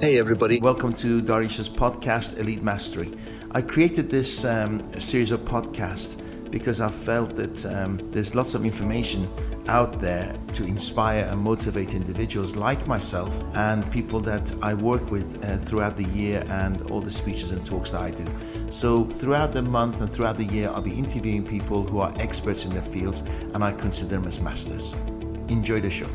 Hey, 0.00 0.18
everybody. 0.18 0.58
Welcome 0.58 0.92
to 0.94 1.22
Darish's 1.22 1.68
podcast, 1.68 2.38
Elite 2.38 2.64
Mastery. 2.64 3.16
I 3.52 3.62
created 3.62 4.10
this 4.10 4.44
um, 4.44 4.82
series 5.00 5.30
of 5.30 5.42
podcasts 5.42 6.20
because 6.50 6.80
I 6.80 6.90
felt 6.90 7.36
that 7.36 7.64
um, 7.66 8.00
there's 8.10 8.34
lots 8.34 8.54
of 8.54 8.64
information 8.64 9.28
out 9.68 10.00
there 10.00 10.36
to 10.54 10.64
inspire 10.64 11.24
and 11.24 11.40
motivate 11.40 11.94
individuals 11.94 12.56
like 12.56 12.88
myself 12.88 13.40
and 13.54 13.88
people 13.92 14.18
that 14.20 14.52
I 14.60 14.74
work 14.74 15.12
with 15.12 15.42
uh, 15.44 15.58
throughout 15.58 15.96
the 15.96 16.04
year 16.06 16.44
and 16.48 16.82
all 16.90 17.00
the 17.00 17.10
speeches 17.10 17.52
and 17.52 17.64
talks 17.64 17.90
that 17.90 18.00
I 18.00 18.10
do. 18.10 18.26
So, 18.70 19.04
throughout 19.04 19.52
the 19.52 19.62
month 19.62 20.00
and 20.00 20.10
throughout 20.10 20.36
the 20.36 20.44
year, 20.44 20.70
I'll 20.70 20.82
be 20.82 20.98
interviewing 20.98 21.46
people 21.46 21.84
who 21.84 22.00
are 22.00 22.12
experts 22.16 22.64
in 22.64 22.72
their 22.72 22.82
fields 22.82 23.20
and 23.54 23.62
I 23.62 23.72
consider 23.72 24.10
them 24.10 24.26
as 24.26 24.40
masters. 24.40 24.92
Enjoy 25.48 25.80
the 25.80 25.90
show. 25.90 26.08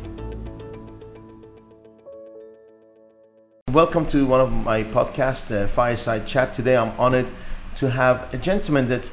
Welcome 3.72 4.06
to 4.06 4.26
one 4.26 4.40
of 4.40 4.50
my 4.50 4.82
podcast, 4.82 5.54
uh, 5.54 5.66
Fireside 5.68 6.26
Chat. 6.26 6.52
Today 6.54 6.76
I'm 6.76 6.92
honored 6.98 7.32
to 7.76 7.88
have 7.88 8.32
a 8.34 8.36
gentleman 8.38 8.88
that 8.88 9.12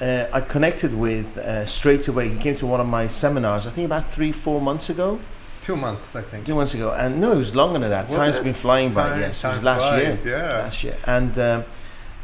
uh, 0.00 0.26
I 0.32 0.40
connected 0.42 0.92
with 0.92 1.38
uh, 1.38 1.64
straight 1.64 2.06
away. 2.08 2.28
He 2.28 2.36
came 2.36 2.56
to 2.56 2.66
one 2.66 2.80
of 2.80 2.86
my 2.86 3.06
seminars, 3.06 3.66
I 3.66 3.70
think 3.70 3.86
about 3.86 4.04
three, 4.04 4.32
four 4.32 4.60
months 4.60 4.90
ago. 4.90 5.18
Two 5.62 5.76
months, 5.76 6.14
I 6.14 6.20
think. 6.20 6.44
Two 6.44 6.56
months 6.56 6.74
ago. 6.74 6.92
And 6.92 7.20
no, 7.20 7.32
it 7.32 7.36
was 7.38 7.54
longer 7.54 7.78
than 7.78 7.88
that. 7.88 8.06
Was 8.06 8.16
Time's 8.16 8.36
it? 8.36 8.44
been 8.44 8.52
flying 8.52 8.92
by, 8.92 9.08
Time- 9.08 9.20
yes. 9.20 9.42
It 9.44 9.48
was 9.48 9.62
last 9.62 9.88
flies, 9.88 10.24
year. 10.26 10.36
yeah. 10.36 10.42
Last 10.58 10.84
year. 10.84 10.98
And 11.04 11.38
um, 11.38 11.64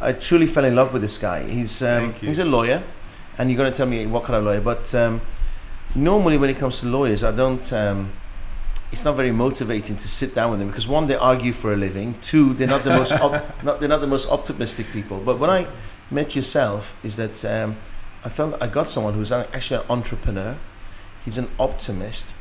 I 0.01 0.13
truly 0.13 0.47
fell 0.47 0.65
in 0.65 0.75
love 0.75 0.93
with 0.93 1.01
this 1.01 1.17
guy. 1.17 1.43
He's, 1.45 1.83
um, 1.83 2.13
he's 2.15 2.39
a 2.39 2.45
lawyer, 2.45 2.83
and 3.39 3.51
you're 3.51 3.57
going 3.57 3.73
to 3.73 3.77
tell 3.77 3.87
me 3.87 4.05
what 4.07 4.25
kind 4.25 4.37
of 4.37 4.45
lawyer. 4.45 4.61
But 4.61 4.95
um, 4.95 5.23
normally, 5.95 6.37
when 6.37 6.51
it 6.51 6.59
comes 6.59 6.81
to 6.81 6.87
lawyers, 6.87 7.25
I 7.25 7.31
don't. 7.31 7.73
It's 8.93 9.07
not 9.07 9.17
very 9.17 9.33
motivating 9.33 9.97
to 9.97 10.09
sit 10.09 10.35
down 10.35 10.51
with 10.51 10.61
them 10.61 10.69
because 10.69 10.87
one, 10.87 11.07
they 11.07 11.15
argue 11.15 11.55
for 11.55 11.73
a 11.73 11.77
living. 11.77 12.15
Two, 12.21 12.53
they're 12.53 12.69
not 12.69 12.85
the 12.85 12.91
most 12.91 13.13
op- 13.13 13.63
not 13.65 13.81
they're 13.81 13.89
not 13.89 14.03
the 14.03 14.07
most 14.07 14.29
optimistic 14.29 14.87
people. 14.93 15.19
But 15.19 15.39
when 15.39 15.49
I 15.49 15.67
met 16.11 16.37
yourself, 16.37 16.95
is 17.03 17.17
that 17.17 17.43
um, 17.47 17.77
I 18.23 18.29
felt 18.29 18.63
I 18.63 18.67
got 18.67 18.91
someone 18.91 19.15
who's 19.15 19.33
actually 19.33 19.81
an 19.81 19.87
entrepreneur. 19.91 20.59
He's 21.25 21.39
an 21.39 21.49
optimist, 21.59 22.35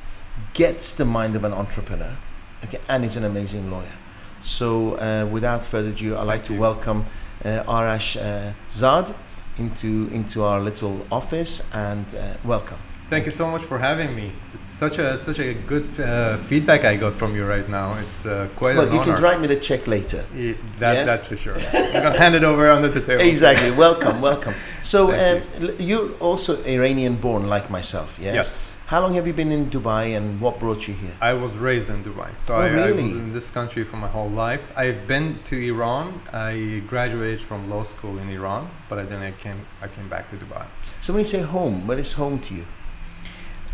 gets 0.54 0.94
the 0.94 1.06
mind 1.06 1.36
of 1.38 1.46
an 1.46 1.54
entrepreneur, 1.54 2.18
okay, 2.66 2.80
and 2.90 3.04
he's 3.04 3.16
an 3.16 3.24
amazing 3.24 3.72
lawyer. 3.72 3.98
So, 4.42 4.96
uh, 4.96 5.30
without 5.32 5.64
further 5.64 5.90
ado, 5.90 6.18
I'd 6.18 6.24
like 6.24 6.44
to 6.46 6.58
welcome 6.58 7.06
uh, 7.46 7.64
Arash 7.64 8.18
uh, 8.22 8.54
Zad 8.70 9.16
into 9.58 10.10
into 10.12 10.44
our 10.44 10.60
little 10.60 11.02
office 11.12 11.64
and 11.74 12.14
uh, 12.16 12.36
welcome. 12.44 12.80
Thank 13.12 13.26
you 13.26 13.32
so 13.32 13.52
much 13.52 13.64
for 13.64 13.78
having 13.78 14.16
me. 14.16 14.32
It's 14.54 14.64
such 14.64 14.98
a 14.98 15.18
such 15.18 15.40
a 15.40 15.54
good 15.72 15.88
uh, 16.00 16.38
feedback 16.50 16.86
I 16.86 16.96
got 16.96 17.14
from 17.14 17.36
you 17.36 17.46
right 17.46 17.68
now. 17.68 17.88
It's 18.04 18.26
uh, 18.26 18.48
quite 18.56 18.78
Well, 18.78 18.88
you 18.94 19.02
honor. 19.02 19.14
can 19.16 19.22
write 19.24 19.40
me 19.42 19.48
the 19.48 19.58
check 19.68 19.86
later. 19.86 20.24
Yeah, 20.34 20.54
that, 20.80 20.94
Yes? 20.94 21.06
That's 21.10 21.26
for 21.26 21.36
sure. 21.44 21.58
I'm 21.74 21.92
gonna 22.06 22.18
hand 22.18 22.36
it 22.36 22.46
over 22.46 22.64
under 22.78 22.88
the 22.88 23.02
table. 23.02 23.22
Exactly. 23.34 23.72
welcome, 23.72 24.22
welcome. 24.22 24.54
So, 24.84 25.00
um, 25.12 25.44
l- 25.68 25.76
you're 25.90 26.12
also 26.28 26.52
Iranian 26.64 27.16
born, 27.18 27.44
like 27.56 27.70
myself, 27.70 28.18
yes? 28.28 28.36
Yes. 28.36 28.76
How 28.92 29.00
long 29.02 29.14
have 29.16 29.26
you 29.28 29.34
been 29.42 29.52
in 29.58 29.64
Dubai 29.70 30.16
and 30.18 30.40
what 30.44 30.54
brought 30.60 30.82
you 30.88 30.94
here? 30.94 31.16
I 31.22 31.34
was 31.34 31.52
raised 31.58 31.90
in 31.90 32.04
Dubai, 32.10 32.30
so 32.38 32.54
Oh, 32.54 32.58
I, 32.60 32.68
I 32.68 32.72
really? 32.88 33.04
was 33.04 33.16
in 33.16 33.34
this 33.34 33.50
country 33.52 33.84
for 33.84 33.98
my 34.06 34.08
whole 34.16 34.30
life. 34.30 34.64
I've 34.84 35.06
been 35.14 35.28
to 35.50 35.56
Iran. 35.74 36.06
I 36.50 36.82
graduated 36.88 37.42
from 37.42 37.70
law 37.70 37.84
school 37.84 38.16
in 38.24 38.28
Iran, 38.30 38.70
but 38.90 39.00
I- 39.00 39.04
then 39.12 39.22
I 39.22 39.32
came 39.44 39.60
I 39.86 39.88
came 39.96 40.08
back 40.16 40.26
to 40.32 40.36
Dubai. 40.44 40.66
So, 41.02 41.08
when 41.14 41.20
you 41.26 41.30
say 41.36 41.42
home, 41.58 41.76
what 41.88 41.98
is 42.06 42.14
home 42.24 42.40
to 42.48 42.54
you? 42.60 42.66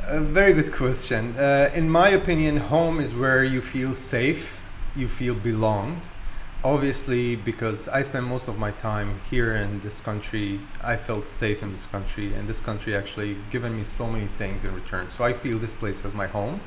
A 0.09 0.22
very 0.22 0.53
good 0.53 0.72
question. 0.72 1.36
Uh, 1.38 1.69
in 1.73 1.89
my 1.89 2.09
opinion, 2.09 2.55
home 2.55 3.02
is 3.02 3.13
where 3.13 3.44
you 3.44 3.59
feel 3.59 3.94
safe, 3.94 4.61
you 4.95 5.09
feel 5.09 5.36
belonged. 5.36 6.00
Obviously, 6.63 7.36
because 7.36 7.89
I 7.89 8.03
spend 8.03 8.25
most 8.25 8.47
of 8.47 8.58
my 8.58 8.72
time 8.72 9.19
here 9.30 9.55
in 9.55 9.81
this 9.81 10.00
country, 10.00 10.61
I 10.81 10.95
felt 10.95 11.28
safe 11.28 11.61
in 11.61 11.72
this 11.72 11.85
country, 11.88 12.33
and 12.35 12.47
this 12.47 12.61
country 12.61 12.95
actually 12.95 13.35
given 13.52 13.75
me 13.75 13.84
so 13.84 14.07
many 14.07 14.28
things 14.28 14.63
in 14.63 14.73
return. 14.73 15.09
So 15.09 15.25
I 15.25 15.34
feel 15.34 15.57
this 15.59 15.73
place 15.73 16.06
as 16.06 16.13
my 16.13 16.28
home. 16.28 16.62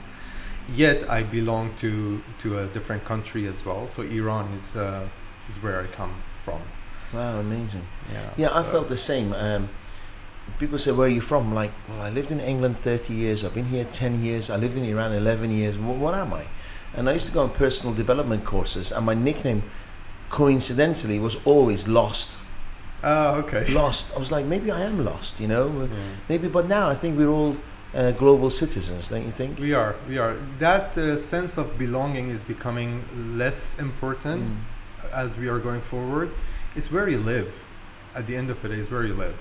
Yet 0.75 1.09
I 1.09 1.23
belong 1.23 1.75
to 1.77 2.23
to 2.43 2.59
a 2.59 2.67
different 2.67 3.07
country 3.07 3.47
as 3.49 3.65
well. 3.65 3.89
So 3.89 4.03
Iran 4.03 4.53
is 4.53 4.77
uh, 4.77 5.09
is 5.49 5.57
where 5.63 5.81
I 5.81 5.87
come 5.87 6.15
from. 6.45 6.61
Wow, 7.15 7.41
amazing. 7.41 7.87
Yeah. 8.13 8.31
Yeah, 8.37 8.59
I 8.61 8.63
felt 8.63 8.89
the 8.89 8.99
same. 8.99 9.33
Um, 9.33 9.71
people 10.59 10.79
say, 10.79 10.93
"Where 10.93 11.07
are 11.07 11.11
you 11.11 11.21
from?" 11.21 11.49
I'm 11.49 11.55
like, 11.55 11.73
well, 11.89 12.01
I 12.03 12.11
lived 12.11 12.33
in 12.33 12.41
England 12.41 12.79
30 12.79 13.15
years. 13.15 13.45
I've 13.45 13.55
been 13.55 13.67
here 13.67 13.85
10 13.85 14.25
years. 14.25 14.51
I 14.51 14.57
lived 14.57 14.77
in 14.77 14.85
Iran 14.85 15.13
11 15.13 15.51
years. 15.51 15.79
What, 15.79 15.97
what 15.97 16.15
am 16.15 16.33
I? 16.35 16.45
And 16.95 17.09
I 17.09 17.13
used 17.15 17.27
to 17.29 17.33
go 17.33 17.43
on 17.43 17.51
personal 17.51 17.95
development 17.95 18.45
courses, 18.45 18.91
and 18.93 19.07
my 19.07 19.15
nickname, 19.15 19.63
coincidentally, 20.29 21.19
was 21.19 21.37
always 21.45 21.87
Lost. 21.89 22.39
Oh, 23.03 23.39
okay. 23.39 23.65
Lost. 23.73 24.15
I 24.15 24.19
was 24.19 24.31
like, 24.31 24.45
maybe 24.47 24.71
I 24.71 24.81
am 24.83 25.05
lost. 25.05 25.41
You 25.41 25.49
know, 25.49 25.69
Mm. 25.71 25.89
maybe. 26.29 26.49
But 26.49 26.69
now 26.69 26.89
I 26.91 26.95
think 26.95 27.17
we're 27.19 27.29
all 27.31 27.57
uh, 27.95 28.11
global 28.13 28.51
citizens, 28.51 29.09
don't 29.09 29.25
you 29.25 29.31
think? 29.31 29.59
We 29.59 29.73
are, 29.75 29.95
we 30.09 30.19
are. 30.19 30.37
That 30.59 30.97
uh, 30.99 31.17
sense 31.17 31.57
of 31.57 31.79
belonging 31.79 32.29
is 32.31 32.43
becoming 32.43 33.03
less 33.39 33.79
important 33.79 34.43
Mm. 34.43 35.13
as 35.13 35.37
we 35.37 35.49
are 35.49 35.59
going 35.59 35.81
forward. 35.81 36.31
It's 36.77 36.91
where 36.93 37.09
you 37.09 37.19
live. 37.19 37.67
At 38.15 38.27
the 38.27 38.37
end 38.37 38.51
of 38.51 38.61
the 38.63 38.69
day, 38.69 38.75
it's 38.77 38.91
where 38.91 39.05
you 39.07 39.15
live. 39.15 39.41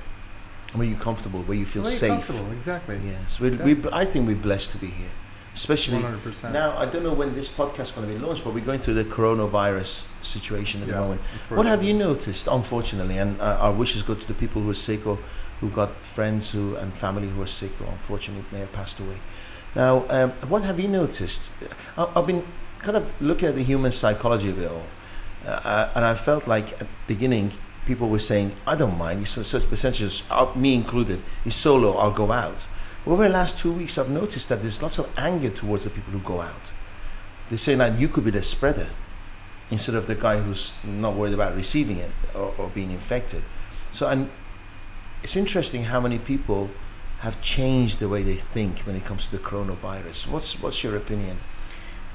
Where 0.73 0.87
you're 0.87 0.99
comfortable, 0.99 1.41
where 1.43 1.57
you 1.57 1.65
feel 1.65 1.81
Where 1.83 1.91
safe. 1.91 2.11
comfortable, 2.11 2.51
exactly. 2.51 2.99
Yes, 3.03 3.39
we, 3.39 3.49
we, 3.51 3.83
I 3.91 4.05
think 4.05 4.27
we're 4.27 4.35
blessed 4.35 4.69
to 4.71 4.77
be 4.77 4.87
here, 4.87 5.09
especially 5.55 5.97
100%. 5.97 6.51
Now, 6.53 6.77
I 6.77 6.85
don't 6.85 7.01
know 7.01 7.13
when 7.13 7.33
this 7.33 7.49
podcast 7.49 7.79
is 7.81 7.91
going 7.93 8.07
to 8.07 8.13
be 8.13 8.19
launched, 8.19 8.43
but 8.43 8.53
we're 8.53 8.63
going 8.63 8.77
through 8.79 8.93
the 8.93 9.03
coronavirus 9.05 10.05
situation 10.21 10.83
at 10.83 10.87
Yeah, 10.87 10.93
the 10.95 11.01
moment. 11.01 11.21
What 11.49 11.65
have 11.65 11.83
you 11.83 11.93
noticed, 11.95 12.47
unfortunately, 12.47 13.17
and 13.17 13.41
uh, 13.41 13.57
our 13.59 13.71
wishes 13.73 14.03
go 14.03 14.13
to 14.13 14.27
the 14.27 14.33
people 14.35 14.61
who 14.61 14.69
are 14.69 14.75
sick 14.75 15.07
or 15.07 15.17
who 15.59 15.69
got 15.71 16.03
friends 16.03 16.51
who 16.51 16.75
and 16.75 16.93
family 16.95 17.27
who 17.27 17.41
are 17.41 17.47
sick 17.47 17.71
or 17.81 17.87
unfortunately 17.87 18.45
may 18.51 18.59
have 18.59 18.71
passed 18.71 18.99
away. 18.99 19.17
Now, 19.75 20.05
um, 20.09 20.31
what 20.49 20.63
have 20.63 20.79
you 20.79 20.87
noticed? 20.87 21.51
I, 21.97 22.07
I've 22.15 22.27
been 22.27 22.45
kind 22.79 22.95
of 22.95 23.11
looking 23.19 23.49
at 23.49 23.55
the 23.55 23.63
human 23.63 23.91
psychology 23.91 24.51
of 24.51 24.61
it 24.61 24.69
all, 24.71 24.85
uh, 25.47 25.89
and 25.95 26.05
I 26.05 26.13
felt 26.13 26.47
like 26.47 26.73
at 26.73 26.79
the 26.79 26.87
beginning 27.07 27.51
people 27.89 28.07
were 28.07 28.25
saying, 28.31 28.47
"I 28.71 28.75
don't 28.75 28.97
mind." 28.97 29.21
It's 29.21 29.47
such 29.47 29.65
percentages, 29.73 30.23
uh, 30.29 30.47
me 30.55 30.71
included, 30.81 31.19
is 31.49 31.55
solo. 31.55 31.89
I'll 31.97 32.17
go 32.23 32.31
out. 32.31 32.59
Over 33.05 33.23
the 33.23 33.33
last 33.39 33.57
two 33.57 33.73
weeks, 33.73 33.97
I've 33.97 34.13
noticed 34.21 34.47
that 34.49 34.61
there's 34.61 34.81
lots 34.85 34.97
of 34.99 35.07
anger 35.17 35.49
towards 35.49 35.83
the 35.85 35.89
people 35.89 36.13
who 36.13 36.19
go 36.33 36.41
out. 36.41 36.65
They're 37.47 37.65
saying 37.67 37.79
that 37.79 37.99
you 37.99 38.07
could 38.07 38.25
be 38.25 38.31
the 38.31 38.43
spreader 38.43 38.89
instead 39.71 39.95
of 39.95 40.05
the 40.05 40.15
guy 40.15 40.37
who's 40.37 40.73
not 40.83 41.15
worried 41.15 41.33
about 41.33 41.55
receiving 41.55 41.97
it 41.97 42.11
or, 42.35 42.53
or 42.59 42.69
being 42.69 42.91
infected. 42.91 43.43
So, 43.91 44.07
and 44.07 44.29
it's 45.23 45.35
interesting 45.35 45.85
how 45.85 45.99
many 45.99 46.19
people 46.19 46.69
have 47.19 47.41
changed 47.41 47.99
the 47.99 48.07
way 48.07 48.21
they 48.23 48.35
think 48.35 48.79
when 48.79 48.95
it 48.95 49.03
comes 49.03 49.27
to 49.29 49.31
the 49.37 49.43
coronavirus. 49.43 50.29
What's 50.29 50.61
what's 50.61 50.83
your 50.83 50.95
opinion? 50.95 51.37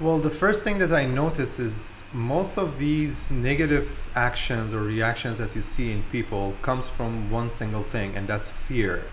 Well, 0.00 0.18
the 0.18 0.30
first 0.30 0.64
thing 0.64 0.78
that 0.78 0.92
I 0.92 1.06
notice 1.06 1.60
is 1.60 2.02
most 2.12 2.58
of 2.58 2.80
these 2.80 3.30
negative 3.30 4.10
actions 4.16 4.74
or 4.74 4.82
reactions 4.82 5.38
that 5.38 5.54
you 5.54 5.62
see 5.62 5.92
in 5.92 6.02
people 6.10 6.56
comes 6.62 6.88
from 6.88 7.30
one 7.30 7.48
single 7.48 7.84
thing, 7.84 8.16
and 8.16 8.26
that's 8.26 8.50
fear. 8.50 9.04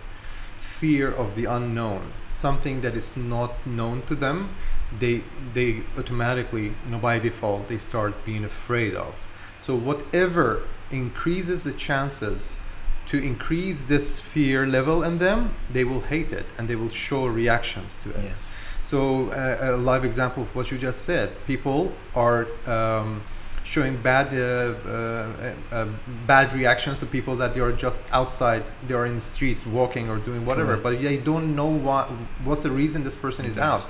Fear 0.57 1.11
of 1.11 1.35
the 1.35 1.45
unknown, 1.45 2.13
something 2.17 2.81
that 2.81 2.95
is 2.95 3.15
not 3.15 3.53
known 3.67 4.01
to 4.07 4.15
them. 4.15 4.55
They 4.97 5.23
they 5.53 5.83
automatically, 5.99 6.73
you 6.85 6.89
know, 6.89 6.97
by 6.97 7.19
default, 7.19 7.67
they 7.67 7.77
start 7.77 8.25
being 8.25 8.43
afraid 8.43 8.95
of. 8.95 9.13
So 9.59 9.75
whatever 9.75 10.63
increases 10.89 11.63
the 11.63 11.73
chances 11.73 12.59
to 13.05 13.17
increase 13.21 13.83
this 13.83 14.19
fear 14.19 14.65
level 14.65 15.03
in 15.03 15.19
them, 15.19 15.53
they 15.71 15.83
will 15.83 16.01
hate 16.01 16.31
it 16.31 16.47
and 16.57 16.67
they 16.67 16.75
will 16.75 16.89
show 16.89 17.27
reactions 17.27 17.97
to 17.97 18.09
it. 18.09 18.23
Yes. 18.23 18.47
So 18.91 19.29
uh, 19.29 19.75
a 19.75 19.77
live 19.77 20.03
example 20.03 20.43
of 20.43 20.53
what 20.53 20.69
you 20.69 20.77
just 20.77 21.05
said: 21.05 21.29
people 21.47 21.93
are 22.13 22.45
um, 22.67 23.23
showing 23.63 23.95
bad 24.01 24.27
uh, 24.33 24.41
uh, 24.43 25.53
uh, 25.71 25.87
bad 26.27 26.53
reactions 26.53 26.99
to 26.99 27.05
people 27.05 27.37
that 27.37 27.53
they 27.53 27.61
are 27.61 27.71
just 27.71 28.03
outside, 28.11 28.63
they 28.87 28.93
are 28.93 29.05
in 29.05 29.15
the 29.15 29.21
streets 29.21 29.65
walking 29.65 30.09
or 30.09 30.17
doing 30.17 30.45
whatever, 30.45 30.75
but 30.75 31.01
they 31.01 31.15
don't 31.15 31.55
know 31.55 31.71
what 31.87 32.09
what's 32.43 32.63
the 32.63 32.71
reason 32.81 33.01
this 33.01 33.15
person 33.15 33.45
is 33.45 33.55
Yes. 33.55 33.63
out. 33.69 33.81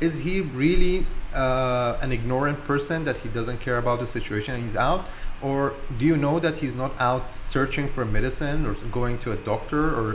Is 0.00 0.14
he 0.26 0.40
really 0.40 1.06
uh, 1.34 1.98
an 2.04 2.10
ignorant 2.12 2.58
person 2.64 3.04
that 3.04 3.16
he 3.18 3.28
doesn't 3.28 3.60
care 3.60 3.76
about 3.84 4.00
the 4.00 4.06
situation 4.06 4.54
and 4.54 4.62
he's 4.64 4.76
out? 4.90 5.02
Or 5.42 5.74
do 5.98 6.06
you 6.06 6.16
know 6.16 6.40
that 6.40 6.56
he's 6.56 6.74
not 6.74 6.92
out 6.98 7.24
searching 7.36 7.86
for 7.94 8.06
medicine 8.06 8.64
or 8.64 8.72
going 9.00 9.18
to 9.24 9.32
a 9.32 9.38
doctor 9.52 9.82
or 9.98 10.06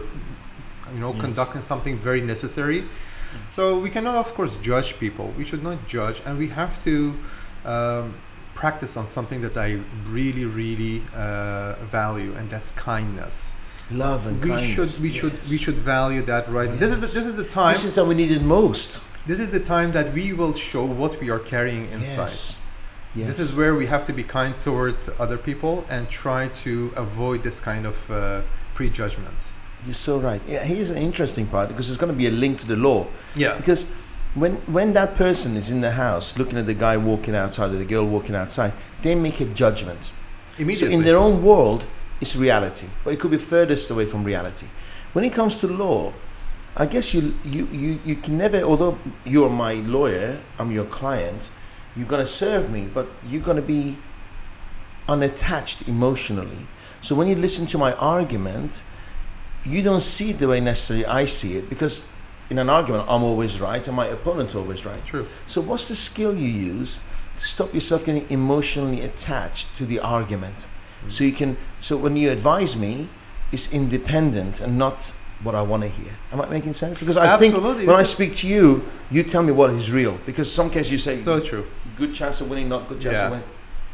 you 0.96 1.00
know 1.04 1.12
Yes. 1.14 1.22
conducting 1.26 1.62
something 1.62 1.96
very 2.10 2.22
necessary? 2.34 2.82
So 3.50 3.80
we 3.80 3.90
cannot, 3.90 4.16
of 4.16 4.34
course, 4.34 4.56
judge 4.58 5.00
people. 5.00 5.34
We 5.38 5.46
should 5.46 5.64
not 5.64 5.88
judge, 5.88 6.22
and 6.26 6.38
we 6.38 6.48
have 6.48 6.84
to 6.84 7.16
um, 7.66 8.16
practice 8.56 8.98
on 8.98 9.08
something 9.08 9.42
that 9.42 9.58
I 9.58 9.80
really, 10.10 10.46
really 10.46 11.04
uh, 11.16 11.76
value, 11.86 12.34
and 12.38 12.50
that's 12.50 12.72
kindness. 12.72 13.56
Love 13.90 14.28
and 14.28 14.42
we 14.44 14.50
kindness. 14.50 14.94
should, 14.94 15.04
we 15.04 15.10
should, 15.10 15.34
we 15.50 15.58
should 15.58 15.76
value 15.76 16.22
that. 16.24 16.50
Right. 16.50 16.70
This 16.80 16.92
is 16.92 17.02
the, 17.02 17.08
Yes. 17.08 17.14
this 17.14 17.26
is 17.26 17.36
the 17.38 17.44
time. 17.44 17.74
This 17.74 17.84
is 17.86 17.96
that 17.96 18.06
we 18.06 18.16
need 18.16 18.32
it 18.32 18.42
most. 18.42 19.02
This 19.28 19.40
is 19.40 19.52
the 19.52 19.60
time 19.60 19.92
that 19.92 20.14
we 20.14 20.34
will 20.34 20.54
show 20.54 20.86
what 20.86 21.20
we 21.20 21.30
are 21.30 21.40
carrying 21.40 21.84
inside. 21.92 22.24
Yes. 22.24 22.58
Yes. 23.14 23.28
This 23.28 23.40
is 23.40 23.54
where 23.54 23.76
we 23.76 23.86
have 23.88 24.06
to 24.06 24.14
be 24.14 24.24
kind 24.24 24.56
toward 24.62 24.96
other 25.20 25.38
people 25.38 25.86
and 25.90 26.10
try 26.10 26.48
to 26.64 26.94
avoid 26.96 27.44
this 27.44 27.60
kind 27.60 27.86
of 27.86 28.10
uh, 28.10 28.42
prejudgments. 28.74 29.60
You're 29.86 29.94
so 29.94 30.20
right. 30.20 30.42
Yeah, 30.48 30.64
here's 30.64 30.92
an 30.92 30.98
interesting 30.98 31.48
part 31.48 31.70
because 31.70 31.88
there's 31.88 31.98
going 31.98 32.12
to 32.12 32.18
be 32.18 32.28
a 32.28 32.32
link 32.32 32.60
to 32.60 32.68
the 32.68 32.76
law. 32.76 33.08
Yeah. 33.36 33.58
Because 33.58 33.92
when 34.36 34.56
when 34.72 34.94
that 34.94 35.16
person 35.16 35.58
is 35.58 35.72
in 35.72 35.82
the 35.82 35.92
house 35.92 36.38
looking 36.38 36.58
at 36.58 36.66
the 36.66 36.74
guy 36.74 36.98
walking 36.98 37.36
outside 37.36 37.72
or 37.72 37.78
the 37.78 37.86
girl 37.86 38.06
walking 38.06 38.36
outside, 38.36 38.74
they 39.02 39.16
make 39.16 39.42
a 39.42 39.46
judgment. 39.46 40.04
So 40.04 40.64
Immediately. 40.64 40.94
in 40.94 41.04
their 41.04 41.18
own 41.18 41.44
world, 41.44 41.86
it's 42.20 42.36
reality, 42.36 42.88
but 43.04 43.14
it 43.14 43.20
could 43.20 43.32
be 43.32 43.38
furthest 43.38 43.90
away 43.90 44.06
from 44.06 44.24
reality. 44.24 44.68
When 45.14 45.26
it 45.26 45.34
comes 45.34 45.60
to 45.62 45.68
law, 45.68 46.14
I 46.78 46.86
guess 46.86 47.14
you 47.14 47.34
you 47.44 47.68
you, 47.72 48.00
you 48.06 48.16
can 48.16 48.38
never. 48.38 48.62
Although 48.62 48.98
you're 49.26 49.50
my 49.50 49.74
lawyer, 49.74 50.40
I'm 50.60 50.72
your 50.72 50.86
client. 50.86 51.52
You're 51.96 52.08
gonna 52.08 52.28
serve 52.28 52.70
me, 52.70 52.88
but 52.94 53.08
you're 53.28 53.42
gonna 53.42 53.62
be 53.62 53.98
unattached 55.10 55.88
emotionally. 55.88 56.68
So 57.02 57.16
when 57.16 57.28
you 57.28 57.36
listen 57.36 57.66
to 57.68 57.78
my 57.78 57.94
argument, 57.94 58.84
you 59.66 59.82
don't 59.82 60.02
see 60.02 60.32
it 60.32 60.40
the 60.40 60.48
way 60.48 60.60
necessarily 60.60 61.06
I 61.06 61.26
see 61.26 61.56
it 61.58 61.70
because 61.70 62.04
in 62.50 62.58
an 62.58 62.70
argument 62.70 63.06
I'm 63.08 63.24
always 63.24 63.62
right 63.62 63.86
and 63.88 63.96
my 63.96 64.08
opponent's 64.08 64.56
always 64.56 64.86
right. 64.86 65.06
True. 65.06 65.28
So 65.46 65.62
what's 65.62 65.88
the 65.88 65.96
skill 65.96 66.36
you 66.36 66.48
use 66.48 67.00
to 67.38 67.48
stop 67.48 67.74
yourself 67.74 68.06
getting 68.06 68.30
emotionally 68.30 69.02
attached 69.02 69.78
to 69.78 69.86
the 69.86 70.00
argument? 70.00 70.68
So 71.08 71.24
you 71.24 71.32
can 71.32 71.58
so 71.80 71.98
when 71.98 72.16
you 72.16 72.30
advise 72.32 72.76
me, 72.76 73.10
it's 73.52 73.72
independent 73.74 74.62
and 74.62 74.78
not 74.78 75.14
what 75.44 75.56
I 75.56 75.62
want 75.62 75.82
to 75.84 75.90
hear. 75.90 76.12
Am 76.32 76.40
I 76.42 76.48
making 76.48 76.74
sense? 76.74 77.00
Because 77.00 77.18
I 77.18 77.26
Absolutely, 77.26 77.74
think 77.80 77.88
when 77.88 77.96
I 77.96 78.04
speak 78.04 78.36
to 78.38 78.48
you, 78.48 78.84
you 79.10 79.24
tell 79.24 79.42
me 79.42 79.52
what 79.52 79.72
is 79.72 79.92
real. 79.92 80.20
Because 80.26 80.52
some 80.52 80.70
cases 80.70 80.92
you 80.92 80.98
say 81.00 81.16
So 81.16 81.40
true. 81.40 81.66
good 81.98 82.14
chance 82.14 82.42
of 82.42 82.50
winning, 82.50 82.70
not 82.70 82.88
good 82.88 83.02
chance 83.02 83.18
Yeah. 83.18 83.26
of 83.26 83.32
winning. 83.32 83.48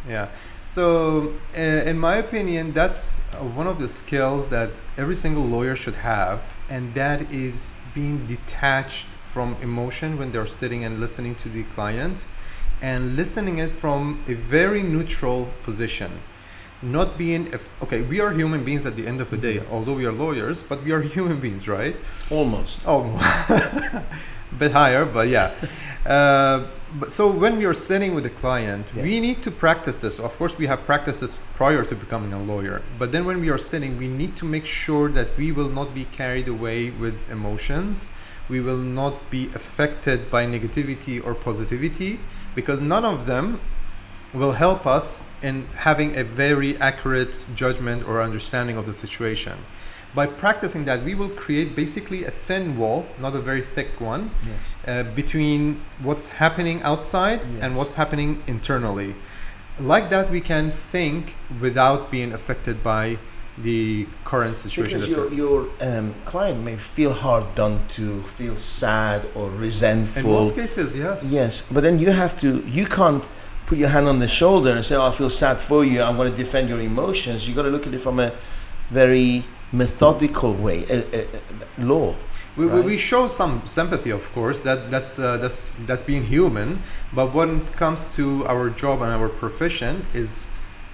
Yeah. 0.10 0.28
So, 0.66 1.34
uh, 1.58 1.62
in 1.62 1.98
my 1.98 2.18
opinion, 2.18 2.74
that's 2.74 3.22
uh, 3.34 3.38
one 3.38 3.68
of 3.68 3.80
the 3.80 3.88
skills 3.88 4.50
that 4.50 4.72
every 4.98 5.16
single 5.16 5.44
lawyer 5.44 5.76
should 5.76 5.96
have, 5.96 6.56
and 6.70 6.94
that 6.96 7.32
is 7.32 7.72
being 7.94 8.26
detached 8.26 9.06
from 9.06 9.56
emotion 9.62 10.18
when 10.18 10.32
they're 10.32 10.46
sitting 10.46 10.84
and 10.86 11.00
listening 11.00 11.36
to 11.36 11.50
the 11.50 11.64
client, 11.64 12.26
and 12.82 13.16
listening 13.16 13.60
it 13.60 13.70
from 13.70 14.24
a 14.28 14.34
very 14.34 14.82
neutral 14.82 15.48
position. 15.64 16.12
Not 16.82 17.18
being, 17.18 17.48
if, 17.54 17.70
okay, 17.82 18.02
we 18.02 18.20
are 18.20 18.32
human 18.32 18.64
beings 18.64 18.86
at 18.86 18.96
the 18.96 19.08
end 19.08 19.20
of 19.20 19.30
the 19.32 19.38
day, 19.38 19.64
although 19.72 19.94
we 19.94 20.06
are 20.06 20.12
lawyers, 20.12 20.62
but 20.62 20.84
we 20.84 20.92
are 20.92 21.02
human 21.16 21.40
beings, 21.40 21.68
right? 21.68 21.96
Almost. 22.30 22.82
Oh, 22.86 23.04
bit 24.58 24.72
higher, 24.72 25.06
but 25.06 25.28
yeah. 25.28 25.54
Uh, 26.06 26.66
but 27.00 27.12
so 27.12 27.30
when 27.30 27.58
we 27.58 27.66
are 27.66 27.74
sitting 27.74 28.16
with 28.16 28.26
a 28.26 28.30
client, 28.30 28.92
Yeah. 28.96 29.04
we 29.04 29.20
need 29.20 29.42
to 29.44 29.52
practice 29.52 30.02
this. 30.02 30.20
Of 30.20 30.38
course, 30.38 30.58
we 30.58 30.68
have 30.68 30.86
practiced 30.86 31.22
this 31.22 31.38
prior 31.56 31.84
to 31.84 31.96
becoming 31.96 32.34
a 32.34 32.42
lawyer. 32.42 32.82
But 32.98 33.12
then 33.12 33.26
when 33.26 33.42
we 33.42 33.50
are 33.50 33.58
sitting, 33.58 33.98
we 33.98 34.08
need 34.08 34.36
to 34.38 34.46
make 34.46 34.66
sure 34.66 35.10
that 35.10 35.38
we 35.38 35.52
will 35.52 35.70
not 35.70 35.94
be 35.94 36.06
carried 36.06 36.48
away 36.48 36.92
with 36.92 37.16
emotions. 37.30 38.12
We 38.50 38.62
will 38.62 38.78
not 38.78 39.30
be 39.30 39.50
affected 39.54 40.32
by 40.32 40.46
negativity 40.46 41.24
or 41.26 41.34
positivity 41.34 42.20
because 42.56 42.80
none 42.80 43.04
of 43.06 43.26
them 43.26 43.60
will 44.34 44.54
help 44.54 44.88
us 44.88 45.20
in 45.42 45.68
having 45.76 46.18
a 46.18 46.24
very 46.24 46.78
accurate 46.78 47.48
judgment 47.56 48.08
or 48.08 48.22
understanding 48.22 48.78
of 48.78 48.86
the 48.86 48.94
situation. 48.94 49.58
By 50.16 50.26
practicing 50.26 50.86
that, 50.86 51.04
we 51.04 51.16
will 51.16 51.30
create 51.30 51.76
basically 51.76 52.24
a 52.26 52.32
thin 52.32 52.78
wall, 52.78 53.06
not 53.20 53.36
a 53.36 53.40
very 53.42 53.62
thick 53.62 54.00
one, 54.02 54.32
Yes. 54.46 54.76
uh, 54.88 55.04
between 55.14 55.82
what's 56.02 56.30
happening 56.30 56.82
outside 56.84 57.42
and 57.62 57.76
what's 57.76 57.94
happening 57.94 58.42
internally. 58.48 59.16
Like 59.80 60.10
that, 60.10 60.32
we 60.32 60.42
can 60.42 60.72
think 60.72 61.36
without 61.62 62.10
being 62.10 62.34
affected 62.34 62.82
by 62.82 63.18
the 63.60 64.08
current 64.24 64.56
situation. 64.56 65.00
Because 65.00 65.10
your, 65.10 65.34
your 65.34 65.70
um, 65.82 66.14
client 66.26 66.64
may 66.64 66.78
feel 66.78 67.12
hard 67.12 67.54
done 67.56 67.86
to, 67.90 68.22
feel 68.24 68.56
sad 68.56 69.28
or 69.36 69.50
resentful. 69.52 70.22
in 70.22 70.28
most 70.28 70.56
cases, 70.56 70.96
yes. 70.96 71.32
Yes, 71.32 71.64
but 71.72 71.82
then 71.82 72.00
you 72.00 72.12
have 72.12 72.40
to. 72.42 72.60
You 72.68 72.86
can't 72.86 73.24
put 73.66 73.78
your 73.78 73.90
hand 73.90 74.08
on 74.08 74.20
the 74.20 74.28
shoulder 74.28 74.72
and 74.72 74.86
say, 74.86 74.96
"Oh, 74.96 75.08
I 75.08 75.12
feel 75.12 75.30
sad 75.30 75.58
for 75.58 75.84
you. 75.84 76.02
I'm 76.02 76.16
going 76.16 76.32
to 76.32 76.38
defend 76.38 76.70
your 76.70 76.80
emotions." 76.80 77.48
You 77.48 77.56
got 77.56 77.64
to 77.64 77.70
look 77.70 77.88
at 77.88 77.94
it 77.94 78.00
from 78.00 78.20
a 78.20 78.32
very 78.90 79.44
methodical 79.72 80.54
way. 80.54 80.86
Uh, 80.86 81.04
uh, 81.14 81.18
uh, 81.18 81.86
law. 81.86 82.16
We, 82.56 82.66
we, 82.66 82.72
right? 82.72 82.86
we 82.86 82.98
show 82.98 83.28
some 83.28 83.66
sympathy, 83.66 84.10
of 84.10 84.32
course. 84.34 84.62
That 84.62 84.90
that's 84.90 85.20
uh, 85.20 85.38
that's 85.38 85.70
that's 85.86 86.02
being 86.02 86.24
human. 86.24 86.82
But 87.14 87.34
when 87.34 87.62
it 87.62 87.72
comes 87.74 88.16
to 88.16 88.46
our 88.48 88.70
job 88.70 89.02
and 89.02 89.12
our 89.12 89.30
profession, 89.30 90.06
is 90.14 90.50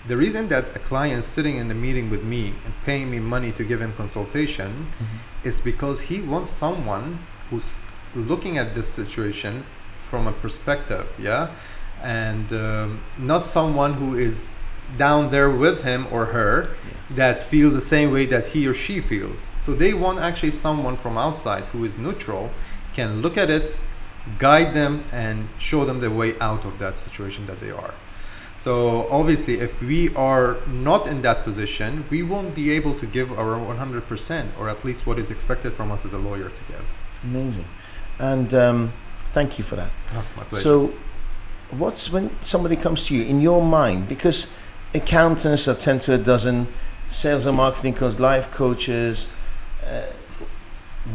the 0.07 0.17
reason 0.17 0.49
that 0.49 0.75
a 0.75 0.79
client 0.79 1.19
is 1.19 1.25
sitting 1.25 1.57
in 1.57 1.71
a 1.71 1.73
meeting 1.73 2.09
with 2.09 2.23
me 2.23 2.53
and 2.65 2.73
paying 2.83 3.09
me 3.09 3.19
money 3.19 3.53
to 3.53 3.63
give 3.63 3.81
him 3.81 3.93
consultation 3.93 4.87
is 5.43 5.61
because 5.61 6.01
he 6.01 6.19
wants 6.19 6.49
someone 6.49 7.19
who's 7.49 7.77
looking 8.13 8.57
at 8.57 8.75
this 8.75 8.87
situation 8.87 9.65
from 9.97 10.27
a 10.27 10.31
perspective, 10.33 11.07
yeah, 11.17 11.49
and 12.01 12.51
um, 12.51 13.01
not 13.17 13.45
someone 13.45 13.93
who 13.93 14.15
is 14.15 14.51
down 14.97 15.29
there 15.29 15.49
with 15.49 15.83
him 15.83 16.05
or 16.11 16.25
her 16.25 16.75
that 17.15 17.37
feels 17.37 17.73
the 17.73 17.81
same 17.81 18.11
way 18.11 18.25
that 18.25 18.47
he 18.47 18.67
or 18.67 18.73
she 18.73 19.01
feels. 19.01 19.53
So 19.57 19.73
they 19.73 19.93
want 19.93 20.19
actually 20.19 20.51
someone 20.51 20.97
from 20.97 21.17
outside 21.17 21.63
who 21.65 21.83
is 21.83 21.97
neutral, 21.97 22.49
can 22.93 23.21
look 23.21 23.37
at 23.37 23.49
it, 23.49 23.79
guide 24.39 24.73
them, 24.73 25.03
and 25.11 25.47
show 25.57 25.85
them 25.85 25.99
the 25.99 26.09
way 26.09 26.37
out 26.39 26.65
of 26.65 26.79
that 26.79 26.97
situation 26.97 27.45
that 27.47 27.59
they 27.59 27.71
are. 27.71 27.93
So 28.57 29.09
obviously, 29.09 29.59
if 29.59 29.81
we 29.81 30.15
are 30.15 30.57
not 30.67 31.07
in 31.07 31.21
that 31.23 31.43
position, 31.43 32.05
we 32.09 32.23
won't 32.23 32.55
be 32.55 32.71
able 32.71 32.97
to 32.99 33.05
give 33.05 33.31
our 33.37 33.57
100%, 33.57 34.47
or 34.57 34.69
at 34.69 34.85
least 34.85 35.05
what 35.05 35.19
is 35.19 35.31
expected 35.31 35.73
from 35.73 35.91
us 35.91 36.05
as 36.05 36.13
a 36.13 36.17
lawyer 36.17 36.49
to 36.49 36.63
give. 36.69 37.01
Amazing, 37.23 37.67
and 38.19 38.53
um, 38.53 38.93
thank 39.33 39.57
you 39.57 39.63
for 39.63 39.75
that. 39.75 39.91
pleasure. 40.49 40.63
So, 40.63 40.93
what's 41.71 42.09
when 42.09 42.29
somebody 42.41 42.75
comes 42.75 43.07
to 43.07 43.15
you 43.15 43.25
in 43.25 43.41
your 43.41 43.61
mind? 43.61 44.07
Because 44.07 44.53
accountants 44.93 45.67
are 45.67 45.75
ten 45.75 45.99
to 45.99 46.13
a 46.13 46.17
dozen, 46.17 46.67
sales 47.09 47.45
and 47.45 47.57
marketing 47.57 47.93
coaches, 47.93 48.19
life 48.19 48.51
coaches, 48.51 49.27
uh, 49.85 50.05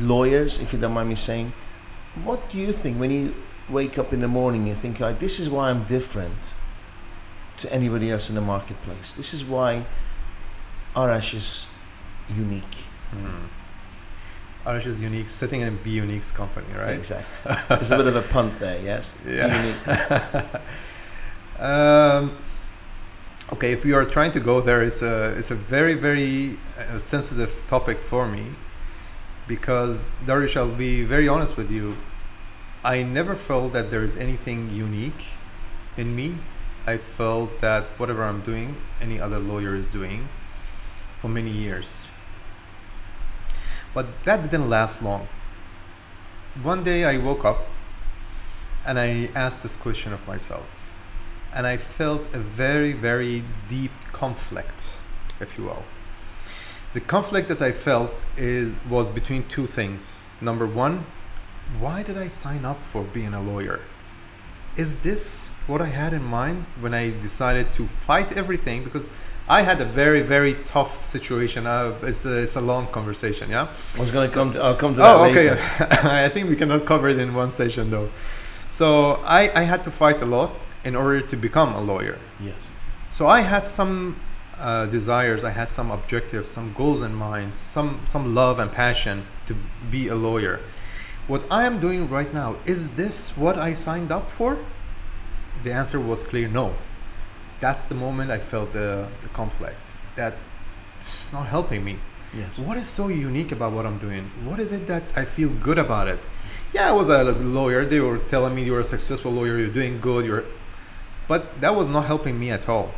lawyers, 0.00 0.60
if 0.60 0.72
you 0.72 0.78
don't 0.78 0.92
mind 0.92 1.08
me 1.08 1.14
saying. 1.14 1.52
What 2.24 2.50
do 2.50 2.58
you 2.58 2.72
think 2.72 2.98
when 2.98 3.10
you 3.10 3.34
wake 3.68 3.98
up 3.98 4.12
in 4.12 4.20
the 4.20 4.28
morning? 4.28 4.66
You 4.66 4.74
think 4.74 5.00
like, 5.00 5.18
this 5.18 5.38
is 5.40 5.48
why 5.48 5.70
I'm 5.70 5.84
different 5.84 6.54
to 7.58 7.72
anybody 7.72 8.10
else 8.10 8.28
in 8.28 8.34
the 8.34 8.40
marketplace. 8.40 9.12
This 9.14 9.34
is 9.34 9.44
why 9.44 9.84
Arash 10.94 11.34
is 11.34 11.68
unique. 12.34 12.64
Hmm. 13.10 13.46
Arash 14.68 14.86
is 14.86 15.00
unique, 15.00 15.28
sitting 15.28 15.62
in 15.62 15.76
Be 15.82 15.90
Unique's 15.90 16.30
company, 16.30 16.66
right? 16.76 16.90
Exactly. 16.90 17.54
There's 17.68 17.90
a 17.90 17.96
bit 17.96 18.06
of 18.06 18.16
a 18.16 18.22
punt 18.22 18.58
there. 18.58 18.80
Yes. 18.82 19.16
Yeah. 19.26 20.60
Um, 21.58 22.36
okay, 23.52 23.72
if 23.72 23.84
you 23.84 23.94
are 23.96 24.04
trying 24.04 24.32
to 24.32 24.40
go 24.40 24.60
there, 24.60 24.82
it's 24.82 25.02
a 25.02 25.30
it's 25.38 25.50
a 25.50 25.54
very 25.54 25.94
very 25.94 26.56
uh, 26.78 26.98
sensitive 26.98 27.62
topic 27.66 27.98
for 28.00 28.26
me 28.26 28.44
because 29.46 30.10
Darish, 30.26 30.56
I'll 30.56 30.68
be 30.68 31.02
very 31.04 31.26
honest 31.26 31.56
with 31.56 31.70
you. 31.70 31.96
I 32.84 33.02
never 33.02 33.34
felt 33.34 33.72
that 33.72 33.90
there 33.90 34.04
is 34.04 34.16
anything 34.16 34.70
unique 34.70 35.24
in 35.96 36.14
me. 36.14 36.36
I 36.86 36.96
felt 36.96 37.58
that 37.60 37.84
whatever 37.98 38.22
I'm 38.22 38.40
doing, 38.42 38.76
any 39.00 39.20
other 39.20 39.38
lawyer 39.38 39.74
is 39.74 39.88
doing 39.88 40.28
for 41.18 41.28
many 41.28 41.50
years. 41.50 42.04
But 43.94 44.24
that 44.24 44.42
didn't 44.42 44.70
last 44.70 45.02
long. 45.02 45.28
One 46.62 46.84
day 46.84 47.04
I 47.04 47.16
woke 47.16 47.44
up 47.44 47.66
and 48.86 48.98
I 48.98 49.28
asked 49.34 49.62
this 49.62 49.76
question 49.76 50.12
of 50.12 50.26
myself. 50.26 50.77
And 51.58 51.66
I 51.66 51.76
felt 51.76 52.32
a 52.36 52.38
very, 52.38 52.92
very 52.92 53.42
deep 53.66 53.90
conflict, 54.12 54.96
if 55.40 55.58
you 55.58 55.64
will. 55.64 55.82
The 56.94 57.00
conflict 57.00 57.48
that 57.48 57.60
I 57.60 57.72
felt 57.72 58.14
is 58.36 58.76
was 58.88 59.10
between 59.10 59.42
two 59.48 59.66
things. 59.66 60.28
Number 60.40 60.68
one, 60.68 61.04
why 61.80 62.04
did 62.04 62.16
I 62.16 62.28
sign 62.28 62.64
up 62.64 62.80
for 62.84 63.02
being 63.02 63.34
a 63.34 63.42
lawyer? 63.42 63.80
Is 64.76 64.98
this 65.00 65.58
what 65.66 65.82
I 65.82 65.86
had 65.86 66.12
in 66.12 66.22
mind 66.22 66.64
when 66.78 66.94
I 66.94 67.10
decided 67.18 67.72
to 67.72 67.88
fight 67.88 68.36
everything? 68.36 68.84
Because 68.84 69.10
I 69.48 69.62
had 69.62 69.80
a 69.80 69.84
very, 69.84 70.20
very 70.22 70.54
tough 70.62 71.04
situation. 71.04 71.66
Uh, 71.66 71.98
it's, 72.02 72.24
a, 72.24 72.42
it's 72.44 72.54
a 72.54 72.60
long 72.60 72.86
conversation, 72.86 73.50
yeah? 73.50 73.74
I 73.96 74.00
was 74.00 74.12
going 74.12 74.28
to 74.28 74.32
come. 74.32 74.52
To, 74.52 74.62
I'll 74.62 74.76
come 74.76 74.94
to 74.94 75.00
that 75.00 75.16
Oh, 75.16 75.24
okay. 75.24 75.50
later. 75.50 75.60
I 76.24 76.28
think 76.28 76.48
we 76.48 76.54
cannot 76.54 76.86
cover 76.86 77.08
it 77.08 77.18
in 77.18 77.34
one 77.34 77.50
session 77.50 77.90
though. 77.90 78.10
So 78.68 79.14
I, 79.24 79.50
I 79.60 79.62
had 79.62 79.82
to 79.84 79.90
fight 79.90 80.22
a 80.22 80.26
lot 80.26 80.52
in 80.84 80.94
order 80.96 81.20
to 81.20 81.36
become 81.36 81.74
a 81.74 81.80
lawyer. 81.80 82.18
Yes. 82.40 82.70
So 83.10 83.26
I 83.26 83.40
had 83.40 83.64
some 83.64 84.20
uh, 84.58 84.86
desires, 84.86 85.44
I 85.44 85.50
had 85.50 85.68
some 85.68 85.90
objectives, 85.90 86.50
some 86.50 86.72
goals 86.74 87.02
in 87.02 87.14
mind, 87.14 87.56
some 87.56 88.00
some 88.06 88.34
love 88.34 88.58
and 88.58 88.70
passion 88.70 89.26
to 89.46 89.54
be 89.90 90.08
a 90.08 90.14
lawyer. 90.14 90.60
What 91.26 91.44
I 91.50 91.64
am 91.64 91.80
doing 91.80 92.08
right 92.08 92.32
now 92.32 92.56
is 92.64 92.94
this 92.94 93.36
what 93.36 93.56
I 93.58 93.74
signed 93.74 94.10
up 94.12 94.30
for? 94.30 94.58
The 95.62 95.72
answer 95.72 96.00
was 96.00 96.22
clear: 96.22 96.48
no. 96.48 96.74
that's 97.60 97.86
the 97.86 97.94
moment 97.94 98.30
I 98.30 98.38
felt 98.38 98.72
the, 98.72 99.08
the 99.20 99.28
conflict 99.28 99.80
that 100.16 100.34
it's 100.96 101.32
not 101.32 101.46
helping 101.46 101.84
me. 101.84 101.98
Yes. 102.36 102.58
What 102.58 102.76
is 102.76 102.86
so 102.86 103.08
unique 103.08 103.52
about 103.52 103.72
what 103.72 103.86
I'm 103.86 103.98
doing? 103.98 104.30
What 104.44 104.60
is 104.60 104.72
it 104.72 104.86
that 104.86 105.04
I 105.16 105.24
feel 105.24 105.48
good 105.48 105.78
about 105.78 106.08
it? 106.08 106.20
Yeah, 106.74 106.90
I 106.90 106.92
was 106.92 107.08
a 107.08 107.24
lawyer. 107.32 107.86
They 107.86 108.00
were 108.00 108.18
telling 108.18 108.54
me 108.54 108.62
you're 108.62 108.80
a 108.80 108.84
successful 108.84 109.32
lawyer, 109.32 109.58
you're 109.58 109.68
doing 109.68 110.00
good, 110.00 110.26
you're 110.26 110.44
but 111.28 111.60
that 111.60 111.74
was 111.74 111.86
not 111.86 112.06
helping 112.06 112.40
me 112.40 112.50
at 112.50 112.68
all. 112.68 112.92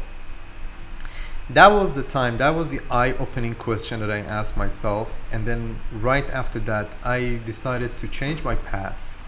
That 1.50 1.72
was 1.72 1.94
the 1.96 2.04
time, 2.04 2.36
that 2.36 2.54
was 2.54 2.70
the 2.70 2.80
eye 2.90 3.12
opening 3.14 3.54
question 3.54 3.98
that 4.00 4.10
I 4.10 4.18
asked 4.18 4.56
myself. 4.56 5.18
And 5.32 5.44
then 5.44 5.80
right 5.94 6.30
after 6.30 6.60
that, 6.60 6.94
I 7.02 7.40
decided 7.44 7.96
to 7.98 8.06
change 8.06 8.44
my 8.44 8.54
path. 8.54 9.18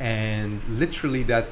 And 0.00 0.62
literally, 0.64 1.22
that 1.24 1.46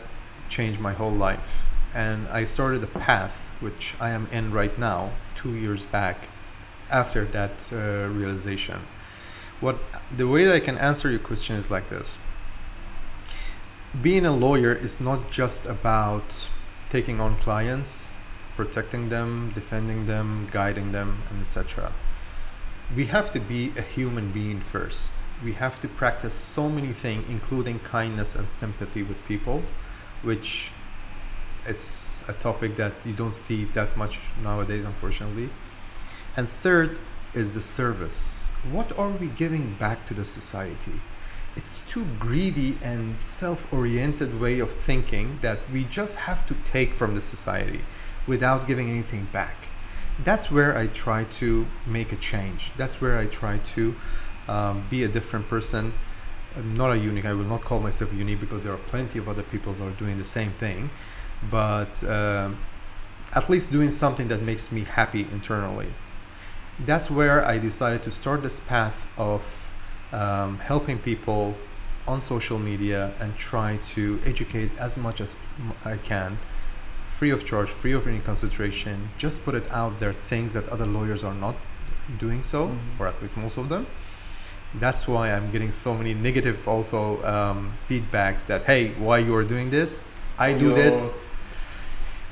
changed 0.49 0.81
my 0.81 0.93
whole 0.93 1.12
life. 1.12 1.64
And 1.95 2.26
I 2.28 2.43
started 2.43 2.83
a 2.83 2.88
path 2.88 3.54
which 3.61 3.95
I 4.00 4.11
am 4.11 4.26
in 4.33 4.52
right 4.52 4.76
now, 4.78 5.12
two 5.37 5.54
years 5.54 5.87
back 5.87 6.28
after 6.90 7.25
that 7.26 7.52
uh, 7.73 8.09
realization. 8.09 8.81
What 9.61 9.78
the 10.16 10.26
way 10.26 10.45
that 10.45 10.54
I 10.54 10.61
can 10.61 10.76
answer 10.78 11.09
your 11.09 11.21
question 11.21 11.54
is 11.54 11.71
like 11.71 11.88
this 11.88 12.19
being 14.02 14.26
a 14.26 14.33
lawyer 14.33 14.73
is 14.73 15.00
not 15.00 15.31
just 15.31 15.66
about 15.66 16.25
taking 16.91 17.21
on 17.21 17.37
clients, 17.38 18.19
protecting 18.57 19.09
them, 19.09 19.53
defending 19.55 20.07
them, 20.07 20.49
guiding 20.50 20.93
them, 20.93 21.23
and 21.31 21.41
etc. 21.41 21.93
We 22.95 23.07
have 23.07 23.31
to 23.33 23.41
be 23.41 23.73
a 23.76 23.83
human 23.83 24.31
being 24.31 24.61
first. 24.61 25.12
We 25.43 25.53
have 25.55 25.81
to 25.81 25.88
practice 25.88 26.35
so 26.35 26.69
many 26.69 26.93
things, 26.93 27.26
including 27.29 27.81
kindness 27.81 28.35
and 28.35 28.49
sympathy 28.49 29.03
with 29.03 29.17
people, 29.26 29.62
which 30.23 30.71
it's 31.67 32.25
a 32.29 32.35
topic 32.35 32.76
that 32.76 32.93
you 33.05 33.14
don't 33.14 33.35
see 33.35 33.64
that 33.73 33.97
much 33.97 34.21
nowadays, 34.43 34.85
unfortunately. 34.85 35.49
And 36.37 36.49
third 36.49 36.99
is 37.33 37.55
the 37.55 37.61
service. 37.61 38.53
What 38.71 38.97
are 38.99 39.11
we 39.11 39.29
giving 39.29 39.75
back 39.75 40.07
to 40.07 40.14
the 40.14 40.25
society? 40.25 41.00
It's 41.56 41.80
too 41.87 42.04
greedy 42.18 42.76
and 42.82 43.23
self-oriented 43.23 44.40
way 44.40 44.58
of 44.58 44.73
thinking 44.73 45.38
that 45.40 45.58
we 45.73 45.84
just 45.84 46.16
have 46.16 46.46
to 46.46 46.54
take 46.64 46.94
from 46.94 47.14
the 47.14 47.20
society 47.20 47.80
without 48.26 48.66
giving 48.66 48.90
anything 48.90 49.28
back. 49.32 49.68
That's 50.23 50.50
where 50.50 50.76
i 50.76 50.87
try 50.88 51.25
to 51.25 51.66
make 51.87 52.12
a 52.12 52.16
change. 52.16 52.73
That's 52.76 53.00
where 53.00 53.18
i 53.18 53.26
try 53.26 53.58
to 53.58 53.94
um, 54.49 54.87
be 54.90 55.04
a 55.04 55.08
different 55.08 55.49
person. 55.49 55.92
I'm 56.56 56.75
not 56.75 56.92
a 56.92 56.99
unique 56.99 57.25
i 57.25 57.32
will 57.32 57.44
not 57.44 57.62
call 57.62 57.80
myself 57.80 58.12
unique 58.12 58.40
because 58.40 58.62
there 58.62 58.73
are 58.73 58.84
plenty 58.87 59.18
of 59.18 59.28
other 59.28 59.42
people 59.42 59.73
that 59.75 59.84
are 59.84 59.99
doing 59.99 60.16
the 60.16 60.25
same 60.25 60.52
thing. 60.52 60.90
But 61.50 62.02
um, 62.04 62.58
at 63.34 63.50
least 63.50 63.70
doing 63.70 63.90
something 63.90 64.28
that 64.28 64.42
makes 64.42 64.70
me 64.70 64.84
happy 64.84 65.23
internally. 65.32 65.88
That's 66.80 67.11
where 67.11 67.44
i 67.44 67.58
decided 67.58 68.02
to 68.02 68.11
start 68.11 68.42
this 68.42 68.61
path 68.61 69.06
of 69.16 69.63
um, 70.14 70.59
helping 70.59 70.99
people 70.99 71.54
on 72.06 72.21
social 72.21 72.59
media 72.59 73.12
and 73.21 73.37
try 73.37 73.76
to 73.78 74.21
educate 74.25 74.71
as 74.78 74.97
much 74.97 75.21
as 75.21 75.37
I 75.85 75.97
can, 75.97 76.38
free 77.06 77.30
of 77.30 77.44
charge, 77.44 77.68
free 77.68 77.92
of 77.92 78.06
any 78.06 78.21
consideration. 78.21 79.09
Just 79.18 79.44
put 79.44 79.54
it 79.54 79.71
out 79.71 79.99
there 79.99 80.12
things 80.12 80.52
that 80.52 80.68
other 80.68 80.87
lawyers 80.87 81.25
are 81.25 81.35
not 81.35 81.56
doing 82.18 82.42
so, 82.42 82.68
mm-hmm. 82.68 83.02
or 83.02 83.09
at 83.09 83.21
least 83.23 83.37
most 83.37 83.56
of 83.56 83.68
them. 83.68 83.87
That's 84.75 85.06
why 85.06 85.30
I'm 85.30 85.50
getting 85.50 85.71
so 85.71 85.94
many 85.94 86.14
negative 86.14 86.66
also 86.66 87.25
um, 87.25 87.73
feedbacks 87.88 88.47
that 88.47 88.64
hey, 88.64 88.92
why 88.94 89.18
you 89.18 89.35
are 89.35 89.44
doing 89.44 89.71
this? 89.71 90.04
I 90.38 90.52
do 90.52 90.66
You're 90.66 90.75
this. 90.75 91.14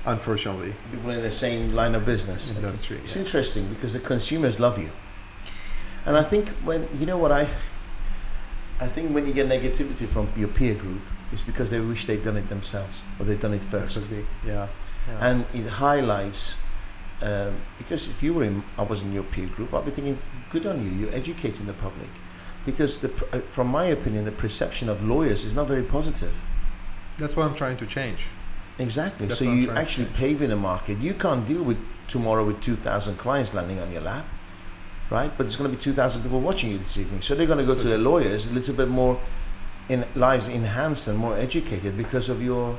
Unfortunately, 0.04 0.74
people 0.90 1.10
in 1.10 1.22
the 1.22 1.30
same 1.30 1.72
line 1.72 1.94
of 1.94 2.04
business. 2.04 2.50
Industry. 2.50 2.96
It's 2.98 3.14
yeah. 3.14 3.22
interesting 3.22 3.68
because 3.68 3.92
the 3.92 4.00
consumers 4.00 4.58
love 4.58 4.76
you, 4.82 4.90
and 6.04 6.16
I 6.16 6.24
think 6.24 6.48
when 6.64 6.88
you 6.94 7.06
know 7.06 7.18
what 7.18 7.30
I 7.30 7.46
I 8.82 8.88
think 8.88 9.14
when 9.14 9.26
you 9.26 9.32
get 9.32 9.48
negativity 9.48 10.08
from 10.08 10.28
your 10.36 10.48
peer 10.48 10.74
group, 10.74 11.02
it's 11.30 11.42
because 11.42 11.70
they 11.70 11.78
wish 11.78 12.04
they'd 12.04 12.22
done 12.22 12.36
it 12.36 12.48
themselves 12.48 13.04
or 13.18 13.24
they'd 13.24 13.38
done 13.38 13.54
it 13.54 13.62
first. 13.62 14.10
Yeah. 14.44 14.66
yeah. 15.06 15.18
And 15.20 15.46
it 15.54 15.68
highlights 15.68 16.58
um, 17.22 17.60
because 17.78 18.08
if 18.08 18.22
you 18.24 18.34
were 18.34 18.42
in, 18.42 18.64
I 18.76 18.82
was 18.82 19.02
in 19.02 19.12
your 19.12 19.22
peer 19.22 19.46
group, 19.46 19.72
I'd 19.72 19.84
be 19.84 19.92
thinking, 19.92 20.18
good 20.50 20.66
on 20.66 20.82
you, 20.84 20.90
you're 20.90 21.14
educating 21.14 21.66
the 21.66 21.74
public. 21.74 22.10
Because 22.66 22.98
the, 22.98 23.10
uh, 23.32 23.38
from 23.40 23.68
my 23.68 23.86
opinion, 23.86 24.24
the 24.24 24.32
perception 24.32 24.88
of 24.88 25.02
lawyers 25.02 25.44
is 25.44 25.54
not 25.54 25.68
very 25.68 25.84
positive. 25.84 26.34
That's 27.18 27.36
what 27.36 27.46
I'm 27.46 27.54
trying 27.54 27.76
to 27.76 27.86
change. 27.86 28.26
Exactly. 28.80 29.26
That's 29.26 29.38
so 29.38 29.44
you 29.44 29.70
actually 29.70 30.06
paving 30.14 30.50
a 30.50 30.56
market. 30.56 30.98
You 30.98 31.14
can't 31.14 31.46
deal 31.46 31.62
with 31.62 31.78
tomorrow 32.08 32.44
with 32.44 32.60
2,000 32.60 33.16
clients 33.16 33.54
landing 33.54 33.78
on 33.78 33.92
your 33.92 34.02
lap 34.02 34.26
right? 35.12 35.30
But 35.36 35.44
there's 35.44 35.56
going 35.56 35.70
to 35.70 35.76
be 35.76 35.82
2,000 35.82 36.22
people 36.22 36.40
watching 36.40 36.70
you 36.70 36.78
this 36.78 36.96
evening. 36.96 37.20
So 37.20 37.34
they're 37.34 37.46
going 37.46 37.58
to 37.58 37.66
go 37.66 37.74
to 37.74 37.86
their 37.86 37.98
lawyers 37.98 38.48
a 38.48 38.52
little 38.52 38.74
bit 38.74 38.88
more 38.88 39.20
in 39.90 40.06
lives 40.14 40.48
enhanced 40.48 41.06
and 41.06 41.18
more 41.18 41.36
educated 41.36 41.96
because 41.98 42.30
of 42.30 42.42
your 42.42 42.78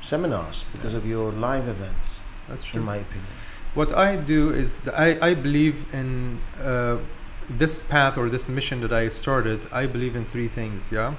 seminars, 0.00 0.64
because 0.72 0.94
of 0.94 1.06
your 1.06 1.30
live 1.32 1.68
events. 1.68 2.18
That's 2.48 2.64
true. 2.64 2.80
In 2.80 2.86
my 2.86 2.96
opinion. 2.96 3.30
What 3.74 3.92
I 3.92 4.16
do 4.16 4.50
is 4.50 4.80
I, 4.96 5.18
I 5.20 5.34
believe 5.34 5.86
in 5.92 6.40
uh, 6.62 6.96
this 7.50 7.82
path 7.82 8.16
or 8.16 8.30
this 8.30 8.48
mission 8.48 8.80
that 8.80 8.92
I 8.92 9.08
started. 9.08 9.60
I 9.70 9.84
believe 9.86 10.16
in 10.16 10.24
three 10.24 10.48
things, 10.48 10.90
yeah? 10.90 11.14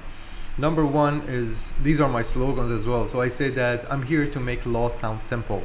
Number 0.58 0.86
one 0.86 1.22
is 1.28 1.72
these 1.84 2.02
are 2.02 2.10
my 2.10 2.24
slogans 2.24 2.72
as 2.72 2.88
well. 2.88 3.06
So 3.06 3.22
I 3.22 3.28
say 3.28 3.50
that 3.52 3.90
I'm 3.92 4.02
here 4.02 4.26
to 4.26 4.40
make 4.40 4.66
law 4.66 4.90
sound 4.90 5.22
simple. 5.22 5.62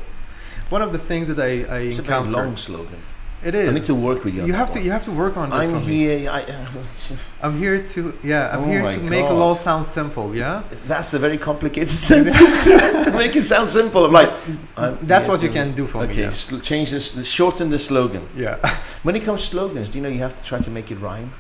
One 0.68 0.82
of 0.82 0.92
the 0.92 0.98
things 0.98 1.28
that 1.28 1.40
I, 1.40 1.64
I 1.76 1.78
it's 1.88 1.98
encounter. 1.98 2.28
a 2.28 2.32
very 2.32 2.46
long 2.46 2.56
slogan. 2.56 3.00
It 3.44 3.54
is. 3.54 3.70
I 3.70 3.74
need 3.74 3.84
to 3.84 3.94
work 3.94 4.24
with 4.24 4.34
you. 4.34 4.46
You 4.46 4.54
have 4.54 4.70
to. 4.72 4.80
You 4.80 4.90
have 4.90 5.04
to 5.04 5.12
work 5.12 5.36
on 5.36 5.50
this. 5.50 5.68
I'm 5.68 5.78
here. 5.80 6.30
I, 6.30 6.66
I'm 7.42 7.58
here 7.58 7.86
to. 7.88 8.16
Yeah, 8.22 8.50
I'm 8.50 8.64
oh 8.64 8.66
here 8.66 8.82
to 8.82 8.96
God. 8.96 9.10
make 9.10 9.28
law 9.28 9.54
sound 9.54 9.84
simple. 9.84 10.34
Yeah. 10.34 10.62
That's 10.86 11.12
a 11.12 11.18
very 11.18 11.36
complicated 11.36 11.90
sentence 12.10 12.64
to 13.04 13.12
make 13.12 13.36
it 13.36 13.42
sound 13.42 13.68
simple. 13.68 14.06
I'm 14.06 14.12
like. 14.12 14.32
I'm 14.76 14.98
That's 15.06 15.28
what 15.28 15.42
you 15.42 15.50
can 15.50 15.74
do 15.74 15.86
for 15.86 15.98
okay, 15.98 16.06
me. 16.06 16.26
Okay, 16.26 16.56
yeah. 16.56 16.60
change 16.62 16.90
this. 16.90 17.26
Shorten 17.28 17.68
the 17.68 17.78
slogan. 17.78 18.26
Yeah. 18.34 18.56
when 19.02 19.14
it 19.14 19.22
comes 19.22 19.42
to 19.42 19.46
slogans, 19.48 19.90
do 19.90 19.98
you 19.98 20.02
know 20.02 20.08
you 20.08 20.20
have 20.20 20.36
to 20.36 20.42
try 20.42 20.58
to 20.60 20.70
make 20.70 20.90
it 20.90 20.96
rhyme? 20.96 21.30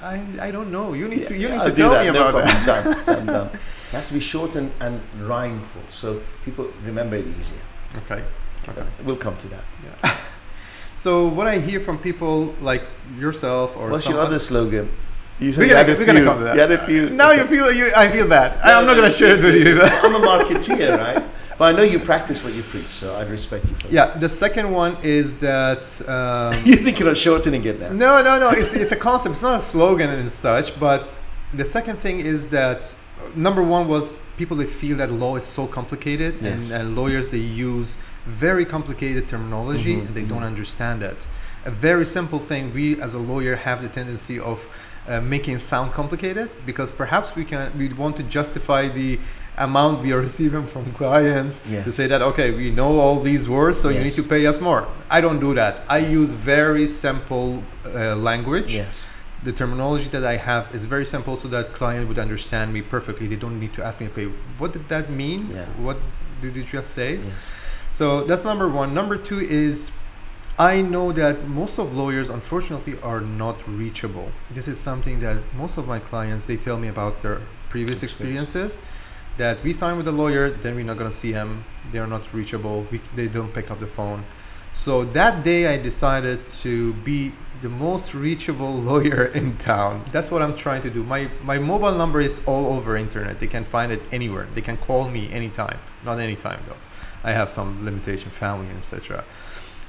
I, 0.00 0.22
I 0.38 0.50
don't 0.50 0.70
know. 0.70 0.92
You 0.92 1.08
need 1.08 1.20
yeah, 1.20 1.28
to 1.28 1.34
you 1.36 1.48
need 1.48 1.58
I'll 1.58 1.70
to 1.70 1.72
tell 1.72 1.90
that. 1.90 2.02
me 2.04 2.08
about 2.10 2.34
no 2.34 2.40
that. 2.40 2.66
done, 2.66 3.06
done, 3.06 3.26
done. 3.26 3.46
It 3.48 3.96
has 3.96 4.08
to 4.08 4.14
be 4.14 4.20
short 4.20 4.54
and, 4.54 4.70
and 4.80 5.00
rhymeful, 5.22 5.82
so 5.88 6.20
people 6.44 6.70
remember 6.84 7.16
it 7.16 7.26
easier. 7.26 7.62
Okay. 7.96 8.22
Okay. 8.68 8.86
We'll 9.04 9.16
come 9.16 9.36
to 9.38 9.48
that. 9.48 9.64
Yeah. 9.84 10.16
so 10.94 11.28
what 11.28 11.46
I 11.46 11.58
hear 11.58 11.80
from 11.80 11.98
people 11.98 12.54
like 12.60 12.82
yourself 13.18 13.76
or 13.76 13.90
what's 13.90 14.08
your 14.08 14.20
other 14.20 14.38
slogan? 14.38 14.90
You 15.40 15.52
we're 15.58 15.68
gonna, 15.68 15.94
we're 15.98 16.06
gonna 16.06 16.24
come 16.24 16.38
to 16.38 16.44
that. 16.44 16.56
Yeah, 16.56 16.82
if 16.82 16.88
you, 16.88 17.10
now 17.10 17.32
you 17.32 17.44
feel 17.44 17.70
you, 17.72 17.90
I 17.96 18.08
feel 18.08 18.28
bad. 18.28 18.56
I, 18.64 18.78
am 18.78 18.86
not 18.86 18.94
gonna 18.94 19.10
share 19.10 19.34
it 19.36 19.42
with 19.42 19.56
you. 19.56 19.80
I'm 19.82 20.14
a 20.14 20.24
marketeer, 20.24 20.96
right? 20.96 21.24
But 21.58 21.74
I 21.74 21.76
know 21.76 21.82
you 21.82 21.98
practice 21.98 22.42
what 22.42 22.52
you 22.54 22.62
preach, 22.62 22.84
so 22.84 23.14
I 23.14 23.22
respect 23.22 23.68
you 23.68 23.74
for 23.74 23.88
yeah, 23.88 24.06
that. 24.06 24.14
Yeah, 24.14 24.20
the 24.20 24.28
second 24.28 24.70
one 24.70 24.96
is 25.02 25.36
that. 25.36 25.84
Um, 26.08 26.52
you 26.64 26.76
think 26.76 27.00
you're 27.00 27.14
shortening 27.14 27.64
it 27.64 27.80
now? 27.80 27.90
No, 27.90 28.22
no, 28.22 28.38
no. 28.38 28.50
It's, 28.50 28.74
it's 28.74 28.92
a 28.92 28.96
concept. 28.96 29.32
It's 29.32 29.42
not 29.42 29.56
a 29.56 29.62
slogan 29.62 30.10
and 30.10 30.30
such. 30.30 30.78
But 30.78 31.16
the 31.52 31.64
second 31.64 31.98
thing 31.98 32.20
is 32.20 32.48
that 32.48 32.94
number 33.34 33.62
one 33.62 33.88
was 33.88 34.18
people 34.36 34.56
they 34.56 34.66
feel 34.66 34.96
that 34.98 35.10
law 35.10 35.36
is 35.36 35.44
so 35.44 35.66
complicated 35.66 36.36
yes. 36.40 36.52
and, 36.52 36.72
and, 36.72 36.96
lawyers 36.96 37.30
they 37.30 37.38
use 37.38 37.98
very 38.26 38.64
complicated 38.64 39.28
terminology 39.28 39.96
mm-hmm, 39.96 40.06
and 40.06 40.14
they 40.14 40.22
mm-hmm. 40.22 40.34
don't 40.34 40.42
understand 40.42 41.02
it 41.02 41.26
a 41.64 41.70
very 41.70 42.06
simple 42.06 42.38
thing 42.38 42.72
we 42.72 43.00
as 43.00 43.14
a 43.14 43.18
lawyer 43.18 43.56
have 43.56 43.82
the 43.82 43.88
tendency 43.88 44.38
of 44.38 44.68
uh, 45.06 45.20
making 45.20 45.58
sound 45.58 45.92
complicated 45.92 46.50
because 46.64 46.90
perhaps 46.90 47.36
we 47.36 47.44
can 47.44 47.76
we 47.78 47.88
want 47.92 48.16
to 48.16 48.22
justify 48.24 48.88
the 48.88 49.18
amount 49.58 50.02
we 50.02 50.12
are 50.12 50.20
receiving 50.28 50.66
from 50.66 50.90
clients 50.92 51.60
to 51.84 51.92
say 51.92 52.06
that 52.06 52.22
okay 52.22 52.50
we 52.50 52.70
know 52.70 52.98
all 52.98 53.20
these 53.20 53.48
words 53.48 53.78
so 53.78 53.88
yes. 53.88 53.98
you 53.98 54.04
need 54.04 54.14
to 54.14 54.22
pay 54.22 54.46
us 54.46 54.60
more 54.60 54.88
i 55.10 55.20
don't 55.20 55.40
do 55.40 55.54
that 55.54 55.82
i 55.88 55.98
use 55.98 56.32
very 56.32 56.86
simple 56.86 57.62
uh, 57.86 58.16
language 58.16 58.74
yes 58.74 59.06
the 59.44 59.52
terminology 59.52 60.08
that 60.08 60.24
I 60.24 60.36
have 60.36 60.74
is 60.74 60.86
very 60.86 61.04
simple 61.04 61.38
so 61.38 61.48
that 61.48 61.72
client 61.74 62.08
would 62.08 62.18
understand 62.18 62.72
me 62.72 62.80
perfectly. 62.80 63.26
They 63.26 63.36
don't 63.36 63.60
need 63.60 63.74
to 63.74 63.84
ask 63.84 64.00
me, 64.00 64.06
okay, 64.06 64.24
what 64.56 64.72
did 64.72 64.88
that 64.88 65.10
mean? 65.10 65.50
Yeah. 65.50 65.66
What 65.86 65.98
did 66.40 66.56
you 66.56 66.64
just 66.64 66.92
say? 66.92 67.16
Yes. 67.16 67.63
So 67.94 68.24
that's 68.24 68.44
number 68.44 68.68
one. 68.68 68.92
Number 68.92 69.16
two 69.16 69.38
is 69.38 69.92
I 70.58 70.82
know 70.82 71.12
that 71.12 71.46
most 71.46 71.78
of 71.78 71.96
lawyers 71.96 72.28
unfortunately 72.28 72.98
are 73.02 73.20
not 73.20 73.56
reachable. 73.68 74.32
This 74.50 74.66
is 74.66 74.80
something 74.80 75.20
that 75.20 75.40
most 75.54 75.78
of 75.78 75.86
my 75.86 76.00
clients 76.00 76.44
they 76.44 76.56
tell 76.56 76.76
me 76.76 76.88
about 76.88 77.22
their 77.22 77.40
previous 77.68 78.02
experiences 78.02 78.80
that 79.36 79.62
we 79.62 79.72
sign 79.72 79.96
with 79.96 80.08
a 80.08 80.12
lawyer, 80.12 80.50
then 80.50 80.74
we're 80.74 80.84
not 80.84 80.98
gonna 80.98 81.08
see 81.08 81.30
him. 81.30 81.64
They 81.92 82.00
are 82.00 82.08
not 82.08 82.34
reachable. 82.34 82.84
We, 82.90 83.00
they 83.14 83.28
don't 83.28 83.54
pick 83.54 83.70
up 83.70 83.78
the 83.78 83.86
phone. 83.86 84.24
So 84.72 85.04
that 85.04 85.44
day, 85.44 85.72
I 85.72 85.76
decided 85.76 86.48
to 86.64 86.94
be 87.04 87.30
the 87.60 87.68
most 87.68 88.12
reachable 88.12 88.72
lawyer 88.90 89.26
in 89.26 89.56
town. 89.56 90.04
That's 90.10 90.32
what 90.32 90.42
I'm 90.42 90.56
trying 90.56 90.82
to 90.82 90.90
do. 90.90 91.04
My 91.04 91.30
my 91.44 91.58
mobile 91.60 91.94
number 91.94 92.20
is 92.20 92.42
all 92.44 92.72
over 92.74 92.96
internet. 92.96 93.38
They 93.38 93.46
can 93.46 93.64
find 93.64 93.92
it 93.92 94.02
anywhere. 94.10 94.48
They 94.52 94.62
can 94.62 94.78
call 94.78 95.08
me 95.08 95.30
anytime. 95.32 95.78
Not 96.04 96.18
anytime 96.18 96.60
though. 96.66 96.82
I 97.24 97.32
have 97.32 97.50
some 97.50 97.84
limitation, 97.84 98.30
family, 98.30 98.68
etc. 98.76 99.24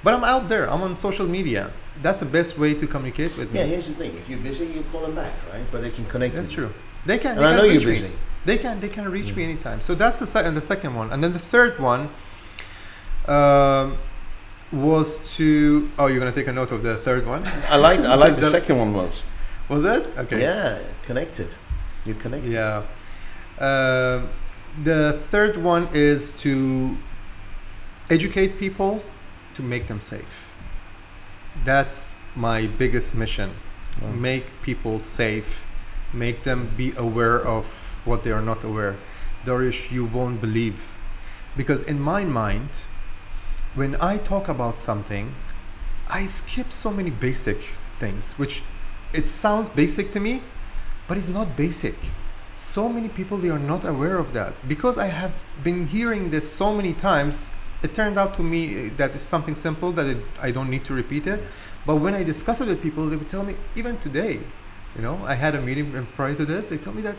But 0.03 0.13
I'm 0.13 0.23
out 0.23 0.47
there. 0.49 0.71
I'm 0.71 0.81
on 0.83 0.95
social 0.95 1.27
media. 1.27 1.71
That's 2.01 2.19
the 2.19 2.25
best 2.25 2.57
way 2.57 2.73
to 2.75 2.87
communicate 2.87 3.37
with 3.37 3.51
me. 3.51 3.59
Yeah, 3.59 3.65
here's 3.65 3.87
the 3.87 3.93
thing. 3.93 4.15
If 4.17 4.29
you're 4.29 4.39
busy, 4.39 4.65
you 4.67 4.83
call 4.91 5.01
them 5.01 5.15
back, 5.15 5.33
right? 5.51 5.65
But 5.71 5.81
they 5.81 5.89
can 5.89 6.05
connect 6.05 6.35
That's 6.35 6.51
true. 6.51 6.65
you. 6.67 6.73
They 7.05 7.17
can. 7.17 7.35
They 7.37 7.43
I 7.43 7.47
can 7.49 7.57
know 7.57 7.63
you're 7.63 7.73
reach 7.75 7.85
me. 7.85 7.91
busy. 7.91 8.11
They 8.45 8.57
can. 8.57 8.79
They 8.79 8.89
can 8.89 9.09
reach 9.11 9.35
me 9.35 9.43
anytime. 9.43 9.81
So 9.81 9.95
that's 9.95 10.19
the 10.19 10.25
second. 10.27 10.55
The 10.55 10.61
second 10.61 10.93
one, 10.95 11.11
and 11.11 11.23
then 11.23 11.33
the 11.33 11.39
third 11.39 11.79
one 11.79 12.09
um, 13.27 13.97
was 14.71 15.35
to. 15.37 15.89
Oh, 15.97 16.07
you're 16.07 16.19
gonna 16.19 16.31
take 16.31 16.47
a 16.47 16.53
note 16.53 16.71
of 16.71 16.83
the 16.83 16.95
third 16.97 17.25
one. 17.25 17.43
I 17.69 17.77
like 17.77 17.99
I 17.99 18.15
like 18.15 18.35
the 18.35 18.41
The- 18.47 18.49
second 18.49 18.77
one 18.77 18.91
most. 18.91 19.25
Was 19.69 19.83
it? 19.83 20.05
Okay. 20.17 20.41
Yeah, 20.41 20.79
connected. 21.03 21.55
You're 22.05 22.15
connected. 22.17 22.51
Yeah. 22.51 22.83
Um, 23.57 24.29
the 24.83 25.13
third 25.31 25.57
one 25.57 25.89
is 25.93 26.31
to 26.43 26.95
educate 28.09 28.59
people 28.59 29.03
to 29.55 29.61
make 29.63 29.87
them 29.87 29.99
safe. 29.99 30.53
That's 31.63 32.15
my 32.35 32.67
biggest 32.67 33.15
mission. 33.15 33.53
Wow. 34.01 34.11
Make 34.11 34.45
people 34.61 34.99
safe, 34.99 35.65
make 36.13 36.43
them 36.43 36.71
be 36.77 36.93
aware 36.97 37.45
of 37.45 37.65
what 38.05 38.23
they 38.23 38.31
are 38.31 38.41
not 38.41 38.63
aware. 38.63 38.97
Darish, 39.45 39.91
you 39.91 40.05
won't 40.05 40.41
believe. 40.41 40.97
Because 41.55 41.81
in 41.83 41.99
my 41.99 42.23
mind, 42.23 42.69
when 43.73 43.95
I 44.01 44.17
talk 44.17 44.49
about 44.49 44.77
something, 44.77 45.33
I 46.09 46.25
skip 46.25 46.71
so 46.71 46.91
many 46.91 47.09
basic 47.09 47.61
things, 47.99 48.33
which 48.33 48.61
it 49.13 49.27
sounds 49.27 49.69
basic 49.69 50.11
to 50.11 50.19
me, 50.19 50.41
but 51.07 51.17
it's 51.17 51.29
not 51.29 51.55
basic 51.55 51.95
so 52.55 52.87
many 52.87 53.09
people 53.09 53.37
they 53.37 53.49
are 53.49 53.59
not 53.59 53.83
aware 53.83 54.17
of 54.17 54.31
that 54.31 54.53
because 54.69 54.97
i 54.97 55.07
have 55.07 55.43
been 55.61 55.85
hearing 55.87 56.31
this 56.31 56.49
so 56.49 56.73
many 56.73 56.93
times 56.93 57.51
it 57.83 57.93
turned 57.93 58.17
out 58.17 58.33
to 58.35 58.43
me 58.43 58.61
uh, 58.87 58.89
that 58.97 59.13
it's 59.15 59.23
something 59.23 59.55
simple 59.55 59.91
that 59.91 60.05
it, 60.07 60.17
i 60.41 60.49
don't 60.51 60.69
need 60.69 60.83
to 60.85 60.93
repeat 60.93 61.27
it. 61.27 61.41
But 61.85 61.97
when 61.97 62.13
i 62.15 62.23
discuss 62.23 62.61
it 62.61 62.67
with 62.67 62.81
people 62.81 63.05
they 63.09 63.15
would 63.15 63.29
tell 63.29 63.43
me 63.43 63.55
even 63.75 63.97
today 63.99 64.39
you 64.95 65.01
know 65.01 65.19
i 65.25 65.35
had 65.35 65.53
a 65.55 65.61
meeting 65.61 66.07
prior 66.15 66.33
to 66.35 66.45
this 66.45 66.67
they 66.67 66.77
told 66.77 66.95
me 66.95 67.01
that 67.03 67.17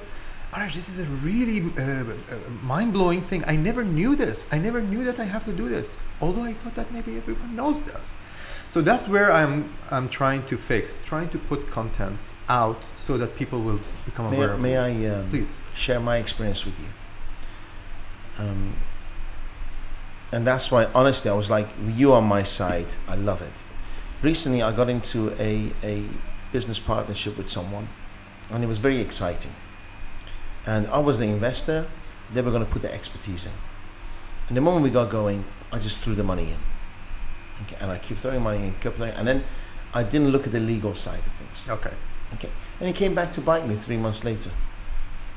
Arash, 0.53 0.75
this 0.75 0.89
is 0.89 1.01
a 1.01 1.05
really 1.29 1.59
uh, 1.77 1.83
uh, 1.83 2.51
mind-blowing 2.63 3.21
thing. 3.21 3.43
I 3.47 3.57
never 3.57 3.83
knew 3.85 4.15
this. 4.15 4.47
I 4.53 4.59
never 4.59 4.81
knew 4.81 5.03
that 5.05 5.19
i 5.21 5.25
have 5.25 5.45
to 5.45 5.53
do 5.53 5.69
this. 5.69 5.97
Although 6.21 6.45
i 6.45 6.53
thought 6.53 6.75
that 6.77 6.91
maybe 6.93 7.17
everyone 7.17 7.55
knows 7.55 7.83
this. 7.83 8.17
So 8.69 8.81
that's 8.81 9.07
where 9.09 9.31
i'm 9.33 9.57
i'm 9.91 10.09
trying 10.09 10.43
to 10.47 10.57
fix 10.57 10.87
trying 11.05 11.29
to 11.31 11.39
put 11.51 11.61
contents 11.71 12.33
out 12.49 12.81
so 12.95 13.19
that 13.19 13.37
people 13.37 13.61
will 13.61 13.81
become 14.09 14.31
May, 14.31 14.37
aware 14.37 14.51
I- 14.51 14.55
of 14.55 14.61
may 14.61 14.75
this. 14.75 14.85
I 14.87 15.15
um, 15.21 15.29
please. 15.31 15.65
share 15.75 16.01
my 16.01 16.17
experience 16.25 16.65
with 16.65 16.79
you? 16.85 16.91
Um, 18.39 18.75
and 20.33 20.47
that's 20.47 20.71
why, 20.71 20.87
honestly, 20.95 21.31
I 21.31 21.35
was 21.35 21.51
like, 21.51 21.69
you 21.87 22.13
on 22.13 22.25
my 22.25 22.43
side. 22.43 22.89
I 23.07 23.15
love 23.15 23.43
it. 23.43 23.53
Recently, 24.23 24.63
I 24.63 24.73
got 24.73 24.89
into 24.89 25.31
a, 25.41 25.73
a 25.83 26.05
business 26.53 26.79
partnership 26.79 27.37
with 27.37 27.51
someone, 27.51 27.89
and 28.51 28.65
it 28.65 28.67
was 28.67 28.79
very 28.79 29.01
exciting. 29.01 29.53
And 30.67 30.87
I 30.89 30.99
was 30.99 31.19
the 31.19 31.27
investor, 31.27 31.87
they 32.33 32.43
were 32.43 32.51
going 32.51 32.65
to 32.65 32.71
put 32.71 32.83
the 32.83 32.93
expertise 32.93 33.47
in. 33.47 33.53
And 34.49 34.57
the 34.57 34.61
moment 34.61 34.83
we 34.85 34.91
got 34.91 35.11
going, 35.11 35.45
I 35.71 35.79
just 35.79 36.01
threw 36.01 36.15
the 36.15 36.25
money 36.25 36.51
in. 36.51 37.63
Okay, 37.63 37.77
and 37.81 37.91
I 37.91 37.99
kept 37.99 38.21
throwing 38.21 38.43
money 38.43 38.59
in, 38.59 38.75
kept 38.81 38.97
throwing, 38.97 39.15
and 39.15 39.27
then 39.27 39.45
I 39.95 40.03
didn't 40.03 40.29
look 40.29 40.47
at 40.47 40.53
the 40.53 40.61
legal 40.61 40.95
side 40.95 41.21
of 41.21 41.33
things. 41.33 41.69
okay 41.69 41.95
Okay. 42.35 42.51
And 42.81 42.89
he 42.89 42.93
came 42.93 43.15
back 43.15 43.33
to 43.33 43.41
bite 43.41 43.67
me 43.67 43.75
three 43.75 43.97
months 43.97 44.25
later. 44.25 44.51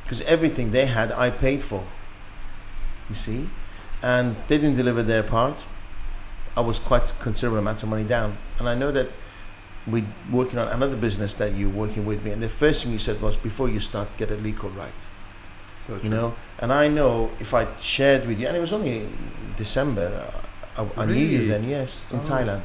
Because 0.03 0.21
everything 0.21 0.71
they 0.71 0.85
had, 0.85 1.11
I 1.11 1.29
paid 1.29 1.61
for. 1.61 1.83
You 3.07 3.15
see? 3.15 3.49
And 4.01 4.35
they 4.47 4.57
didn't 4.57 4.77
deliver 4.77 5.03
their 5.03 5.23
part. 5.23 5.65
I 6.55 6.61
was 6.61 6.79
quite 6.79 7.13
considerable 7.19 7.59
amount 7.59 7.83
of 7.83 7.89
money 7.89 8.03
down. 8.03 8.37
And 8.59 8.67
I 8.69 8.75
know 8.75 8.91
that 8.91 9.09
we're 9.87 10.05
working 10.31 10.59
on 10.59 10.67
another 10.69 10.95
business 10.97 11.33
that 11.35 11.55
you're 11.55 11.69
working 11.69 12.05
with 12.05 12.23
me. 12.23 12.31
And 12.31 12.41
the 12.41 12.49
first 12.49 12.83
thing 12.83 12.91
you 12.91 12.99
said 12.99 13.21
was, 13.21 13.37
before 13.37 13.69
you 13.69 13.79
start, 13.79 14.07
get 14.17 14.31
a 14.31 14.35
legal 14.35 14.69
right. 14.71 14.91
so 15.75 15.93
true. 15.97 16.03
You 16.03 16.09
know? 16.09 16.35
And 16.59 16.71
I 16.73 16.87
know 16.87 17.31
if 17.39 17.53
I 17.53 17.67
shared 17.79 18.27
with 18.27 18.39
you, 18.39 18.47
and 18.47 18.55
it 18.57 18.59
was 18.59 18.73
only 18.73 19.07
December, 19.55 20.31
I, 20.77 20.85
I 20.97 21.05
knew 21.05 21.13
you 21.13 21.47
then, 21.47 21.63
yes, 21.67 22.05
in 22.11 22.19
Oh. 22.19 22.21
Thailand. 22.21 22.63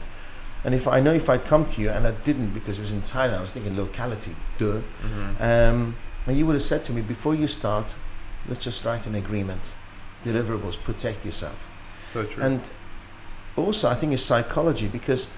And 0.65 0.75
if 0.75 0.89
I 0.89 0.99
know 1.01 1.13
if 1.13 1.29
I'd 1.29 1.45
come 1.45 1.65
to 1.67 1.81
you, 1.81 1.91
and 1.91 2.07
I 2.07 2.13
didn't 2.25 2.51
because 2.55 2.79
it 2.79 2.81
was 2.81 2.93
in 2.93 3.03
Thailand, 3.03 3.39
I 3.39 3.41
was 3.41 3.53
thinking 3.53 3.77
locality, 3.77 4.35
duh. 4.59 4.81
Mhm. 5.03 5.41
Um, 5.41 5.97
and 6.27 6.37
you 6.39 6.47
would 6.47 6.55
have 6.55 6.63
said 6.63 6.83
to 6.85 6.93
me, 6.93 7.03
before 7.03 7.35
you 7.35 7.47
start, 7.47 7.95
let's 8.49 8.65
just 8.65 8.85
write 8.85 9.07
an 9.07 9.15
agreement. 9.15 9.75
Deliverables, 10.25 10.77
protect 10.83 11.25
yourself. 11.25 11.71
so 12.13 12.25
true 12.25 12.43
And 12.43 12.71
also, 13.57 13.89
I 13.89 13.95
think 13.95 14.13
it's 14.13 14.23
psychology 14.23 14.89
because 14.89 15.29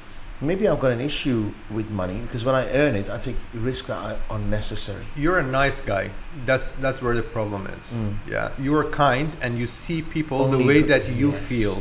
maybe 0.41 0.69
I've 0.69 0.81
got 0.81 0.93
an 0.93 1.01
issue 1.01 1.53
with 1.71 1.89
money 1.91 2.19
because 2.21 2.45
when 2.45 2.55
I 2.55 2.65
earn 2.71 2.95
it, 2.95 3.11
I 3.11 3.19
take 3.19 3.37
risks 3.55 3.89
that 3.89 3.99
are 3.99 4.19
unnecessary. 4.37 5.05
you're 5.17 5.39
a 5.39 5.43
nice 5.63 5.81
guy 5.81 6.11
that's 6.45 6.73
that's 6.85 7.01
where 7.03 7.15
the 7.15 7.27
problem 7.37 7.63
is 7.79 7.85
Mm. 7.95 8.15
yeah 8.35 8.51
you 8.65 8.73
are 8.79 8.85
kind 9.07 9.31
and 9.43 9.59
you 9.61 9.67
see 9.67 9.99
people 10.03 10.39
Only 10.43 10.59
the 10.59 10.65
way 10.71 10.81
good- 10.81 10.89
that 10.95 11.05
you 11.21 11.31
yes. 11.31 11.49
feel 11.49 11.75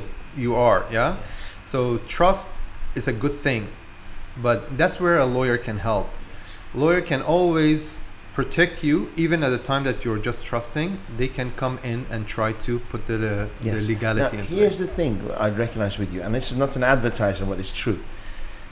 you 0.44 0.52
are 0.56 0.80
yeah 0.92 1.16
Yes. 1.18 1.70
so 1.72 1.80
trust 2.18 2.48
is 3.00 3.08
a 3.08 3.14
good 3.24 3.34
thing 3.48 3.68
but 4.48 4.60
that's 4.80 4.98
where 5.04 5.18
a 5.20 5.26
lawyer 5.38 5.58
can 5.68 5.78
help 5.90 6.08
lawyer 6.74 7.02
can 7.12 7.22
always 7.36 8.08
protect 8.36 8.84
you 8.84 9.10
even 9.16 9.42
at 9.44 9.50
the 9.50 9.58
time 9.58 9.84
that 9.86 10.04
you're 10.04 10.18
just 10.30 10.46
trusting 10.46 11.00
they 11.18 11.28
can 11.28 11.50
come 11.54 11.80
in 11.84 12.06
and 12.10 12.28
try 12.28 12.52
to 12.52 12.80
put 12.92 13.06
the, 13.08 13.18
the, 13.18 13.50
Yes. 13.64 13.88
the 13.88 13.94
legality 13.94 14.38
Now, 14.38 14.44
here's 14.44 14.78
the 14.78 14.88
thing 14.88 15.12
I 15.38 15.50
recognize 15.50 15.98
with 15.98 16.14
you, 16.14 16.22
and 16.22 16.36
this 16.36 16.52
is 16.52 16.58
not 16.58 16.76
an 16.76 16.84
advertisement, 16.84 17.50
but 17.50 17.60
it's 17.60 17.72
true. 17.72 18.00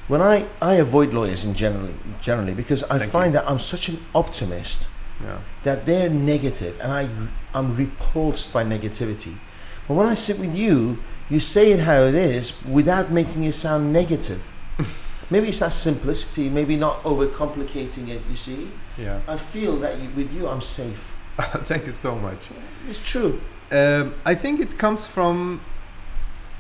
When 0.10 0.22
I, 0.22 0.46
I 0.62 0.74
avoid 0.88 1.14
lawyers 1.14 1.46
in 1.46 1.54
generally, 1.54 1.96
generally 2.22 2.54
because 2.54 2.84
I 2.84 3.00
Thank 3.00 3.12
find 3.12 3.34
you. 3.34 3.40
that 3.40 3.50
I'm 3.50 3.60
such 3.60 3.88
an 3.90 3.98
optimist 4.14 4.90
yeah 5.24 5.40
that 5.64 5.86
they're 5.86 6.10
negative 6.10 6.78
and 6.82 6.92
I, 6.92 7.08
I'm 7.54 7.70
repulsed 7.78 8.52
by 8.52 8.64
negativity. 8.66 9.36
But 9.88 9.94
when 9.96 10.08
I 10.08 10.16
sit 10.16 10.40
with 10.40 10.54
you, 10.64 11.00
you 11.30 11.40
say 11.40 11.72
it 11.72 11.80
how 11.80 12.00
it 12.04 12.16
is 12.16 12.54
without 12.66 13.12
making 13.12 13.46
it 13.46 13.54
sound 13.54 13.94
negative. 13.94 14.42
maybe 15.32 15.48
it's 15.48 15.60
that 15.60 15.72
simplicity, 15.72 16.50
maybe 16.50 16.76
not 16.76 17.02
overcomplicating 17.04 18.10
it, 18.10 18.22
you 18.30 18.36
see. 18.36 18.70
Yeah 18.98 19.20
I 19.28 19.36
feel 19.38 19.78
that 19.80 19.98
with 20.16 20.34
you, 20.34 20.48
I'm 20.48 20.62
safe. 20.62 21.18
thank 21.70 21.86
you 21.86 21.92
so 21.92 22.16
much 22.16 22.50
It's 22.88 23.02
true. 23.12 23.42
Um, 23.72 24.14
I 24.26 24.36
think 24.36 24.60
it 24.60 24.78
comes 24.78 25.08
from 25.08 25.62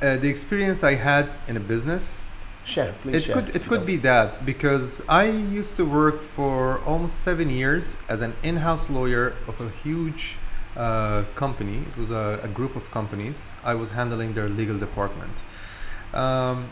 uh, 0.01 0.17
the 0.17 0.27
experience 0.27 0.83
I 0.83 0.95
had 0.95 1.37
in 1.47 1.57
a 1.57 1.59
business. 1.59 2.25
Share, 2.65 2.93
please 3.01 3.15
It 3.15 3.23
share. 3.23 3.35
could 3.35 3.55
it 3.55 3.63
could 3.67 3.85
be 3.85 3.97
that 3.97 4.45
because 4.45 5.03
I 5.07 5.25
used 5.59 5.75
to 5.75 5.85
work 5.85 6.21
for 6.21 6.79
almost 6.85 7.19
seven 7.19 7.49
years 7.49 7.97
as 8.09 8.21
an 8.21 8.33
in-house 8.41 8.89
lawyer 8.89 9.35
of 9.47 9.59
a 9.61 9.69
huge 9.83 10.37
uh, 10.75 11.23
company. 11.35 11.79
It 11.89 11.97
was 11.97 12.11
a, 12.11 12.39
a 12.41 12.47
group 12.47 12.75
of 12.75 12.89
companies. 12.89 13.51
I 13.63 13.75
was 13.75 13.91
handling 13.91 14.33
their 14.33 14.49
legal 14.49 14.77
department. 14.79 15.43
Um, 16.13 16.71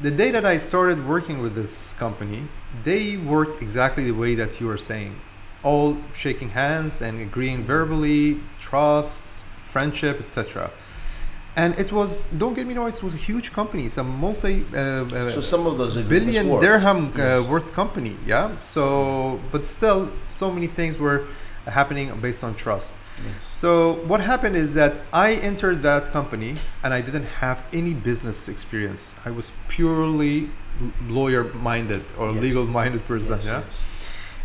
the 0.00 0.10
day 0.10 0.30
that 0.30 0.44
I 0.44 0.58
started 0.58 1.06
working 1.06 1.40
with 1.40 1.54
this 1.54 1.92
company, 1.94 2.42
they 2.84 3.16
worked 3.16 3.62
exactly 3.62 4.04
the 4.04 4.12
way 4.12 4.34
that 4.36 4.60
you 4.60 4.70
are 4.70 4.76
saying, 4.76 5.14
all 5.62 5.96
shaking 6.14 6.50
hands 6.50 7.02
and 7.02 7.20
agreeing 7.20 7.64
verbally, 7.64 8.40
trusts, 8.60 9.42
friendship, 9.56 10.20
etc. 10.20 10.70
And 11.56 11.76
it 11.78 11.90
was 11.90 12.26
don't 12.38 12.54
get 12.54 12.66
me 12.68 12.74
wrong, 12.74 12.88
it 12.88 13.02
was 13.02 13.14
a 13.14 13.24
huge 13.30 13.52
company. 13.52 13.86
It's 13.86 13.98
a 13.98 14.04
multi 14.04 14.64
uh, 14.72 14.78
uh, 14.78 15.28
So 15.28 15.40
some 15.40 15.66
of 15.66 15.76
those 15.76 15.96
billion 15.96 16.46
dirham 16.60 17.06
uh, 17.06 17.18
Yes. 17.18 17.48
worth 17.48 17.72
company. 17.72 18.16
Yeah. 18.26 18.56
So, 18.60 19.40
but 19.50 19.64
still, 19.64 20.10
so 20.20 20.52
many 20.52 20.68
things 20.68 20.98
were 20.98 21.26
happening 21.66 22.16
based 22.20 22.44
on 22.44 22.54
trust. 22.54 22.94
Yes. 23.24 23.50
So 23.52 23.94
what 24.06 24.20
happened 24.20 24.56
is 24.56 24.74
that 24.74 24.92
I 25.12 25.32
entered 25.34 25.82
that 25.82 26.12
company 26.12 26.56
and 26.82 26.94
I 26.94 27.00
didn't 27.00 27.24
have 27.40 27.64
any 27.72 27.94
business 27.94 28.48
experience. 28.48 29.14
I 29.24 29.30
was 29.30 29.52
purely 29.68 30.50
lawyer 31.08 31.44
minded 31.54 32.04
or 32.18 32.30
Yes. 32.30 32.42
legal 32.42 32.66
minded 32.66 33.04
person. 33.06 33.38
Yes, 33.38 33.46
yeah. 33.46 33.62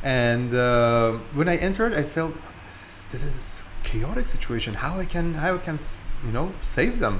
And 0.04 0.54
uh, 0.54 1.14
when 1.34 1.48
I 1.48 1.58
entered, 1.58 1.94
I 1.94 2.04
felt 2.04 2.34
this 2.66 2.82
is 2.88 3.06
this 3.12 3.24
is 3.24 3.64
chaotic 3.84 4.28
situation. 4.28 4.74
How 4.74 5.00
I 5.00 5.06
can 5.06 5.34
how 5.36 5.56
I 5.56 5.60
can 5.60 5.78
you 6.26 6.32
know 6.32 6.52
save 6.62 7.00
them. 7.00 7.20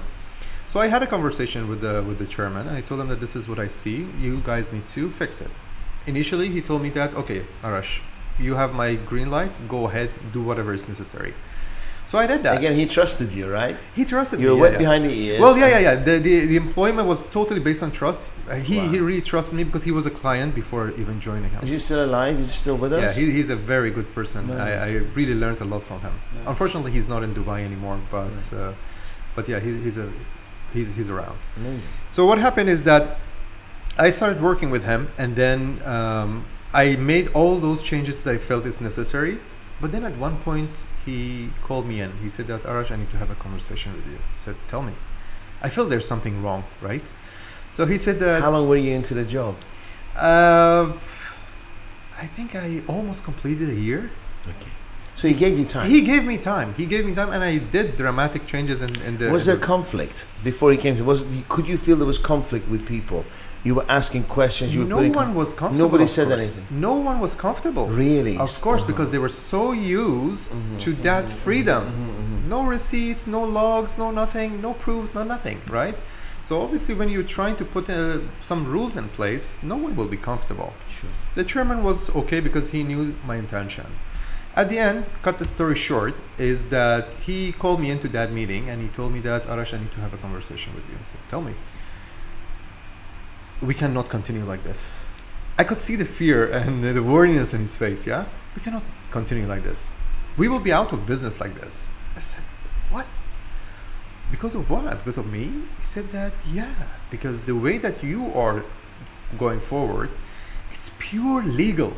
So 0.68 0.80
I 0.80 0.88
had 0.88 1.04
a 1.04 1.08
conversation 1.08 1.68
with 1.70 1.82
the 1.82 2.04
with 2.08 2.18
the 2.18 2.26
chairman. 2.26 2.68
And 2.68 2.76
I 2.76 2.82
told 2.82 3.00
him 3.02 3.08
that 3.10 3.20
this 3.20 3.36
is 3.36 3.48
what 3.48 3.60
I 3.60 3.68
see. 3.68 4.08
You 4.20 4.42
guys 4.44 4.72
need 4.74 4.88
to 4.88 5.10
fix 5.12 5.40
it. 5.42 5.52
Initially, 6.08 6.50
he 6.50 6.62
told 6.62 6.82
me 6.82 6.90
that 6.92 7.14
okay, 7.14 7.46
Arash, 7.62 8.02
you 8.40 8.56
have 8.56 8.74
my 8.74 8.96
green 8.96 9.30
light. 9.30 9.52
Go 9.68 9.88
ahead, 9.88 10.10
do 10.32 10.42
whatever 10.42 10.74
is 10.74 10.88
necessary. 10.88 11.34
So 12.08 12.20
I 12.20 12.28
did 12.28 12.44
that. 12.44 12.58
Again, 12.60 12.74
he 12.76 12.86
trusted 12.86 13.32
you, 13.32 13.50
right? 13.50 13.76
he 13.96 14.06
trusted 14.06 14.40
You 14.40 14.50
were 14.50 14.56
me. 14.56 14.62
wet 14.62 14.72
yeah, 14.74 14.78
yeah. 14.80 14.86
behind 14.86 15.06
the 15.06 15.14
ears. 15.26 15.40
Well, 15.42 15.58
yeah, 15.58 15.70
yeah, 15.70 15.80
yeah. 15.88 15.96
The, 15.96 16.20
the 16.20 16.36
the 16.52 16.58
employment 16.58 17.08
was 17.08 17.24
totally 17.32 17.60
based 17.60 17.82
on 17.82 17.92
trust. 17.92 18.30
Uh, 18.48 18.56
he 18.56 18.78
Wow. 18.78 18.90
he 18.94 18.98
really 19.00 19.22
trusted 19.22 19.56
me 19.60 19.64
because 19.64 19.84
he 19.90 19.94
was 20.00 20.06
a 20.06 20.12
client 20.22 20.54
before 20.54 20.92
even 21.02 21.20
joining 21.20 21.50
him. 21.50 21.62
Is 21.64 21.72
he 21.72 21.80
still 21.80 22.04
alive? 22.06 22.38
Is 22.38 22.48
he 22.52 22.58
still 22.66 22.78
with 22.84 22.94
us? 22.94 23.02
Yeah, 23.02 23.14
he, 23.20 23.32
he's 23.32 23.50
a 23.50 23.56
very 23.74 23.90
good 23.98 24.10
person. 24.14 24.42
I, 24.52 24.70
I 24.88 24.90
really 25.20 25.34
learned 25.44 25.62
a 25.62 25.66
lot 25.74 25.82
from 25.90 26.00
him. 26.02 26.14
Nice. 26.36 26.48
Unfortunately, 26.54 26.92
he's 26.92 27.10
not 27.14 27.22
in 27.24 27.32
Dubai 27.34 27.60
anymore, 27.70 28.00
but 28.12 28.30
Right. 28.52 28.54
uh, 28.62 28.74
but 29.36 29.44
yeah, 29.52 29.60
he's, 29.66 29.78
he's 29.86 29.98
a 30.06 30.08
he's 30.76 30.90
he's 30.98 31.10
around. 31.16 31.38
Amazing. 31.58 31.90
So 32.12 32.20
what 32.30 32.38
happened 32.48 32.70
is 32.70 32.82
that 32.84 33.04
I 33.98 34.10
started 34.12 34.40
working 34.50 34.70
with 34.76 34.84
him, 34.92 35.02
and 35.18 35.34
then 35.42 35.60
um, 35.96 36.46
I 36.74 36.96
made 36.96 37.30
all 37.34 37.60
those 37.60 37.84
changes 37.84 38.24
that 38.24 38.36
I 38.36 38.38
felt 38.38 38.66
is 38.66 38.82
necessary. 38.82 39.40
But 39.82 39.92
then 39.92 40.06
at 40.06 40.16
one 40.18 40.38
point, 40.38 40.70
he 41.06 41.50
called 41.62 41.86
me 41.86 42.02
in. 42.02 42.16
He 42.18 42.30
said 42.30 42.48
that 42.48 42.62
Arash, 42.62 42.92
I 42.92 42.96
need 42.96 43.12
to 43.12 43.18
have 43.18 43.30
a 43.30 43.36
conversation 43.36 43.94
with 43.94 44.06
you. 44.08 44.18
I 44.18 44.36
said, 44.36 44.56
tell 44.68 44.82
me. 44.82 44.94
I 45.62 45.70
feel 45.70 45.86
there's 45.86 46.08
something 46.08 46.42
wrong, 46.42 46.64
right? 46.82 47.04
So 47.70 47.86
he 47.86 47.98
said 47.98 48.20
that. 48.20 48.42
How 48.42 48.52
long 48.52 48.70
were 48.70 48.76
you 48.76 48.94
into 48.94 49.14
the 49.14 49.26
job? 49.26 49.56
Uh, 50.16 50.94
I 52.18 52.28
think 52.28 52.56
I 52.56 52.84
almost 52.88 53.24
completed 53.24 53.70
a 53.70 53.76
year. 53.76 54.12
Okay. 54.48 54.72
So 55.16 55.28
he 55.28 55.34
gave 55.34 55.58
you 55.60 55.66
time. 55.66 55.90
He 55.90 56.02
gave 56.02 56.24
me 56.26 56.38
time. 56.38 56.74
He 56.74 56.86
gave 56.86 57.06
me 57.06 57.14
time, 57.14 57.32
and 57.32 57.44
I 57.44 57.58
did 57.58 57.96
dramatic 57.96 58.46
changes 58.46 58.82
in, 58.82 59.02
in 59.02 59.18
the. 59.18 59.30
was 59.30 59.48
in 59.48 59.56
there 59.56 59.66
conflict 59.66 60.28
before 60.44 60.72
he 60.72 60.78
came 60.78 60.96
to? 60.96 61.04
Was 61.04 61.26
could 61.50 61.68
you 61.68 61.78
feel 61.78 61.96
there 61.96 62.08
was 62.08 62.18
conflict 62.18 62.68
with 62.68 62.86
people? 62.88 63.26
You 63.64 63.76
were 63.76 63.86
asking 63.88 64.24
questions. 64.26 64.76
You 64.76 64.84
no 64.84 64.98
one 64.98 65.14
com- 65.14 65.36
was 65.36 65.54
comfortable. 65.54 65.86
Nobody 65.88 66.08
said 66.08 66.28
course. 66.28 66.40
anything. 66.60 66.82
No 66.82 66.94
one 66.96 67.20
was 67.20 67.34
comfortable. 67.36 67.88
Really? 67.88 68.38
Of 68.38 68.54
course, 68.62 68.82
Uh-huh. 68.82 68.92
because 68.92 69.10
they 69.10 69.20
were 69.26 69.30
so 69.54 69.72
used 69.72 70.52
Mhm, 70.52 70.80
to 70.86 70.90
mhm, 70.94 71.02
that 71.04 71.26
mhm, 71.26 71.30
freedom. 71.44 71.84
mhm, 71.86 72.14
mhm. 72.46 72.50
No 72.50 72.60
receipts, 72.76 73.26
no 73.26 73.42
logs, 73.60 73.98
no 73.98 74.12
nothing, 74.12 74.50
no 74.62 74.72
proofs, 74.74 75.10
no 75.16 75.24
nothing, 75.24 75.60
right? 75.70 75.98
So 76.42 76.62
obviously, 76.62 76.94
when 77.00 77.08
you're 77.14 77.32
trying 77.38 77.56
to 77.62 77.66
put 77.76 77.90
uh, 77.90 77.96
some 78.42 78.62
rules 78.76 78.94
in 78.98 79.08
place, 79.18 79.46
no 79.64 79.78
one 79.86 79.94
will 79.96 80.10
be 80.10 80.18
comfortable. 80.30 80.74
Sure. 80.90 81.10
The 81.36 81.46
chairman 81.46 81.84
was 81.90 82.14
okay 82.22 82.42
because 82.42 82.70
he 82.76 82.84
knew 82.84 83.16
my 83.26 83.38
intention. 83.38 83.86
At 84.62 84.68
the 84.70 84.78
end, 84.78 85.06
cut 85.26 85.36
the 85.40 85.46
story 85.46 85.76
short, 85.90 86.14
is 86.38 86.66
that 86.66 87.06
he 87.28 87.54
called 87.62 87.80
me 87.80 87.90
into 87.96 88.08
that 88.10 88.30
meeting 88.40 88.64
and 88.70 88.78
he 88.86 88.90
told 88.90 89.10
me 89.16 89.20
that 89.22 89.42
Arash, 89.48 89.74
I 89.74 89.80
need 89.84 89.94
to 89.94 90.02
have 90.06 90.14
a 90.14 90.18
conversation 90.18 90.70
with 90.76 90.86
you. 90.92 90.98
Said, 91.06 91.22
Tell 91.30 91.42
me. 91.42 91.54
We 93.64 93.74
cannot 93.74 94.10
continue 94.10 94.44
like 94.44 94.62
this. 94.64 95.10
I 95.58 95.64
could 95.64 95.78
see 95.78 95.96
the 95.96 96.04
fear 96.04 96.52
and 96.52 96.84
the 96.84 97.02
worriness 97.02 97.54
in 97.54 97.62
his 97.62 97.76
face, 97.76 98.06
yeah? 98.06 98.26
We 98.56 98.62
cannot 98.62 98.84
continue 99.10 99.48
like 99.48 99.64
this. 99.64 99.94
We 100.36 100.50
will 100.50 100.60
be 100.60 100.74
out 100.74 100.92
of 100.92 101.06
business 101.06 101.40
like 101.40 101.56
this. 101.62 101.90
I 102.14 102.20
said, 102.20 102.44
What? 102.92 103.08
Because 104.32 104.54
of 104.54 104.70
what? 104.70 104.84
Because 104.98 105.18
of 105.18 105.32
me? 105.32 105.44
He 105.78 105.84
said 105.84 106.10
that, 106.10 106.34
yeah, 106.52 106.74
because 107.10 107.46
the 107.46 107.56
way 107.56 107.78
that 107.78 108.04
you 108.04 108.34
are 108.34 108.66
going 109.38 109.62
forward, 109.62 110.10
it's 110.70 110.92
pure 111.00 111.42
legal. 111.44 111.94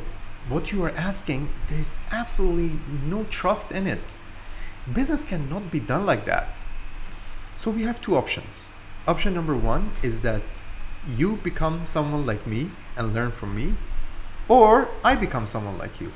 What 0.50 0.72
you 0.72 0.84
are 0.84 0.92
asking, 0.92 1.50
there 1.70 1.80
is 1.80 1.98
absolutely 2.12 2.78
no 3.08 3.24
trust 3.32 3.72
in 3.72 3.88
it. 3.88 4.20
Business 4.94 5.24
cannot 5.24 5.72
be 5.72 5.80
done 5.80 6.06
like 6.06 6.26
that. 6.26 6.60
So 7.56 7.72
we 7.72 7.82
have 7.84 8.00
two 8.02 8.16
options. 8.16 8.72
Option 9.08 9.34
number 9.34 9.58
one 9.58 9.92
is 10.04 10.22
that 10.22 10.44
you 11.18 11.38
become 11.38 11.86
someone 11.86 12.26
like 12.26 12.46
me 12.48 12.70
and 12.98 13.14
learn 13.14 13.32
from 13.32 13.56
me, 13.56 13.74
or 14.48 14.90
I 15.04 15.16
become 15.16 15.46
someone 15.46 15.78
like 15.78 16.00
you. 16.02 16.12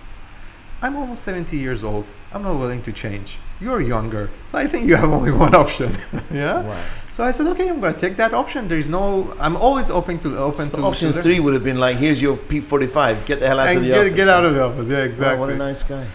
I'm 0.82 0.96
almost 0.96 1.24
70 1.26 1.58
years 1.58 1.84
old. 1.84 2.06
I'm 2.32 2.44
not 2.44 2.58
willing 2.58 2.82
to 2.84 2.94
change. 2.94 3.38
You're 3.60 3.82
younger, 3.82 4.30
so 4.46 4.58
I 4.58 4.66
think 4.66 4.88
you 4.88 4.96
have 4.96 5.10
only 5.10 5.32
one 5.32 5.54
option. 5.54 5.92
yeah. 6.32 6.62
Wow. 6.62 6.82
So 7.10 7.24
I 7.26 7.32
said, 7.32 7.48
okay, 7.48 7.68
I'm 7.68 7.82
going 7.82 7.94
to 7.94 8.00
take 8.00 8.16
that 8.16 8.34
option. 8.34 8.70
There's 8.70 8.88
no. 8.88 9.36
I'm 9.40 9.58
always 9.58 9.92
open 9.92 10.20
to 10.20 10.38
open 10.38 10.72
to 10.72 10.82
Option 10.82 11.12
to 11.12 11.22
three 11.22 11.42
would 11.42 11.54
have 11.54 11.66
been 11.66 11.80
like, 11.80 11.98
"Here's 11.98 12.22
your 12.22 12.38
P45. 12.38 13.26
Get 13.26 13.42
the 13.42 13.48
hell 13.48 13.60
out 13.60 13.68
and 13.68 13.78
of 13.80 13.84
the 13.84 13.90
get, 13.90 13.98
office." 14.00 14.16
get 14.16 14.30
out 14.30 14.46
of 14.46 14.54
the 14.54 14.64
office. 14.64 14.88
Yeah, 14.88 15.00
Wow, 15.00 15.04
exactly. 15.04 15.40
what 15.40 15.50
a 15.50 15.58
nice 15.58 15.84
guy. 15.84 16.06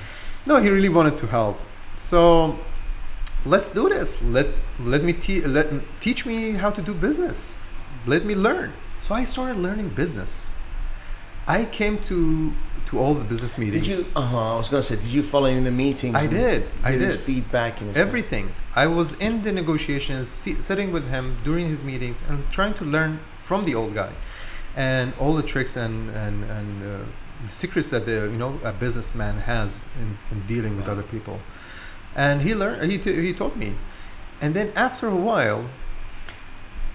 No, 0.46 0.62
he 0.62 0.70
really 0.70 0.88
wanted 0.88 1.18
to 1.18 1.26
help. 1.26 1.58
So 1.96 2.58
let's 3.44 3.68
do 3.70 3.90
this. 3.90 4.22
Let 4.22 4.46
let 4.80 5.04
me 5.04 5.12
te- 5.12 5.44
let 5.44 5.66
teach 6.00 6.24
me 6.24 6.52
how 6.52 6.70
to 6.70 6.80
do 6.80 6.94
business. 6.94 7.60
Let 8.06 8.24
me 8.24 8.34
learn. 8.34 8.72
So 8.96 9.14
I 9.14 9.24
started 9.24 9.56
learning 9.58 9.90
business. 9.90 10.54
I 11.46 11.64
came 11.66 11.98
to 12.04 12.52
to 12.86 12.98
all 12.98 13.14
the 13.14 13.24
business 13.24 13.56
meetings. 13.56 13.86
Did 13.88 13.98
you? 13.98 14.04
Uh 14.14 14.20
huh. 14.20 14.54
I 14.54 14.56
was 14.56 14.68
gonna 14.68 14.82
say, 14.82 14.96
did 14.96 15.06
you 15.12 15.22
follow 15.22 15.46
him 15.46 15.58
in 15.58 15.64
the 15.64 15.70
meetings? 15.70 16.16
I 16.16 16.26
did. 16.26 16.66
I 16.84 16.96
did. 16.96 17.12
feedback 17.14 17.80
and 17.80 17.88
his 17.88 17.96
Everything. 17.98 18.52
I 18.76 18.86
was 18.86 19.14
in 19.16 19.42
the 19.42 19.52
negotiations, 19.52 20.28
si- 20.28 20.60
sitting 20.60 20.92
with 20.92 21.08
him 21.08 21.36
during 21.44 21.66
his 21.66 21.82
meetings, 21.84 22.22
and 22.28 22.44
trying 22.50 22.74
to 22.74 22.84
learn 22.84 23.20
from 23.42 23.64
the 23.64 23.74
old 23.74 23.94
guy, 23.94 24.12
and 24.76 25.12
all 25.18 25.34
the 25.34 25.42
tricks 25.42 25.76
and 25.76 26.10
and 26.10 26.44
and 26.44 26.82
uh, 26.82 27.04
the 27.44 27.50
secrets 27.50 27.88
that 27.90 28.04
the 28.06 28.28
you 28.32 28.38
know 28.42 28.58
a 28.64 28.72
businessman 28.72 29.38
has 29.38 29.86
in, 30.00 30.18
in 30.30 30.46
dealing 30.46 30.76
with 30.76 30.86
Wow. 30.86 30.92
other 30.92 31.02
people. 31.14 31.40
And 32.16 32.42
he 32.42 32.54
learned. 32.54 32.90
He 32.90 32.98
t- 32.98 33.20
he 33.26 33.32
taught 33.32 33.56
me, 33.56 33.74
and 34.42 34.54
then 34.54 34.72
after 34.76 35.08
a 35.08 35.16
while. 35.16 35.64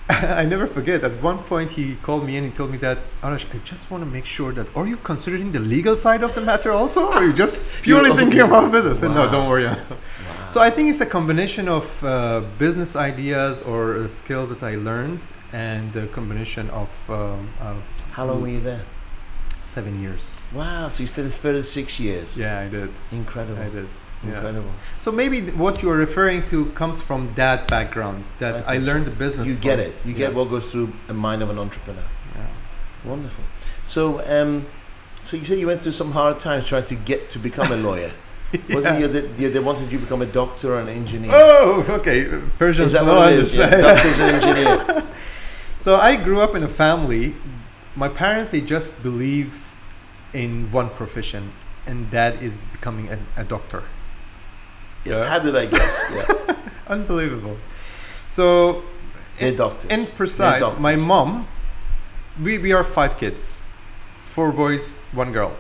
I 0.42 0.44
never 0.44 0.66
forget. 0.66 1.04
At 1.04 1.22
one 1.22 1.38
point, 1.44 1.70
he 1.70 1.96
called 1.98 2.26
me 2.26 2.36
and 2.38 2.46
he 2.46 2.52
told 2.52 2.72
me 2.72 2.78
that 2.80 2.98
Arash, 3.22 3.46
I 3.54 3.60
just 3.60 3.92
want 3.92 4.04
to 4.04 4.10
make 4.10 4.26
sure 4.26 4.52
that 4.54 4.76
are 4.76 4.88
you 4.88 4.98
considering 4.98 5.52
the 5.52 5.60
legal 5.60 5.96
side 5.96 6.24
of 6.24 6.34
the 6.34 6.42
matter 6.42 6.72
also, 6.72 7.08
or 7.08 7.14
are 7.14 7.24
you 7.24 7.34
just 7.34 7.72
purely 7.84 8.10
thinking 8.12 8.40
about 8.42 8.72
business? 8.72 9.04
Wow. 9.04 9.14
No, 9.14 9.32
don't 9.32 9.48
worry. 9.50 9.66
Wow. 9.70 10.48
So 10.50 10.62
I 10.62 10.72
think 10.72 10.90
it's 10.90 11.02
a 11.02 11.06
combination 11.06 11.68
of 11.68 12.04
uh, 12.04 12.42
business 12.58 12.96
ideas 12.96 13.62
or 13.62 13.98
uh, 13.98 14.08
skills 14.08 14.50
that 14.50 14.64
I 14.64 14.76
learned, 14.76 15.22
and 15.54 15.96
a 15.96 16.08
combination 16.08 16.70
of 16.72 16.90
um, 17.10 17.50
uh, 17.62 17.76
How 18.12 18.26
long 18.26 18.42
were 18.42 18.48
you 18.48 18.62
there? 18.62 18.84
seven 19.62 20.02
years. 20.02 20.48
Wow. 20.54 20.88
So 20.88 21.04
you 21.04 21.08
stayed 21.08 21.34
for 21.34 21.62
six 21.62 22.00
years. 22.00 22.38
Yeah, 22.38 22.60
I 22.60 22.68
did. 22.68 22.92
Incredible. 23.12 23.62
I 23.62 23.70
did. 23.70 23.88
Yeah. 24.24 24.36
Incredible. 24.36 24.72
So 25.00 25.12
maybe 25.12 25.42
th- 25.42 25.54
what 25.54 25.82
you're 25.82 25.96
referring 25.96 26.46
to 26.48 26.66
comes 26.72 27.02
from 27.02 27.34
that 27.36 27.68
background. 27.70 28.26
That 28.40 28.68
I 28.68 28.72
I, 28.72 28.74
think 28.74 28.86
so. 28.86 28.92
learned 28.94 29.06
the 29.06 29.12
business. 29.12 29.48
You 29.48 29.54
from. 29.54 29.62
get 29.64 29.80
it. 29.80 29.96
You 30.06 30.14
get 30.14 30.34
what 30.34 30.50
goes 30.50 30.72
through 30.72 30.92
the 31.08 31.14
mind 31.14 31.42
of 31.42 31.50
an 31.50 31.58
entrepreneur. 31.58 32.04
Yeah. 32.36 32.48
Wonderful. 33.10 33.44
So, 33.86 34.20
um, 34.30 34.66
so 35.24 35.38
you 35.38 35.46
said 35.46 35.58
you 35.60 35.68
went 35.68 35.82
through 35.82 35.94
some 35.94 36.12
hard 36.12 36.40
times 36.40 36.66
trying 36.66 36.86
to 36.86 36.96
get 36.96 37.30
to 37.32 37.40
become 37.40 37.72
a 37.72 37.78
lawyer. 37.78 38.12
Was 38.74 38.84
Yeah. 38.86 38.98
you 38.98 39.08
that 39.08 39.38
they 39.38 39.60
wanted 39.60 39.92
you 39.92 39.98
to 40.00 40.04
become 40.04 40.22
a 40.22 40.26
doctor 40.26 40.74
or 40.74 40.80
an 40.82 40.90
engineer? 40.90 41.32
Oh, 41.34 41.86
okay. 42.00 42.26
Persians 42.58 42.88
is 42.88 42.94
that 42.94 43.06
what 43.06 43.32
it 43.32 43.40
is? 43.40 43.56
Yeah, 43.56 43.70
doctors 43.70 44.20
and 44.20 44.44
engineer. 44.44 45.06
So 45.78 45.96
I 45.96 46.18
grew 46.18 46.42
up 46.42 46.56
in 46.56 46.64
a 46.64 46.68
family. 46.68 47.38
My 47.96 48.10
parents 48.10 48.50
they 48.50 48.60
just 48.60 49.02
believe 49.02 49.74
in 50.34 50.70
one 50.74 50.90
profession, 50.90 51.54
and 51.88 52.12
that 52.12 52.44
is 52.44 52.58
becoming 52.74 53.08
a, 53.10 53.18
a 53.38 53.46
doctor. 53.46 53.84
Yeah. 55.06 55.26
How 55.28 55.40
did 55.40 55.56
I 55.56 55.66
guess? 55.66 56.04
Yeah. 56.14 56.56
Unbelievable. 56.88 57.58
So, 58.30 58.84
in, 59.40 59.56
doctors. 59.56 59.92
in 59.92 60.06
precise, 60.16 60.64
my 60.80 60.96
mom, 60.96 61.48
we, 62.42 62.58
we 62.58 62.74
are 62.74 62.84
five 62.84 63.18
kids, 63.18 63.64
four 64.16 64.52
boys, 64.52 64.98
one 65.12 65.32
girl. 65.32 65.56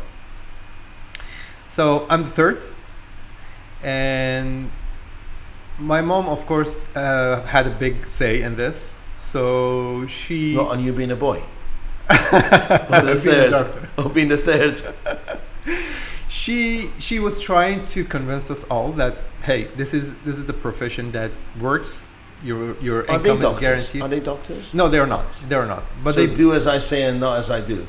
So 1.68 2.08
I'm 2.10 2.24
the 2.24 2.30
third, 2.32 2.64
and 3.84 4.72
my 5.78 6.02
mom, 6.02 6.28
of 6.28 6.46
course, 6.48 6.90
uh, 6.96 7.44
had 7.46 7.68
a 7.68 7.70
big 7.70 8.10
say 8.10 8.42
in 8.42 8.56
this. 8.56 8.98
So 9.18 10.08
she. 10.08 10.56
Not 10.56 10.72
on 10.72 10.80
you 10.84 10.92
being 10.94 11.12
a 11.12 11.16
boy. 11.16 11.44
Or 12.10 13.02
the 13.02 13.20
Being 13.24 13.36
a 13.36 13.50
third. 13.50 13.52
doctor. 13.52 13.90
Or 13.98 14.10
being 14.10 14.30
the 14.30 14.38
third. 14.38 14.82
she 16.30 16.90
she 17.00 17.20
was 17.20 17.42
trying 17.42 17.84
to 17.86 18.06
convince 18.06 18.50
us 18.52 18.64
all 18.66 18.92
that 18.94 19.18
hey 19.42 19.64
this 19.76 19.94
is 19.94 20.20
this 20.20 20.38
is 20.38 20.46
the 20.46 20.54
profession 20.54 21.12
that 21.12 21.32
works. 21.60 22.08
Your 22.42 22.78
your 22.80 23.00
Are 23.12 23.18
income 23.18 23.42
is 23.42 23.60
guaranteed. 23.60 24.02
Are 24.02 24.08
they 24.08 24.22
doctors? 24.22 24.74
no 24.74 24.88
they're 24.88 25.08
not. 25.08 25.26
They're 25.50 25.66
not. 25.66 25.84
But 26.04 26.16
so 26.16 26.26
they 26.26 26.34
do 26.34 26.54
as 26.54 26.68
I 26.68 26.80
say 26.80 27.04
and 27.04 27.20
not 27.20 27.40
as 27.40 27.52
I 27.52 27.60
do. 27.60 27.86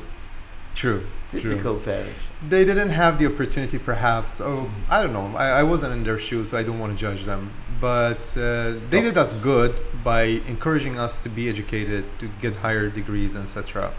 true 0.75 1.05
true. 1.39 1.79
Parents. 1.79 2.29
they 2.49 2.65
didn't 2.65 2.89
have 2.89 3.17
the 3.17 3.25
opportunity 3.25 3.79
perhaps. 3.79 4.33
So 4.33 4.69
i 4.89 5.01
don't 5.01 5.13
know. 5.13 5.31
I, 5.37 5.61
I 5.61 5.63
wasn't 5.63 5.93
in 5.93 6.03
their 6.03 6.17
shoes 6.17 6.49
so 6.49 6.57
i 6.57 6.63
don't 6.63 6.79
want 6.79 6.91
to 6.91 6.99
judge 6.99 7.23
them. 7.23 7.51
But 7.79 8.35
uh, 8.37 8.75
they 8.89 9.01
did 9.01 9.17
us 9.17 9.41
good 9.41 9.73
by 10.03 10.23
encouraging 10.53 10.99
us 10.99 11.17
to 11.23 11.29
be 11.29 11.47
educated 11.47 12.03
to 12.19 12.27
get 12.41 12.55
higher 12.55 12.89
degrees 12.89 13.37
etc 13.37 13.93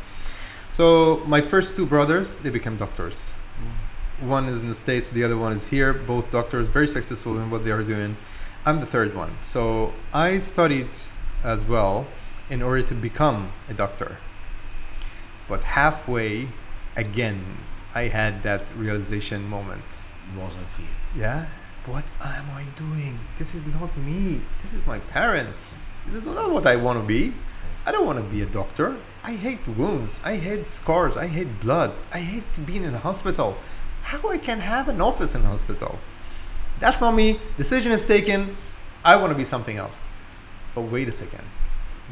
so 0.70 1.22
my 1.26 1.40
first 1.40 1.74
two 1.76 1.86
brothers 1.86 2.38
they 2.38 2.50
became 2.50 2.76
doctors 2.76 3.32
one 4.22 4.46
is 4.46 4.60
in 4.60 4.68
the 4.68 4.74
states 4.74 5.08
the 5.10 5.22
other 5.24 5.36
one 5.36 5.52
is 5.52 5.66
here 5.66 5.92
both 5.92 6.30
doctors 6.30 6.68
very 6.68 6.86
successful 6.88 7.38
in 7.38 7.50
what 7.50 7.64
they 7.64 7.70
are 7.70 7.82
doing 7.82 8.16
i'm 8.66 8.78
the 8.78 8.86
third 8.86 9.14
one 9.14 9.36
so 9.42 9.92
i 10.12 10.38
studied 10.38 10.88
as 11.44 11.64
well 11.64 12.06
in 12.50 12.62
order 12.62 12.82
to 12.82 12.94
become 12.94 13.52
a 13.68 13.74
doctor 13.74 14.16
but 15.48 15.62
halfway 15.64 16.46
again 16.96 17.44
i 17.94 18.02
had 18.02 18.42
that 18.42 18.70
realization 18.76 19.46
moment 19.48 19.84
It 20.34 20.38
Wasn't 20.40 20.68
for 20.68 20.82
you. 20.82 20.88
yeah 21.16 21.46
what 21.86 22.04
am 22.20 22.48
I 22.54 22.62
doing? 22.78 23.18
This 23.36 23.56
is 23.56 23.66
not 23.66 23.90
me. 23.98 24.40
This 24.60 24.72
is 24.72 24.86
my 24.86 25.00
parents. 25.00 25.80
This 26.06 26.14
is 26.14 26.24
not 26.24 26.52
what 26.52 26.64
I 26.64 26.76
want 26.76 27.00
to 27.00 27.04
be. 27.04 27.34
I 27.84 27.90
don't 27.90 28.06
want 28.06 28.18
to 28.20 28.24
be 28.24 28.42
a 28.42 28.46
doctor. 28.46 28.96
I 29.24 29.32
hate 29.32 29.58
wounds. 29.66 30.20
I 30.24 30.36
hate 30.36 30.64
scars. 30.64 31.16
I 31.16 31.26
hate 31.26 31.58
blood. 31.58 31.92
I 32.14 32.20
hate 32.20 32.44
being 32.66 32.84
in 32.84 32.92
the 32.92 33.00
hospital. 33.00 33.56
How 34.02 34.28
I 34.30 34.38
can 34.38 34.60
have 34.60 34.88
an 34.88 35.00
office 35.00 35.34
in 35.34 35.42
a 35.42 35.46
hospital? 35.46 35.98
That's 36.78 37.00
not 37.00 37.14
me. 37.14 37.38
Decision 37.56 37.92
is 37.92 38.04
taken. 38.04 38.54
I 39.04 39.16
want 39.16 39.30
to 39.30 39.36
be 39.36 39.44
something 39.44 39.78
else. 39.78 40.08
But 40.74 40.82
wait 40.82 41.08
a 41.08 41.12
second. 41.12 41.44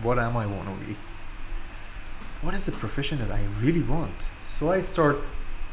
What 0.03 0.18
am 0.18 0.37
I 0.37 0.46
want 0.46 0.68
to 0.68 0.87
be? 0.87 0.96
What 2.42 2.55
is 2.55 2.66
the 2.66 2.72
profession 2.72 3.18
that 3.18 3.31
I 3.31 3.40
really 3.61 3.83
want? 3.83 4.14
So 4.40 4.70
I 4.70 4.81
start 4.81 5.18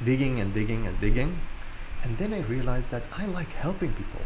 digging 0.04 0.40
and 0.40 0.54
digging 0.54 0.86
and 0.88 1.00
digging. 1.00 1.40
And 2.04 2.18
then 2.18 2.34
I 2.34 2.42
realized 2.42 2.92
that 2.92 3.04
I 3.18 3.26
like 3.26 3.52
helping 3.52 3.94
people. 3.94 4.22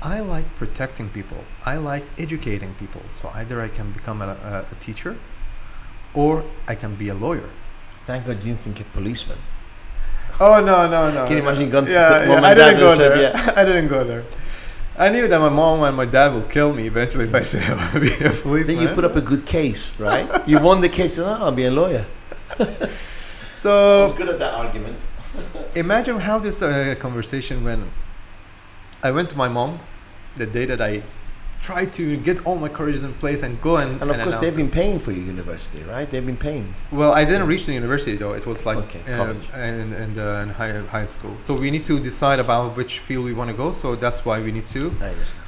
I 0.00 0.20
like 0.20 0.54
protecting 0.54 1.10
people. 1.10 1.44
I 1.66 1.76
like 1.76 2.04
educating 2.18 2.74
people. 2.74 3.02
So 3.10 3.30
either 3.34 3.60
I 3.60 3.68
can 3.68 3.90
become 3.92 4.22
a, 4.22 4.66
a, 4.70 4.74
teacher 4.76 5.16
or 6.14 6.44
I 6.68 6.74
can 6.76 6.94
be 6.94 7.08
a 7.08 7.14
lawyer. 7.14 7.50
Thank 8.06 8.26
God 8.26 8.42
you 8.44 8.54
think 8.54 8.80
a 8.80 8.84
policeman. 8.84 9.38
Oh 10.40 10.60
no 10.64 10.88
no 10.88 11.10
no! 11.12 11.26
Can 11.26 11.36
you 11.36 11.42
imagine 11.42 11.68
going 11.70 11.86
to 11.86 11.92
yeah, 11.92 12.18
the- 12.20 12.32
yeah, 12.32 12.40
I 12.40 12.54
didn't 12.54 12.78
go 12.78 12.90
said, 12.90 13.10
there. 13.10 13.32
yeah. 13.32 13.52
I 13.56 13.64
didn't 13.64 13.88
go 13.88 14.04
there. 14.04 14.24
I 14.96 15.08
knew 15.10 15.28
that 15.28 15.38
my 15.40 15.48
mom 15.48 15.82
and 15.82 15.96
my 15.96 16.06
dad 16.06 16.32
will 16.32 16.42
kill 16.42 16.72
me 16.74 16.86
eventually 16.86 17.24
if 17.24 17.34
I 17.34 17.42
say 17.42 17.64
I 17.64 17.74
want 17.74 17.92
to 17.94 18.00
be 18.00 18.12
a 18.24 18.30
policeman. 18.30 18.66
Then 18.66 18.78
you 18.80 18.88
put 18.88 19.04
up 19.04 19.14
a 19.16 19.20
good 19.20 19.46
case, 19.46 19.98
right? 20.00 20.28
you 20.48 20.60
won 20.60 20.80
the 20.80 20.88
case. 20.88 21.18
Oh, 21.18 21.24
I'll 21.24 21.52
be 21.52 21.66
a 21.66 21.70
lawyer. 21.70 22.06
so 23.50 24.00
I 24.00 24.02
was 24.02 24.12
good 24.12 24.28
at 24.28 24.38
that 24.38 24.54
argument. 24.54 25.04
imagine 25.74 26.18
how 26.18 26.38
this 26.38 26.62
uh, 26.62 26.94
conversation 26.98 27.64
went. 27.64 27.84
I 29.02 29.10
went 29.10 29.30
to 29.30 29.36
my 29.36 29.48
mom 29.48 29.80
the 30.36 30.46
day 30.46 30.64
that 30.66 30.80
I 30.80 31.02
tried 31.60 31.92
to 31.94 32.16
get 32.16 32.44
all 32.46 32.56
my 32.56 32.68
courage 32.68 33.02
in 33.02 33.12
place 33.14 33.42
and 33.42 33.60
go 33.60 33.76
and 33.76 34.00
And 34.00 34.10
of 34.10 34.18
course, 34.20 34.36
they've 34.36 34.56
been 34.56 34.70
paying 34.70 34.98
for 34.98 35.12
your 35.12 35.24
university, 35.24 35.82
right? 35.84 36.08
They've 36.10 36.24
been 36.24 36.36
paying. 36.36 36.74
Well, 36.90 37.12
I 37.12 37.24
didn't 37.24 37.46
reach 37.46 37.66
the 37.66 37.72
university 37.74 38.16
though. 38.16 38.32
It 38.32 38.46
was 38.46 38.64
like 38.66 38.78
Okay, 38.78 39.02
uh, 39.12 39.16
college. 39.16 39.50
and 39.54 39.92
and 39.92 40.18
uh, 40.18 40.42
in 40.44 40.48
high 40.50 40.72
high 40.96 41.04
school. 41.06 41.36
So 41.40 41.54
we 41.54 41.70
need 41.70 41.84
to 41.86 41.98
decide 42.00 42.38
about 42.38 42.76
which 42.76 43.00
field 43.00 43.24
we 43.24 43.32
want 43.32 43.50
to 43.50 43.56
go. 43.56 43.72
So 43.72 43.96
that's 43.96 44.24
why 44.24 44.40
we 44.40 44.50
need 44.52 44.66
to 44.66 44.82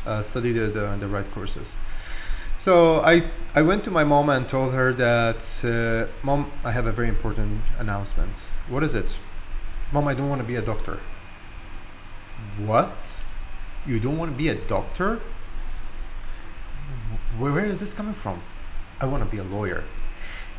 uh, 0.07 0.23
study 0.23 0.53
the, 0.53 0.67
the 0.77 0.85
the 0.99 1.09
right 1.09 1.29
courses. 1.33 1.77
So 2.57 3.01
I 3.13 3.25
I 3.55 3.63
went 3.63 3.85
to 3.85 3.91
my 3.91 4.05
mom 4.05 4.29
and 4.29 4.47
told 4.49 4.75
her 4.75 4.93
that, 4.93 5.43
uh, 5.65 6.07
mom, 6.27 6.41
I 6.63 6.71
have 6.71 6.87
a 6.87 6.93
very 6.93 7.09
important 7.09 7.63
announcement. 7.79 8.35
What 8.69 8.83
is 8.83 8.95
it? 8.95 9.19
Mom, 9.93 10.07
I 10.07 10.15
don't 10.15 10.29
want 10.29 10.41
to 10.43 10.47
be 10.47 10.57
a 10.57 10.63
doctor. 10.73 10.99
What? 12.59 13.25
You 13.87 13.99
don't 13.99 14.19
want 14.19 14.31
to 14.31 14.37
be 14.37 14.49
a 14.51 14.55
doctor? 14.55 15.21
Where, 17.39 17.53
where 17.53 17.65
is 17.67 17.81
this 17.81 17.95
coming 17.95 18.15
from? 18.15 18.41
I 19.01 19.07
want 19.07 19.25
to 19.25 19.31
be 19.31 19.39
a 19.39 19.45
lawyer. 19.45 19.85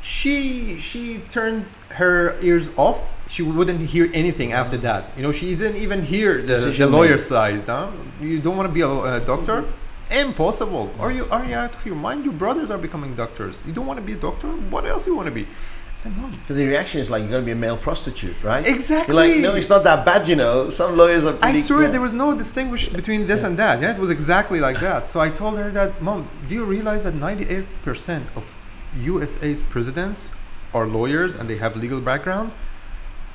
She 0.02 0.80
she 0.80 1.20
turned 1.30 1.66
her 1.90 2.40
ears 2.42 2.70
off. 2.76 3.00
She 3.30 3.44
wouldn't 3.44 3.82
hear 3.82 4.10
anything 4.14 4.52
after 4.52 4.78
mm. 4.78 4.82
that. 4.82 5.12
You 5.16 5.24
know, 5.24 5.32
she 5.32 5.56
didn't 5.56 5.78
even 5.78 6.04
hear 6.04 6.42
the, 6.42 6.56
the 6.56 6.88
lawyer 6.88 7.18
side. 7.18 7.68
Huh? 7.68 7.92
You 8.20 8.40
don't 8.40 8.58
want 8.58 8.68
to 8.68 8.74
be 8.74 8.82
a, 8.82 8.88
a 8.88 8.90
mm-hmm. 8.90 9.26
doctor? 9.28 9.66
Impossible. 10.12 10.92
Are 11.00 11.12
mm. 11.12 11.18
you 11.18 11.26
are 11.30 11.46
you 11.46 11.56
out 11.56 11.76
of 11.76 11.86
your 11.86 11.96
mind? 11.96 12.26
Your 12.26 12.34
brothers 12.34 12.72
are 12.72 12.80
becoming 12.80 13.14
doctors. 13.16 13.64
You 13.66 13.74
don't 13.74 13.86
want 13.86 14.00
to 14.00 14.06
be 14.06 14.14
a 14.14 14.18
doctor? 14.18 14.48
What 14.74 14.86
else 14.86 15.06
you 15.06 15.16
want 15.16 15.28
to 15.28 15.34
be? 15.34 15.46
I 15.94 15.96
said, 15.98 16.18
Mom, 16.18 16.32
So 16.48 16.54
the 16.54 16.66
reaction 16.66 17.02
is 17.02 17.10
like 17.12 17.22
you're 17.22 17.32
going 17.32 17.44
to 17.44 17.46
be 17.46 17.52
a 17.52 17.56
male 17.56 17.78
prostitute, 17.78 18.42
right? 18.44 18.68
Exactly. 18.68 19.14
You're 19.14 19.36
like, 19.36 19.42
no, 19.44 19.56
it's 19.56 19.70
not 19.70 19.84
that 19.84 20.06
bad, 20.06 20.28
you 20.28 20.36
know. 20.36 20.70
Some 20.70 20.98
lawyers 20.98 21.26
are. 21.26 21.36
I 21.36 21.38
pretty- 21.38 21.62
swear 21.62 21.84
yeah. 21.84 21.90
there 21.90 22.02
was 22.02 22.14
no 22.14 22.34
distinguish 22.36 22.88
between 22.90 23.28
this 23.28 23.44
and 23.44 23.58
that. 23.60 23.82
Yeah, 23.82 23.94
it 23.94 24.00
was 24.00 24.10
exactly 24.10 24.60
like 24.60 24.80
that. 24.80 25.06
So 25.06 25.20
I 25.20 25.30
told 25.30 25.58
her 25.60 25.70
that, 25.72 26.02
Mom, 26.02 26.30
do 26.48 26.56
you 26.56 26.66
realize 26.66 27.04
that 27.04 27.14
98% 27.16 28.24
of 28.36 28.56
USA's 28.98 29.62
presidents 29.64 30.32
are 30.74 30.88
lawyers 30.88 31.36
and 31.36 31.50
they 31.50 31.58
have 31.58 31.76
legal 31.76 32.00
background? 32.00 32.52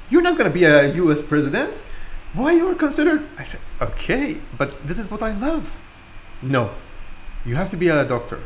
You're 0.08 0.22
not 0.22 0.38
going 0.38 0.50
to 0.50 0.54
be 0.54 0.64
a 0.64 0.94
US 0.94 1.20
president. 1.20 1.84
Why 2.32 2.52
you 2.52 2.66
are 2.68 2.74
considered? 2.74 3.28
I 3.38 3.42
said, 3.44 3.60
okay, 3.80 4.38
but 4.58 4.86
this 4.86 4.98
is 4.98 5.10
what 5.10 5.22
I 5.22 5.36
love. 5.38 5.78
No, 6.42 6.70
you 7.44 7.54
have 7.54 7.70
to 7.70 7.76
be 7.76 7.88
a 7.88 8.04
doctor. 8.04 8.40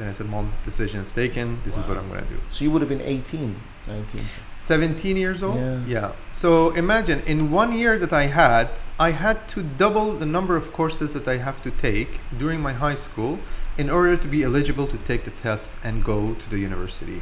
Then 0.00 0.08
I 0.08 0.12
said, 0.12 0.30
Mom, 0.30 0.50
decision 0.64 1.00
is 1.00 1.12
taken. 1.12 1.60
This 1.62 1.76
is 1.76 1.84
what 1.84 1.98
I'm 1.98 2.08
going 2.08 2.22
to 2.22 2.30
do. 2.36 2.40
So 2.48 2.64
you 2.64 2.70
would 2.70 2.80
have 2.80 2.88
been 2.88 3.02
18, 3.02 3.54
19. 3.86 4.20
17 4.50 5.16
years 5.18 5.42
old 5.42 5.60
Yeah. 5.86 6.12
so 6.30 6.70
imagine 6.70 7.20
in 7.26 7.50
one 7.50 7.70
year 7.80 7.98
that 7.98 8.12
i 8.12 8.26
had 8.26 8.68
i 8.98 9.10
had 9.10 9.38
to 9.54 9.62
double 9.62 10.12
the 10.22 10.26
number 10.36 10.54
of 10.56 10.72
courses 10.72 11.12
that 11.16 11.26
i 11.34 11.36
have 11.48 11.58
to 11.66 11.70
take 11.88 12.10
during 12.42 12.60
my 12.60 12.72
high 12.84 12.94
school 13.06 13.38
in 13.82 13.90
order 13.90 14.16
to 14.24 14.28
be 14.28 14.42
eligible 14.50 14.86
to 14.94 14.98
take 15.10 15.22
the 15.24 15.34
test 15.46 15.72
and 15.82 16.04
go 16.04 16.34
to 16.34 16.46
the 16.50 16.58
university 16.58 17.20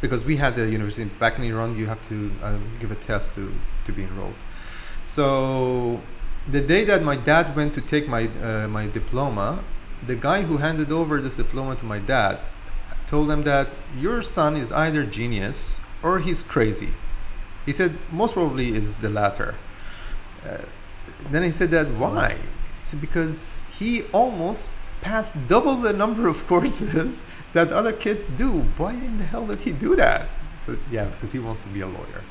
because 0.00 0.24
we 0.24 0.36
had 0.36 0.52
the 0.60 0.66
university 0.78 1.04
back 1.22 1.34
in 1.38 1.44
iran 1.44 1.76
you 1.80 1.86
have 1.86 2.02
to 2.08 2.16
uh, 2.42 2.56
give 2.80 2.90
a 2.98 3.00
test 3.10 3.34
to, 3.34 3.44
to 3.86 3.90
be 3.92 4.02
enrolled 4.04 4.40
so 5.04 6.00
the 6.56 6.60
day 6.60 6.82
that 6.84 7.02
my 7.02 7.16
dad 7.16 7.54
went 7.56 7.74
to 7.74 7.80
take 7.80 8.08
my 8.08 8.22
uh, 8.48 8.68
my 8.68 8.86
diploma 8.98 9.48
the 10.04 10.16
guy 10.16 10.42
who 10.42 10.56
handed 10.58 10.92
over 10.92 11.20
this 11.20 11.36
diploma 11.36 11.76
to 11.76 11.84
my 11.84 11.98
dad 11.98 12.38
told 13.06 13.30
him 13.30 13.42
that 13.42 13.68
your 13.96 14.20
son 14.22 14.56
is 14.56 14.72
either 14.72 15.04
genius 15.06 15.80
or 16.02 16.18
he's 16.18 16.42
crazy. 16.42 16.92
He 17.64 17.72
said 17.72 17.96
most 18.12 18.34
probably 18.34 18.74
is 18.74 19.00
the 19.00 19.08
latter. 19.10 19.54
Uh, 20.44 20.58
then 21.30 21.42
he 21.42 21.50
said 21.50 21.70
that 21.72 21.88
why? 21.94 22.32
He 22.34 22.84
said 22.86 23.00
because 23.00 23.62
he 23.78 24.02
almost 24.12 24.72
passed 25.00 25.34
double 25.48 25.76
the 25.76 25.92
number 25.92 26.28
of 26.28 26.46
courses 26.52 27.24
that 27.52 27.70
other 27.72 27.92
kids 27.92 28.28
do. 28.30 28.60
Why 28.76 28.92
in 28.92 29.18
the 29.18 29.24
hell 29.24 29.46
did 29.46 29.60
he 29.60 29.72
do 29.72 29.96
that? 29.96 30.28
So 30.58 30.76
yeah, 30.90 31.04
because 31.06 31.32
he 31.32 31.38
wants 31.38 31.62
to 31.64 31.68
be 31.70 31.80
a 31.80 31.86
lawyer. 31.86 32.22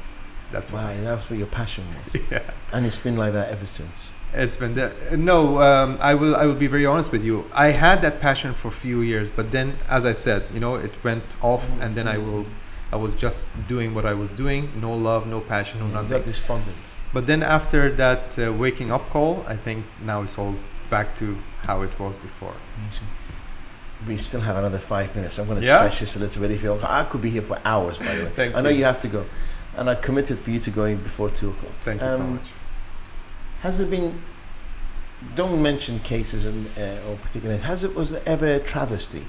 That's 0.52 0.72
Wow, 0.72 0.86
why. 0.86 0.98
that's 1.02 1.30
what 1.30 1.40
your 1.40 1.48
passion 1.48 1.84
was. 1.90 2.16
Yeah. 2.32 2.42
and 2.74 2.86
it's 2.86 2.98
been 2.98 3.18
like 3.18 3.34
that 3.34 3.50
ever 3.50 3.66
since. 3.66 4.14
It's 4.34 4.58
been 4.58 4.74
there. 4.74 4.94
No, 5.16 5.62
um, 5.62 5.98
I 6.02 6.14
will. 6.14 6.36
I 6.36 6.46
will 6.46 6.56
be 6.56 6.68
very 6.68 6.86
honest 6.86 7.12
with 7.12 7.24
you. 7.24 7.50
I 7.54 7.68
had 7.68 8.02
that 8.02 8.20
passion 8.20 8.54
for 8.54 8.68
a 8.68 8.72
few 8.86 9.02
years, 9.02 9.32
but 9.32 9.50
then, 9.52 9.78
as 9.88 10.06
I 10.06 10.12
said, 10.12 10.46
you 10.54 10.60
know, 10.60 10.76
it 10.76 10.92
went 11.04 11.24
off, 11.42 11.66
and 11.82 11.96
then 11.96 12.08
I 12.08 12.18
will. 12.18 12.46
I 12.92 12.98
was 12.98 13.16
just 13.16 13.48
doing 13.68 13.94
what 13.96 14.06
I 14.06 14.14
was 14.14 14.32
doing. 14.32 14.70
No 14.82 14.94
love, 14.94 15.26
no 15.28 15.40
passion, 15.40 15.80
no 15.80 15.86
Yeah, 15.86 15.90
you 15.92 15.96
nothing. 15.96 16.10
got 16.18 16.24
despondent. 16.26 16.76
But 17.14 17.28
then 17.28 17.44
after 17.44 17.90
that 17.96 18.38
uh, 18.38 18.52
waking 18.54 18.92
up 18.92 19.10
call, 19.10 19.44
I 19.48 19.56
think 19.56 19.86
now 20.04 20.22
it's 20.22 20.38
all 20.38 20.56
back 20.90 21.16
to 21.18 21.38
how 21.64 21.82
it 21.84 21.98
was 21.98 22.18
before. 22.18 22.54
Amazing. 22.78 23.08
We 24.08 24.18
still 24.18 24.42
have 24.42 24.58
another 24.58 24.78
five 24.80 25.16
minutes. 25.16 25.40
I'm 25.40 25.48
going 25.48 25.60
to 25.62 25.66
Yeah? 25.66 25.78
stretch 25.78 26.00
this 26.02 26.16
a 26.18 26.20
little 26.20 26.42
bit. 26.42 26.52
If 26.52 26.62
you, 26.62 26.78
I 26.84 27.04
could 27.06 27.22
be 27.22 27.30
here 27.30 27.42
for 27.42 27.58
hours, 27.66 27.98
by 27.98 28.14
the 28.16 28.26
way. 28.26 28.30
Thank 28.36 28.56
I 28.56 28.62
know 28.62 28.70
you. 28.70 28.80
you 28.80 28.84
have 28.84 29.00
to 29.00 29.08
go, 29.08 29.26
and 29.78 29.90
I 29.90 29.96
committed 29.96 30.38
for 30.38 30.52
you 30.52 30.60
to 30.60 30.72
go 30.72 30.84
in 30.86 30.98
before 30.98 31.30
two 31.30 31.50
o'clock. 31.52 31.72
Thank 31.84 32.02
you 32.02 32.08
so 32.08 32.16
Um, 32.22 32.36
much. 32.36 32.50
Has 33.66 33.80
there 33.80 33.88
been? 33.88 34.22
Don't 35.34 35.60
mention 35.60 35.98
cases 36.02 36.46
in, 36.46 36.68
uh, 36.78 37.02
or 37.10 37.16
particular. 37.16 37.58
Has 37.58 37.84
it 37.84 37.96
was 37.96 38.12
there 38.12 38.22
ever 38.28 38.46
a 38.46 38.60
travesty 38.60 39.24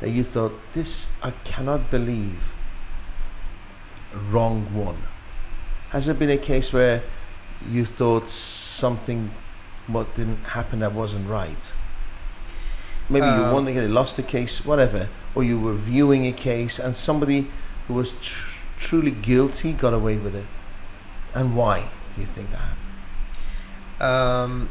that 0.00 0.08
you 0.08 0.24
thought 0.24 0.54
this? 0.72 1.10
I 1.22 1.32
cannot 1.44 1.90
believe. 1.90 2.54
Wrong 4.30 4.64
one. 4.74 4.96
Has 5.90 6.06
there 6.06 6.14
been 6.14 6.30
a 6.30 6.38
case 6.38 6.72
where 6.72 7.02
you 7.70 7.84
thought 7.84 8.30
something 8.30 9.30
what 9.88 10.14
didn't 10.14 10.42
happen 10.42 10.78
that 10.78 10.94
wasn't 10.94 11.28
right? 11.28 11.74
Maybe 13.10 13.26
you 13.26 13.44
Um, 13.44 13.52
won 13.52 13.66
the 13.66 13.74
case, 13.74 13.90
lost 13.90 14.16
the 14.16 14.22
case, 14.22 14.64
whatever, 14.64 15.10
or 15.34 15.44
you 15.44 15.60
were 15.60 15.74
viewing 15.74 16.26
a 16.26 16.32
case 16.32 16.78
and 16.78 16.96
somebody 16.96 17.50
who 17.88 17.92
was 17.92 18.16
tr- 18.22 18.64
truly 18.78 19.10
guilty 19.10 19.74
got 19.74 19.92
away 19.92 20.16
with 20.16 20.34
it. 20.34 20.48
And 21.34 21.54
why 21.54 21.90
do 22.14 22.22
you 22.22 22.26
think 22.26 22.50
that 22.52 22.60
happened? 22.60 22.75
Um, 24.00 24.68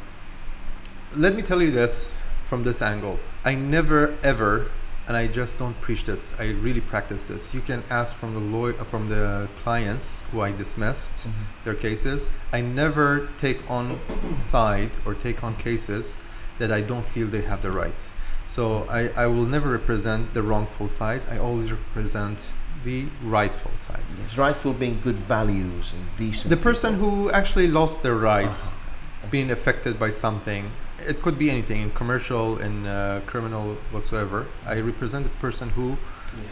let 1.15 1.35
me 1.35 1.41
tell 1.41 1.61
you 1.61 1.71
this 1.71 2.13
from 2.43 2.63
this 2.63 2.81
angle. 2.81 3.19
I 3.43 3.55
never 3.55 4.17
ever, 4.23 4.69
and 5.07 5.17
I 5.17 5.27
just 5.27 5.57
don't 5.59 5.79
preach 5.81 6.03
this. 6.03 6.33
I 6.39 6.49
really 6.49 6.81
practice 6.81 7.27
this. 7.27 7.53
You 7.53 7.61
can 7.61 7.83
ask 7.89 8.13
from 8.13 8.33
the 8.33 8.39
lawyer, 8.39 8.75
uh, 8.79 8.83
from 8.83 9.07
the 9.07 9.47
clients 9.55 10.21
who 10.31 10.41
I 10.41 10.51
dismissed 10.51 11.13
mm-hmm. 11.13 11.43
their 11.63 11.75
cases. 11.75 12.29
I 12.53 12.61
never 12.61 13.29
take 13.37 13.69
on 13.69 13.99
side 14.23 14.91
or 15.05 15.13
take 15.13 15.43
on 15.43 15.55
cases 15.57 16.17
that 16.59 16.71
I 16.71 16.81
don't 16.81 17.05
feel 17.05 17.27
they 17.27 17.41
have 17.41 17.61
the 17.61 17.71
right. 17.71 18.01
So 18.45 18.85
I, 18.89 19.09
I 19.09 19.25
will 19.25 19.45
never 19.45 19.71
represent 19.71 20.33
the 20.33 20.43
wrongful 20.43 20.87
side. 20.87 21.21
I 21.29 21.39
always 21.39 21.71
represent 21.71 22.53
the 22.83 23.07
rightful 23.23 23.71
side. 23.77 24.03
Yes, 24.17 24.37
rightful 24.37 24.73
being 24.73 24.99
good 25.01 25.17
values 25.17 25.93
and 25.93 26.05
decent. 26.17 26.51
The 26.51 26.57
person 26.57 26.93
people. 26.93 27.09
who 27.09 27.31
actually 27.31 27.67
lost 27.67 28.03
their 28.03 28.15
rights, 28.15 28.69
uh-huh. 28.69 28.84
Being 29.31 29.51
affected 29.51 29.99
by 29.99 30.09
something, 30.09 30.71
it 30.99 31.21
could 31.21 31.37
be 31.37 31.49
anything 31.49 31.81
in 31.81 31.91
commercial, 31.91 32.59
in 32.59 32.85
uh, 32.85 33.21
criminal, 33.25 33.75
whatsoever. 33.91 34.47
I 34.65 34.79
represent 34.79 35.25
the 35.25 35.31
person 35.31 35.69
who 35.69 35.97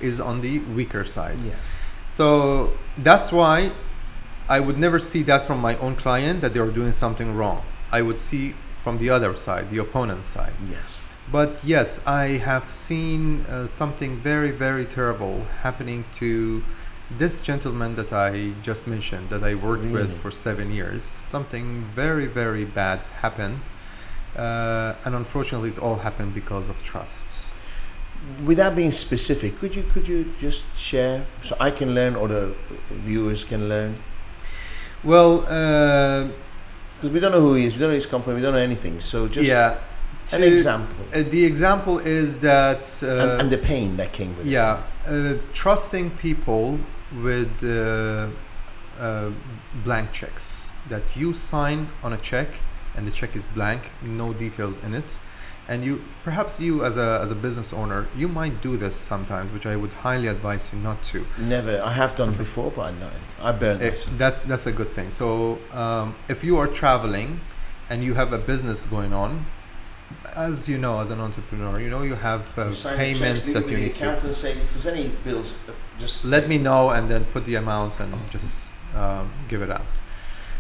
is 0.02 0.20
on 0.22 0.42
the 0.42 0.60
weaker 0.60 1.04
side. 1.04 1.40
Yes. 1.44 1.76
So 2.08 2.74
that's 2.98 3.32
why 3.32 3.72
I 4.50 4.60
would 4.60 4.78
never 4.78 5.00
see 5.00 5.24
that 5.24 5.44
from 5.44 5.60
my 5.60 5.78
own 5.78 5.96
client 5.96 6.42
that 6.42 6.54
they 6.54 6.60
are 6.60 6.72
doing 6.72 6.92
something 6.92 7.36
wrong. 7.36 7.64
I 7.92 8.02
would 8.02 8.20
see 8.20 8.56
from 8.80 8.98
the 8.98 9.10
other 9.10 9.36
side, 9.36 9.70
the 9.70 9.78
opponent's 9.80 10.28
side. 10.28 10.54
Yes. 10.70 11.02
But 11.32 11.58
yes, 11.64 12.06
I 12.06 12.38
have 12.50 12.70
seen 12.70 13.42
uh, 13.46 13.66
something 13.66 14.18
very, 14.18 14.52
very 14.52 14.86
terrible 14.86 15.46
happening 15.62 16.04
to 16.16 16.64
this 17.18 17.42
gentleman 17.42 17.96
that 17.96 18.12
I 18.14 18.54
just 18.62 18.88
mentioned, 18.88 19.30
that 19.30 19.44
I 19.44 19.56
worked 19.56 19.86
with 19.86 20.12
for 20.22 20.32
seven 20.32 20.72
years. 20.72 21.04
Something 21.04 21.86
very, 21.96 22.28
very 22.28 22.66
bad 22.66 23.00
happened. 23.22 23.62
Uh, 24.36 24.96
and 25.06 25.16
unfortunately, 25.16 25.70
it 25.70 25.80
all 25.80 25.96
happened 25.96 26.34
because 26.34 26.70
of 26.70 26.84
trust. 26.84 27.54
Without 28.46 28.76
being 28.76 28.92
specific, 28.92 29.58
could 29.60 29.76
you 29.76 29.84
could 29.84 30.08
you 30.08 30.34
just 30.40 30.66
share 30.78 31.26
so 31.42 31.56
I 31.60 31.72
can 31.72 31.94
learn 31.94 32.16
or 32.16 32.28
the 32.28 32.56
viewers 32.90 33.44
can 33.44 33.68
learn? 33.68 33.98
Well, 35.04 35.46
uh, 35.50 36.30
Because 37.04 37.12
we 37.16 37.20
don't 37.20 37.34
know 37.34 37.42
who 37.42 37.56
he 37.56 37.66
is, 37.66 37.74
we 37.74 37.80
don't 37.80 37.90
know 37.90 37.96
his 37.96 38.06
company, 38.06 38.36
we 38.36 38.42
don't 38.42 38.54
know 38.54 38.60
anything. 38.60 39.02
So 39.02 39.28
just 39.28 39.50
yeah. 39.50 39.78
an 40.32 40.42
example. 40.42 40.96
Uh, 41.14 41.24
the 41.24 41.44
example 41.44 42.00
is 42.00 42.38
that. 42.38 42.88
Uh, 43.04 43.08
and, 43.08 43.42
and 43.42 43.52
the 43.52 43.58
pain 43.58 43.98
that 43.98 44.14
came 44.14 44.34
with 44.38 44.46
it. 44.46 44.52
Yeah, 44.52 44.82
uh, 45.06 45.34
trusting 45.52 46.12
people 46.12 46.80
with 47.22 47.64
uh, 47.64 48.30
uh, 49.00 49.30
blank 49.84 50.12
checks 50.12 50.74
that 50.90 51.04
you 51.16 51.34
sign 51.34 51.90
on 52.04 52.14
a 52.14 52.18
check 52.18 52.48
and 52.96 53.06
the 53.08 53.12
check 53.12 53.36
is 53.36 53.46
blank, 53.46 53.90
no 54.04 54.34
details 54.34 54.78
in 54.84 54.94
it, 54.94 55.18
and 55.68 55.84
you 55.84 56.04
perhaps 56.24 56.60
you 56.60 56.84
as 56.86 56.98
a 56.98 57.20
as 57.24 57.32
a 57.32 57.36
business 57.36 57.74
owner 57.74 58.08
you 58.16 58.28
might 58.28 58.62
do 58.62 58.78
this 58.78 58.96
sometimes, 58.96 59.52
which 59.52 59.66
I 59.66 59.76
would 59.76 59.94
highly 59.94 60.28
advise 60.28 60.70
you 60.74 60.80
not 60.80 61.02
to. 61.06 61.26
Never. 61.40 61.82
I 61.82 61.94
have 61.94 62.16
done 62.16 62.34
before, 62.34 62.70
but 62.72 62.82
I 62.82 62.92
know 63.00 63.10
I 63.42 63.52
burned 63.52 63.82
Eh, 63.82 63.90
myself. 63.90 64.18
that's 64.18 64.42
that's 64.42 64.68
a 64.68 64.72
good 64.72 64.92
thing. 64.92 65.10
So 65.12 65.58
um, 65.72 66.16
if 66.30 66.44
you 66.44 66.58
are 66.58 66.68
traveling 66.68 67.40
and 67.90 68.04
you 68.04 68.14
have 68.14 68.32
a 68.34 68.38
business 68.38 68.86
going 68.86 69.14
on, 69.14 69.46
as 70.36 70.68
you 70.68 70.78
know, 70.78 71.00
as 71.00 71.10
an 71.12 71.20
entrepreneur, 71.20 71.80
you 71.80 71.90
know 71.90 72.02
you 72.04 72.16
have 72.16 72.58
uh, 72.58 72.66
checks, 72.66 72.84
payments 72.96 73.46
that 73.54 73.68
you 73.68 73.78
need 73.78 73.96
to. 73.96 74.04
accountant 74.04 74.26
and 74.26 74.36
say 74.36 74.52
if 74.52 74.70
there's 74.72 74.88
any 74.88 75.10
bills, 75.24 75.58
uh, 75.68 75.72
just 76.00 76.26
let 76.26 76.48
me 76.48 76.58
know 76.58 76.92
and 76.92 77.10
then 77.10 77.26
put 77.26 77.46
the 77.46 77.56
amounts 77.56 78.00
and 78.00 78.14
just 78.30 78.70
um, 78.96 79.32
give 79.48 79.62
it 79.62 79.70
out 79.70 79.86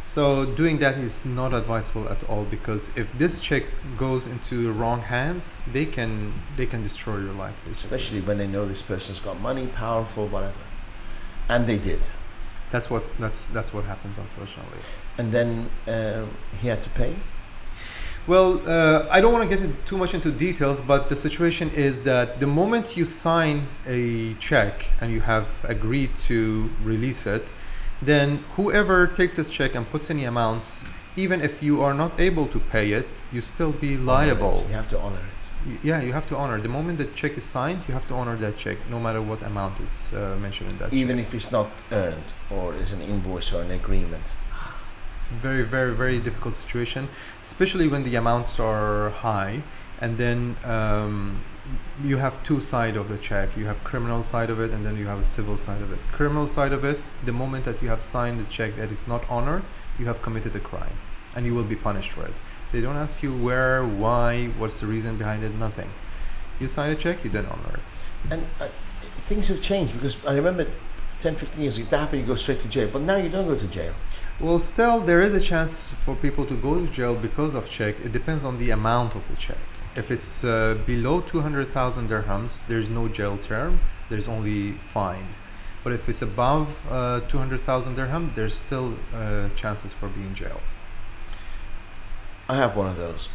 so 0.06 0.46
doing 0.46 0.78
that 0.80 0.98
is 0.98 1.24
not 1.24 1.54
advisable 1.54 2.10
at 2.10 2.22
all 2.30 2.44
because 2.46 2.92
if 2.98 3.12
this 3.18 3.40
check 3.40 3.64
goes 3.98 4.28
into 4.28 4.64
the 4.64 4.72
wrong 4.72 5.00
hands 5.00 5.60
they 5.72 5.86
can 5.86 6.34
they 6.58 6.66
can 6.66 6.84
destroy 6.84 7.18
your 7.18 7.34
life 7.34 7.56
basically. 7.64 7.72
especially 7.72 8.22
when 8.22 8.38
they 8.38 8.48
know 8.48 8.66
this 8.66 8.82
person's 8.82 9.22
got 9.22 9.40
money, 9.40 9.68
powerful, 9.68 10.28
whatever. 10.28 10.54
And 11.48 11.66
they 11.66 11.78
did. 11.78 12.10
that's 12.70 12.90
what 12.90 13.04
that's 13.18 13.48
that's 13.48 13.74
what 13.74 13.86
happens 13.86 14.18
unfortunately 14.18 14.80
And 15.18 15.32
then 15.32 15.70
um, 15.88 16.30
he 16.60 16.68
had 16.68 16.82
to 16.82 16.90
pay. 16.90 17.16
Well 18.28 18.62
uh, 18.70 19.06
i 19.12 19.20
don't 19.20 19.34
want 19.34 19.50
to 19.50 19.58
get 19.58 19.86
too 19.86 19.98
much 19.98 20.14
into 20.14 20.32
details 20.32 20.82
but 20.82 21.10
the 21.10 21.16
situation 21.16 21.70
is 21.72 22.02
that 22.02 22.40
the 22.40 22.48
moment 22.48 22.96
you 22.96 23.06
sign 23.06 23.68
a 23.86 24.34
check 24.36 24.86
and 25.02 25.12
you 25.12 25.20
have 25.20 25.64
agreed 25.66 26.16
to 26.16 26.70
release 26.84 27.26
it 27.26 27.52
then 28.02 28.38
whoever 28.56 29.08
takes 29.08 29.36
this 29.36 29.50
check 29.50 29.76
and 29.76 29.90
puts 29.90 30.10
any 30.10 30.26
amounts 30.26 30.86
even 31.16 31.42
if 31.42 31.62
you 31.62 31.82
are 31.82 31.94
not 31.94 32.20
able 32.20 32.48
to 32.48 32.60
pay 32.60 32.92
it 32.92 33.08
you 33.32 33.40
still 33.42 33.72
be 33.72 33.98
liable. 33.98 34.64
You 34.68 34.74
have 34.74 34.88
to 34.90 35.00
honor 35.00 35.20
it. 35.20 35.80
Yeah 35.84 36.02
you 36.02 36.12
have 36.12 36.26
to 36.28 36.36
honor 36.36 36.60
the 36.60 36.70
moment 36.70 36.98
the 36.98 37.06
check 37.06 37.38
is 37.38 37.46
signed 37.46 37.82
you 37.88 37.94
have 37.94 38.08
to 38.08 38.14
honor 38.14 38.36
that 38.38 38.58
check 38.58 38.78
no 38.90 39.00
matter 39.00 39.22
what 39.22 39.44
amount 39.44 39.80
is 39.80 40.12
uh, 40.14 40.36
mentioned 40.42 40.72
in 40.72 40.78
that 40.80 40.94
Even 40.94 41.18
check. 41.18 41.28
if 41.28 41.34
it's 41.36 41.52
not 41.52 41.70
earned 41.92 42.30
or 42.52 42.74
is 42.74 42.92
an 42.94 43.02
invoice 43.02 43.54
or 43.54 43.62
an 43.62 43.72
agreement. 43.72 44.38
It's- 45.24 45.42
very 45.42 45.64
very 45.64 45.94
very 45.94 46.20
difficult 46.20 46.54
situation 46.54 47.08
especially 47.42 47.88
when 47.88 48.04
the 48.04 48.16
amounts 48.16 48.60
are 48.60 49.10
high. 49.10 49.64
And 50.02 50.18
then 50.18 50.58
um, 50.66 51.42
you 52.04 52.18
have 52.18 52.44
two 52.44 52.60
side 52.60 52.98
of 52.98 53.08
the 53.08 53.18
check. 53.18 53.56
You 53.56 53.66
have 53.68 53.82
criminal 53.86 54.22
side 54.22 54.50
of 54.50 54.60
it 54.60 54.72
and 54.72 54.86
then 54.86 54.98
you 54.98 55.08
have 55.08 55.20
a 55.20 55.24
civil 55.24 55.58
side 55.58 55.82
of 55.82 55.94
it. 55.94 56.00
Criminal 56.12 56.48
side 56.48 56.74
of 56.74 56.84
it 56.84 57.00
the 57.24 57.32
moment 57.32 57.64
that 57.64 57.82
you 57.82 57.88
have 57.88 58.02
signed 58.02 58.42
a 58.42 58.44
check 58.50 58.76
that 58.76 58.92
is 58.92 59.08
not 59.08 59.24
honored 59.30 59.64
you 60.00 60.06
have 60.06 60.22
committed 60.22 60.56
a 60.56 60.60
crime 60.60 60.98
and 61.36 61.46
you 61.46 61.54
will 61.54 61.64
be 61.64 61.76
punished 61.76 62.12
for 62.12 62.26
it. 62.26 62.34
They 62.72 62.82
don't 62.82 62.98
ask 62.98 63.24
you 63.24 63.32
where 63.48 63.86
why 63.86 64.48
what's 64.58 64.80
the 64.82 64.88
reason 64.88 65.18
behind 65.18 65.44
it 65.44 65.54
nothing. 65.56 65.90
You 66.60 66.68
sign 66.68 66.92
a 66.92 66.96
check 66.96 67.24
you 67.24 67.30
then 67.30 67.46
honor 67.46 67.76
it. 67.80 67.84
And 68.32 68.42
uh, 68.60 68.68
things 69.30 69.48
have 69.48 69.62
changed 69.62 69.94
because 69.94 70.18
I 70.26 70.34
remember 70.36 70.68
10, 71.24 71.36
15 71.36 71.62
years 71.62 71.78
ago, 71.78 71.86
if 71.86 71.90
that 71.90 72.00
happened, 72.00 72.22
you 72.22 72.28
go 72.28 72.36
straight 72.36 72.60
to 72.60 72.68
jail. 72.68 72.90
But 72.92 73.04
now 73.04 73.16
you 73.16 73.30
don't 73.30 73.48
go 73.48 73.58
to 73.58 73.68
jail. 73.68 73.96
Well, 74.42 74.60
still, 74.60 75.00
there 75.00 75.22
is 75.22 75.34
a 75.34 75.40
chance 75.40 75.90
for 76.04 76.16
people 76.16 76.46
to 76.46 76.56
go 76.58 76.78
to 76.78 76.92
jail 76.92 77.16
because 77.16 77.56
of 77.56 77.70
check. 77.70 77.96
It 78.04 78.12
depends 78.12 78.44
on 78.44 78.58
the 78.58 78.72
amount 78.72 79.16
of 79.16 79.26
the 79.30 79.36
check. 79.38 79.58
If 79.96 80.12
it's 80.12 80.44
uh, 80.44 80.78
below 80.86 81.22
200,000 81.22 82.10
dirhams, 82.10 82.68
there's 82.68 82.90
no 82.90 83.08
jail 83.08 83.38
term, 83.38 83.80
there's 84.10 84.28
only 84.28 84.74
fine. 84.74 85.26
But 85.86 85.94
if 85.94 86.10
it's 86.10 86.22
above 86.22 86.68
uh, 86.92 87.22
200,000 87.30 87.96
dirham, 87.96 88.34
there's 88.36 88.54
still 88.54 88.98
uh, 89.14 89.48
chances 89.56 89.94
for 89.94 90.10
being 90.10 90.34
jailed. 90.34 90.68
I 92.50 92.56
have 92.58 92.76
one 92.76 92.88
of 92.88 92.98
those. 92.98 93.30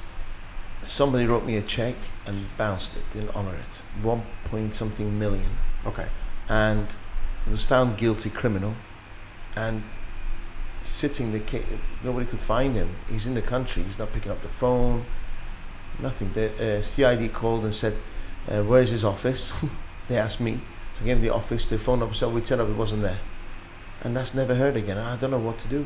Somebody 0.82 1.24
wrote 1.24 1.46
me 1.46 1.56
a 1.56 1.62
check 1.62 1.94
and 2.26 2.36
bounced 2.58 2.98
it, 2.98 3.04
didn't 3.12 3.34
honor 3.34 3.54
it. 3.54 4.04
One 4.04 4.22
point 4.44 4.74
something 4.74 5.18
million. 5.18 5.50
Okay. 5.86 6.08
And 6.50 6.94
was 7.50 7.64
found 7.64 7.96
guilty 7.96 8.30
criminal 8.30 8.74
and 9.56 9.82
sitting 10.80 11.32
the 11.32 11.62
nobody 12.04 12.26
could 12.26 12.40
find 12.40 12.74
him. 12.74 12.94
He's 13.10 13.26
in 13.26 13.34
the 13.34 13.42
country, 13.42 13.82
he's 13.82 13.98
not 13.98 14.12
picking 14.12 14.30
up 14.30 14.42
the 14.42 14.48
phone, 14.48 15.04
nothing. 16.00 16.32
The 16.32 16.78
uh, 16.78 16.82
CID 16.82 17.32
called 17.32 17.64
and 17.64 17.74
said, 17.74 17.94
uh, 18.48 18.62
Where's 18.62 18.90
his 18.90 19.04
office? 19.04 19.52
they 20.08 20.18
asked 20.18 20.40
me. 20.40 20.60
So 20.94 21.02
I 21.02 21.04
gave 21.06 21.16
them 21.16 21.22
the 21.22 21.34
office, 21.34 21.68
the 21.68 21.78
phone 21.78 22.00
number, 22.00 22.14
so 22.14 22.28
we 22.28 22.40
turned 22.40 22.60
up, 22.60 22.68
it 22.68 22.76
wasn't 22.76 23.02
there. 23.02 23.20
And 24.02 24.16
that's 24.16 24.32
never 24.32 24.54
heard 24.54 24.76
again. 24.76 24.96
I 24.96 25.16
don't 25.16 25.32
know 25.32 25.40
what 25.40 25.58
to 25.58 25.68
do. 25.68 25.84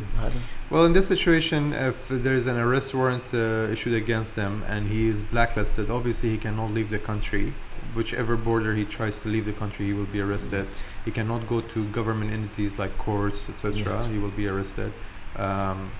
Well, 0.68 0.84
in 0.84 0.92
this 0.92 1.08
situation, 1.08 1.72
if 1.72 2.08
there's 2.08 2.46
an 2.46 2.58
arrest 2.58 2.92
warrant 2.92 3.24
uh, 3.32 3.72
issued 3.72 3.94
against 3.94 4.36
him 4.36 4.62
and 4.68 4.86
he 4.86 5.08
is 5.08 5.22
blacklisted, 5.22 5.90
obviously 5.90 6.28
he 6.28 6.36
cannot 6.36 6.72
leave 6.72 6.90
the 6.90 6.98
country. 6.98 7.54
Whichever 7.94 8.36
border 8.36 8.74
he 8.74 8.84
tries 8.84 9.18
to 9.20 9.28
leave 9.28 9.44
the 9.44 9.52
country, 9.52 9.86
he 9.86 9.92
will 9.92 10.06
be 10.06 10.20
arrested. 10.20 10.66
He 11.04 11.10
cannot 11.10 11.46
go 11.46 11.60
to 11.60 11.84
government 11.88 12.32
entities 12.32 12.78
like 12.78 12.96
courts, 12.98 13.48
etc. 13.48 13.78
Yes. 13.98 14.06
He 14.06 14.18
will 14.18 14.30
be 14.30 14.48
arrested. 14.48 14.92
Um, 15.36 15.90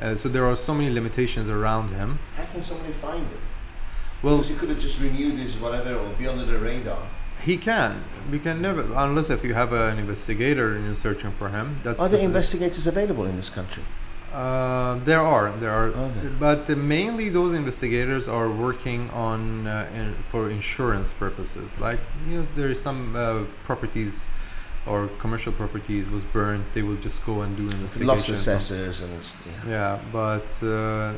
uh, 0.00 0.14
so 0.14 0.28
there 0.28 0.46
are 0.46 0.56
so 0.56 0.74
many 0.74 0.90
limitations 0.90 1.48
around 1.48 1.88
him. 1.90 2.18
How 2.36 2.44
can 2.44 2.62
somebody 2.62 2.92
find 2.92 3.26
him? 3.26 3.40
Well, 4.22 4.38
Because 4.38 4.50
he 4.50 4.56
could 4.56 4.70
have 4.70 4.78
just 4.78 5.00
renewed 5.00 5.38
his 5.38 5.56
whatever 5.56 5.94
or 5.94 6.08
be 6.14 6.26
under 6.26 6.44
the 6.44 6.58
radar. 6.58 7.02
he 7.42 7.56
can. 7.56 8.02
We 8.30 8.38
can 8.38 8.60
never, 8.60 8.82
unless 8.96 9.30
if 9.30 9.42
you 9.44 9.54
have 9.54 9.72
an 9.72 9.98
investigator 9.98 10.74
and 10.76 10.84
you're 10.84 10.94
searching 10.94 11.32
for 11.32 11.48
him. 11.48 11.80
That's 11.82 12.00
Are 12.00 12.08
there 12.08 12.20
investigators 12.20 12.86
available 12.86 13.24
in 13.24 13.36
this 13.36 13.50
country? 13.50 13.82
Uh, 14.32 14.94
there 15.04 15.20
are, 15.20 15.50
there 15.58 15.72
are, 15.72 15.90
there? 15.90 16.30
but 16.38 16.68
mainly 16.76 17.28
those 17.28 17.52
investigators 17.52 18.28
are 18.28 18.48
working 18.48 19.10
on 19.10 19.66
uh, 19.66 19.88
in, 19.94 20.14
for 20.24 20.50
insurance 20.50 21.12
purposes. 21.12 21.78
Like 21.80 21.98
you 22.28 22.38
know, 22.38 22.46
there 22.54 22.70
is 22.70 22.80
some 22.80 23.16
uh, 23.16 23.44
properties 23.64 24.28
or 24.86 25.08
commercial 25.18 25.52
properties 25.52 26.08
was 26.08 26.24
burned. 26.24 26.64
They 26.72 26.82
will 26.82 26.96
just 26.96 27.24
go 27.26 27.42
and 27.42 27.56
do 27.56 27.64
Loss 27.64 27.98
investigations. 28.00 28.28
on- 28.48 28.54
assessors 28.54 29.00
and 29.02 29.66
yeah. 29.68 29.70
Yeah, 29.70 30.00
but 30.12 30.62
uh, 30.62 31.14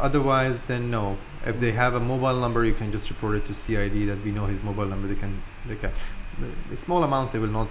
otherwise, 0.00 0.62
then 0.62 0.90
no. 0.90 1.16
If 1.46 1.60
they 1.60 1.70
have 1.72 1.94
a 1.94 2.00
mobile 2.00 2.40
number, 2.40 2.64
you 2.64 2.74
can 2.74 2.90
just 2.90 3.08
report 3.08 3.36
it 3.36 3.44
to 3.46 3.54
CID 3.54 4.08
that 4.08 4.22
we 4.24 4.32
know 4.32 4.46
his 4.46 4.62
mobile 4.62 4.84
number. 4.86 5.06
They 5.08 5.14
can, 5.14 5.40
they 5.66 5.76
can. 5.76 5.92
The 6.70 6.76
small 6.76 7.02
amounts 7.04 7.32
they 7.32 7.38
will 7.38 7.48
not 7.60 7.68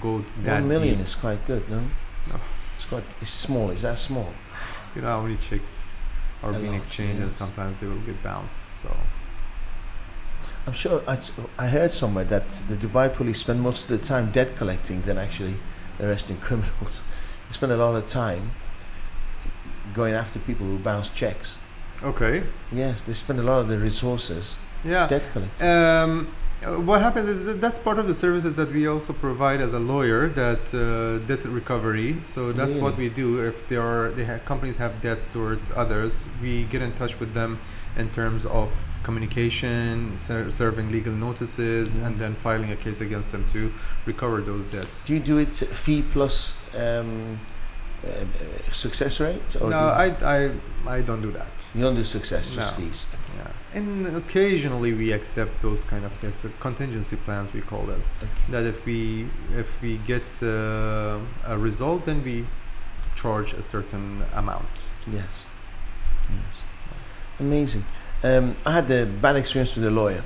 go 0.00 0.24
that 0.42 0.60
One 0.60 0.68
million 0.68 0.96
deep. 0.98 1.06
is 1.06 1.14
quite 1.14 1.44
good, 1.46 1.68
no? 1.70 1.80
No. 2.28 2.40
It's 2.76 2.84
quite. 2.84 3.04
It's 3.20 3.30
small. 3.30 3.70
Is 3.70 3.82
that 3.82 3.98
small? 3.98 4.32
You 4.94 5.02
know 5.02 5.08
how 5.08 5.22
many 5.22 5.36
checks 5.36 6.00
are 6.42 6.50
A 6.50 6.52
being 6.58 6.72
lot, 6.72 6.80
exchanged, 6.82 7.20
and 7.22 7.32
sometimes 7.32 7.80
they 7.80 7.86
will 7.86 8.00
get 8.00 8.22
bounced. 8.22 8.72
So 8.72 8.94
I'm 10.66 10.72
sure. 10.72 11.02
I, 11.08 11.18
I 11.58 11.66
heard 11.68 11.90
somewhere 11.90 12.24
that 12.24 12.48
the 12.68 12.76
Dubai 12.76 13.12
police 13.12 13.40
spend 13.40 13.60
most 13.60 13.90
of 13.90 13.98
the 13.98 14.04
time 14.04 14.30
debt 14.30 14.56
collecting 14.56 15.00
than 15.02 15.16
actually 15.18 15.56
arresting 16.00 16.36
criminals. 16.46 17.02
They 17.48 17.52
spend 17.52 17.72
a 17.72 17.76
lot 17.76 17.94
of 17.94 18.06
time 18.06 18.50
going 19.94 20.14
after 20.14 20.38
people 20.40 20.66
who 20.66 20.78
bounce 20.78 21.08
checks. 21.08 21.58
okay, 22.02 22.42
Yes, 22.72 23.02
they 23.02 23.14
spend 23.14 23.38
a 23.40 23.42
lot 23.42 23.60
of 23.60 23.68
the 23.68 23.78
resources 23.78 24.58
yeah. 24.84 25.06
debt 25.06 25.22
collecting. 25.32 25.66
Um, 25.66 26.34
what 26.66 27.00
happens 27.00 27.28
is 27.28 27.44
that 27.44 27.60
that's 27.60 27.78
part 27.78 27.98
of 27.98 28.06
the 28.06 28.14
services 28.14 28.56
that 28.56 28.72
we 28.72 28.86
also 28.86 29.12
provide 29.12 29.60
as 29.60 29.72
a 29.72 29.78
lawyer 29.78 30.28
that 30.30 30.74
uh, 30.74 31.24
debt 31.26 31.44
recovery. 31.44 32.16
So 32.24 32.52
that's 32.52 32.76
what 32.76 32.96
we 32.96 33.08
do. 33.08 33.46
If 33.46 33.68
there 33.68 33.82
are 33.82 34.10
they 34.10 34.24
have 34.24 34.44
companies 34.44 34.76
have 34.78 35.00
debts 35.00 35.28
toward 35.28 35.60
others 35.72 36.28
we 36.42 36.64
get 36.64 36.82
in 36.82 36.92
touch 36.94 37.20
with 37.20 37.34
them 37.34 37.60
in 37.96 38.10
terms 38.10 38.44
of 38.46 38.70
communication 39.02 40.18
ser- 40.18 40.50
serving 40.50 40.90
legal 40.90 41.12
notices 41.12 41.96
and 41.96 42.18
then 42.18 42.34
filing 42.34 42.72
a 42.72 42.76
case 42.76 43.00
against 43.00 43.32
them 43.32 43.46
to 43.48 43.72
recover 44.04 44.40
those 44.40 44.66
debts. 44.66 45.06
Do 45.06 45.14
you 45.14 45.20
do 45.20 45.38
it 45.38 45.54
fee 45.54 46.02
plus 46.02 46.56
um, 46.74 47.38
uh, 48.04 48.08
uh, 48.08 48.72
success 48.72 49.20
rate? 49.20 49.56
Or 49.60 49.70
no, 49.70 49.76
I, 49.78 50.06
I, 50.36 50.50
I 50.86 51.00
don't 51.02 51.22
do 51.22 51.32
that. 51.32 51.48
you 51.74 51.82
don't 51.82 51.94
do 51.96 52.04
success, 52.04 52.54
just 52.54 52.78
No. 52.78 52.84
fees. 52.84 53.06
Okay. 53.14 53.38
Yeah. 53.38 53.78
And 53.78 54.16
occasionally 54.16 54.92
we 54.92 55.12
accept 55.12 55.60
those 55.62 55.84
kind 55.84 56.04
of 56.04 56.18
cons- 56.20 56.46
contingency 56.60 57.16
plans, 57.16 57.52
we 57.52 57.60
call 57.60 57.82
them. 57.82 58.02
okay. 58.22 58.52
That 58.52 58.64
if 58.64 58.84
we 58.86 59.28
if 59.56 59.80
we 59.82 59.98
get 59.98 60.26
uh, 60.42 61.18
a 61.46 61.56
result, 61.58 62.04
then 62.04 62.22
we 62.24 62.44
charge 63.14 63.52
a 63.54 63.62
certain 63.62 64.22
amount. 64.34 64.68
Yes. 65.10 65.46
Yes. 66.30 66.62
Amazing. 67.40 67.84
Um, 68.22 68.56
I 68.64 68.72
had 68.72 68.90
a 68.90 69.06
bad 69.06 69.36
experience 69.36 69.76
with 69.76 69.86
a 69.86 69.90
lawyer. 69.90 70.24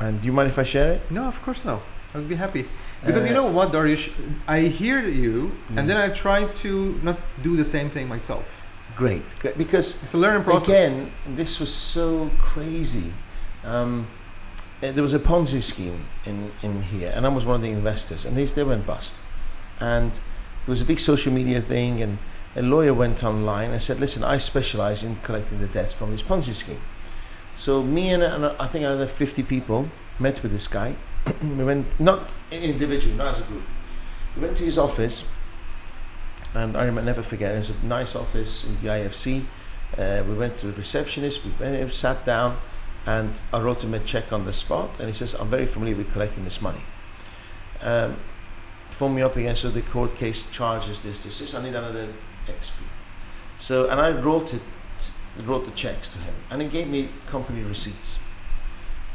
And 0.00 0.20
do 0.20 0.26
you 0.26 0.32
mind 0.32 0.48
if 0.48 0.58
I 0.58 0.62
share 0.62 0.92
it? 0.92 1.10
No, 1.10 1.24
of 1.24 1.40
course 1.42 1.64
no. 1.64 1.80
I'd 2.14 2.28
be 2.28 2.34
happy 2.34 2.66
because 3.04 3.24
you 3.26 3.32
Uh, 3.32 3.34
know 3.42 3.46
what, 3.46 3.72
Darius. 3.72 4.08
I 4.48 4.60
hear 4.60 5.02
you, 5.02 5.52
and 5.76 5.88
then 5.88 5.96
I 5.96 6.08
try 6.08 6.44
to 6.62 6.98
not 7.02 7.18
do 7.42 7.56
the 7.56 7.64
same 7.64 7.90
thing 7.90 8.08
myself. 8.08 8.62
Great. 8.94 9.34
Great. 9.40 9.58
Because 9.58 9.96
It's 10.02 10.14
a 10.14 10.18
learning 10.18 10.44
process. 10.44 10.68
again, 10.68 11.12
this 11.36 11.60
was 11.60 11.72
so 11.72 12.30
crazy. 12.38 13.12
Um, 13.64 14.06
uh, 14.82 14.92
there 14.92 15.02
was 15.02 15.12
a 15.14 15.18
Ponzi 15.18 15.62
scheme 15.62 16.00
in, 16.24 16.50
in 16.62 16.82
here, 16.82 17.12
and 17.14 17.26
I 17.26 17.28
was 17.28 17.44
one 17.44 17.56
of 17.56 17.62
the 17.62 17.70
investors, 17.70 18.24
and 18.24 18.36
these 18.36 18.54
they 18.54 18.64
went 18.64 18.86
bust. 18.86 19.20
And 19.80 20.12
there 20.12 20.72
was 20.76 20.80
a 20.80 20.84
big 20.84 20.98
social 21.00 21.32
media 21.32 21.60
thing, 21.60 22.02
and 22.02 22.18
a 22.54 22.62
lawyer 22.62 22.94
went 22.94 23.22
online 23.22 23.70
and 23.72 23.80
said, 23.82 24.00
"Listen, 24.00 24.24
I 24.24 24.38
specialize 24.38 25.04
in 25.04 25.16
collecting 25.22 25.60
the 25.60 25.68
debts 25.68 25.92
from 25.94 26.10
this 26.10 26.22
Ponzi 26.22 26.54
scheme." 26.54 26.80
So 27.52 27.82
me 27.82 28.10
and, 28.14 28.22
and 28.22 28.44
I 28.58 28.66
think 28.66 28.84
another 28.84 29.06
fifty 29.06 29.42
people 29.42 29.88
met 30.18 30.42
with 30.42 30.52
this 30.52 30.68
guy. 30.68 30.96
we 31.42 31.64
went 31.64 31.98
not 31.98 32.36
individually, 32.50 33.16
not 33.16 33.34
as 33.34 33.40
a 33.40 33.44
group. 33.44 33.64
We 34.36 34.42
went 34.42 34.56
to 34.58 34.64
his 34.64 34.78
office, 34.78 35.24
and 36.54 36.76
I 36.76 36.84
remember 36.84 37.02
never 37.02 37.22
forget. 37.22 37.54
It 37.54 37.58
was 37.58 37.70
a 37.70 37.86
nice 37.86 38.14
office 38.14 38.64
in 38.64 38.76
the 38.78 38.88
IFC. 38.88 39.44
Uh, 39.96 40.22
we 40.28 40.34
went 40.34 40.56
to 40.56 40.66
the 40.66 40.72
receptionist. 40.72 41.44
We 41.44 41.52
went, 41.58 41.90
sat 41.90 42.24
down, 42.24 42.58
and 43.06 43.40
I 43.52 43.60
wrote 43.60 43.82
him 43.82 43.94
a 43.94 44.00
check 44.00 44.32
on 44.32 44.44
the 44.44 44.52
spot. 44.52 44.90
And 44.98 45.08
he 45.08 45.12
says, 45.12 45.34
"I'm 45.34 45.48
very 45.48 45.66
familiar 45.66 45.96
with 45.96 46.12
collecting 46.12 46.44
this 46.44 46.60
money." 46.60 46.82
Um, 47.80 48.16
phone 48.90 49.14
me 49.14 49.22
up 49.22 49.36
again. 49.36 49.56
So 49.56 49.70
the 49.70 49.82
court 49.82 50.14
case 50.14 50.48
charges 50.50 51.00
this, 51.00 51.24
this, 51.24 51.38
this. 51.38 51.54
I 51.54 51.62
need 51.62 51.74
another 51.74 52.08
X 52.48 52.70
fee. 52.70 52.84
So 53.56 53.88
and 53.88 54.00
I 54.00 54.10
wrote 54.10 54.54
it, 54.54 54.62
wrote 55.44 55.64
the 55.64 55.70
checks 55.72 56.08
to 56.10 56.18
him, 56.18 56.34
and 56.50 56.62
he 56.62 56.68
gave 56.68 56.88
me 56.88 57.08
company 57.26 57.62
receipts. 57.62 58.20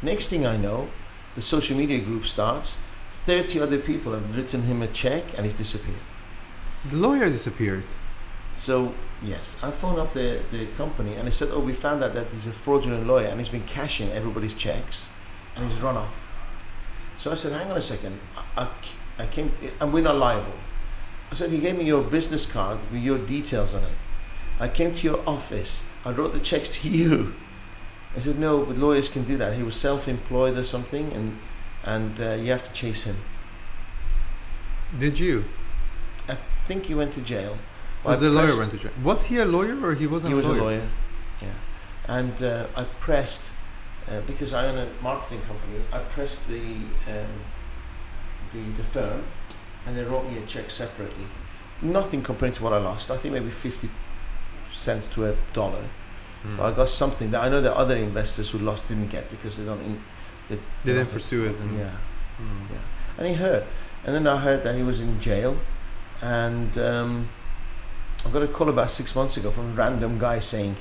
Next 0.02 0.28
thing 0.30 0.46
I 0.46 0.56
know, 0.56 0.88
the 1.34 1.42
social 1.42 1.76
media 1.76 2.00
group 2.00 2.26
starts. 2.26 2.76
Thirty 3.12 3.60
other 3.60 3.78
people 3.78 4.12
have 4.12 4.36
written 4.36 4.62
him 4.62 4.82
a 4.82 4.88
check, 4.88 5.24
and 5.36 5.44
he's 5.44 5.54
disappeared. 5.54 6.04
The 6.88 6.96
lawyer 6.96 7.28
disappeared. 7.28 7.84
So 8.52 8.94
yes, 9.22 9.62
I 9.62 9.70
phoned 9.70 9.98
up 9.98 10.12
the, 10.12 10.42
the 10.50 10.66
company 10.66 11.14
and 11.14 11.26
they 11.26 11.30
said, 11.30 11.48
"Oh, 11.52 11.60
we 11.60 11.72
found 11.72 12.02
out 12.02 12.14
that 12.14 12.30
he's 12.32 12.46
a 12.46 12.52
fraudulent 12.52 13.06
lawyer 13.06 13.26
and 13.26 13.38
he's 13.38 13.48
been 13.48 13.64
cashing 13.64 14.10
everybody's 14.10 14.54
checks, 14.54 15.08
and 15.56 15.64
he's 15.64 15.80
run 15.80 15.96
off." 15.96 16.30
So 17.16 17.30
I 17.30 17.34
said, 17.34 17.52
"Hang 17.52 17.70
on 17.70 17.76
a 17.76 17.80
second, 17.80 18.18
I, 18.36 18.64
I, 18.64 18.68
I 19.22 19.26
came 19.26 19.50
and 19.80 19.92
we're 19.92 20.02
not 20.02 20.16
liable." 20.16 20.58
I 21.30 21.34
said, 21.34 21.50
"He 21.50 21.58
gave 21.58 21.76
me 21.76 21.84
your 21.84 22.02
business 22.02 22.44
card 22.44 22.78
with 22.90 23.02
your 23.02 23.18
details 23.18 23.74
on 23.74 23.84
it. 23.84 23.98
I 24.60 24.68
came 24.68 24.92
to 24.92 25.06
your 25.06 25.26
office. 25.26 25.84
I 26.04 26.10
wrote 26.10 26.32
the 26.32 26.40
checks 26.40 26.76
to 26.78 26.88
you." 26.98 27.34
I 28.16 28.20
said, 28.20 28.38
"No, 28.38 28.64
but 28.64 28.76
lawyers 28.76 29.08
can 29.08 29.24
do 29.24 29.36
that. 29.38 29.54
He 29.54 29.62
was 29.62 29.76
self-employed 29.76 30.56
or 30.58 30.64
something, 30.64 31.12
and 31.12 31.38
and 31.84 32.20
uh, 32.20 32.32
you 32.32 32.50
have 32.50 32.64
to 32.64 32.72
chase 32.72 33.04
him." 33.04 33.16
Did 34.98 35.18
you? 35.18 35.44
I 36.28 36.36
think 36.66 36.86
he 36.86 36.94
went 36.94 37.14
to 37.14 37.20
jail. 37.20 37.56
Or 38.04 38.12
I 38.12 38.16
the 38.16 38.28
lawyer 38.28 38.56
went 38.58 38.72
to 38.72 38.78
jail. 38.78 38.92
Was 39.02 39.24
he 39.24 39.38
a 39.38 39.44
lawyer 39.44 39.78
or 39.84 39.94
he 39.94 40.06
wasn't 40.06 40.32
he 40.32 40.34
was 40.34 40.46
a 40.46 40.50
a 40.50 40.52
lawyer? 40.52 40.60
lawyer. 40.60 40.88
Yeah, 41.40 41.54
and 42.06 42.42
uh, 42.42 42.66
I 42.76 42.84
pressed 43.00 43.52
uh, 44.08 44.20
because 44.26 44.52
I 44.52 44.66
own 44.66 44.78
a 44.78 44.88
marketing 45.02 45.40
company. 45.42 45.78
I 45.92 45.98
pressed 46.00 46.48
the 46.48 46.60
um, 47.06 47.34
the 48.52 48.62
the 48.76 48.82
firm, 48.82 49.24
and 49.86 49.96
they 49.96 50.04
wrote 50.04 50.30
me 50.30 50.38
a 50.38 50.46
check 50.46 50.70
separately. 50.70 51.26
Nothing 51.80 52.22
compared 52.22 52.54
to 52.54 52.62
what 52.62 52.72
I 52.72 52.78
lost. 52.78 53.10
I 53.10 53.16
think 53.16 53.34
maybe 53.34 53.50
fifty 53.50 53.88
cents 54.72 55.08
to 55.08 55.26
a 55.26 55.36
dollar. 55.52 55.84
Hmm. 56.42 56.56
But 56.56 56.72
I 56.72 56.76
got 56.76 56.88
something 56.88 57.30
that 57.32 57.42
I 57.44 57.48
know 57.48 57.60
that 57.60 57.74
other 57.74 57.96
investors 57.96 58.50
who 58.50 58.58
lost 58.58 58.86
didn't 58.88 59.08
get 59.08 59.30
because 59.30 59.56
they 59.58 59.64
don't. 59.64 59.80
In, 59.82 60.02
they, 60.48 60.56
They 60.56 60.62
didn't 60.92 61.04
don't- 61.04 61.12
pursue 61.12 61.44
it. 61.46 61.56
And, 61.60 61.78
Yeah, 61.78 61.90
Hmm. 62.38 62.72
yeah. 62.72 62.78
And 63.18 63.26
he 63.28 63.34
heard, 63.34 63.64
and 64.04 64.14
then 64.14 64.26
I 64.26 64.36
heard 64.38 64.62
that 64.64 64.74
he 64.74 64.82
was 64.82 65.00
in 65.00 65.20
jail, 65.20 65.56
and 66.22 66.76
um, 66.78 67.28
I 68.26 68.30
got 68.30 68.42
a 68.42 68.48
call 68.48 68.68
about 68.68 68.90
six 68.90 69.14
months 69.14 69.36
ago 69.36 69.50
from 69.50 69.70
a 69.70 69.74
random 69.74 70.18
guy 70.18 70.38
saying, 70.40 70.76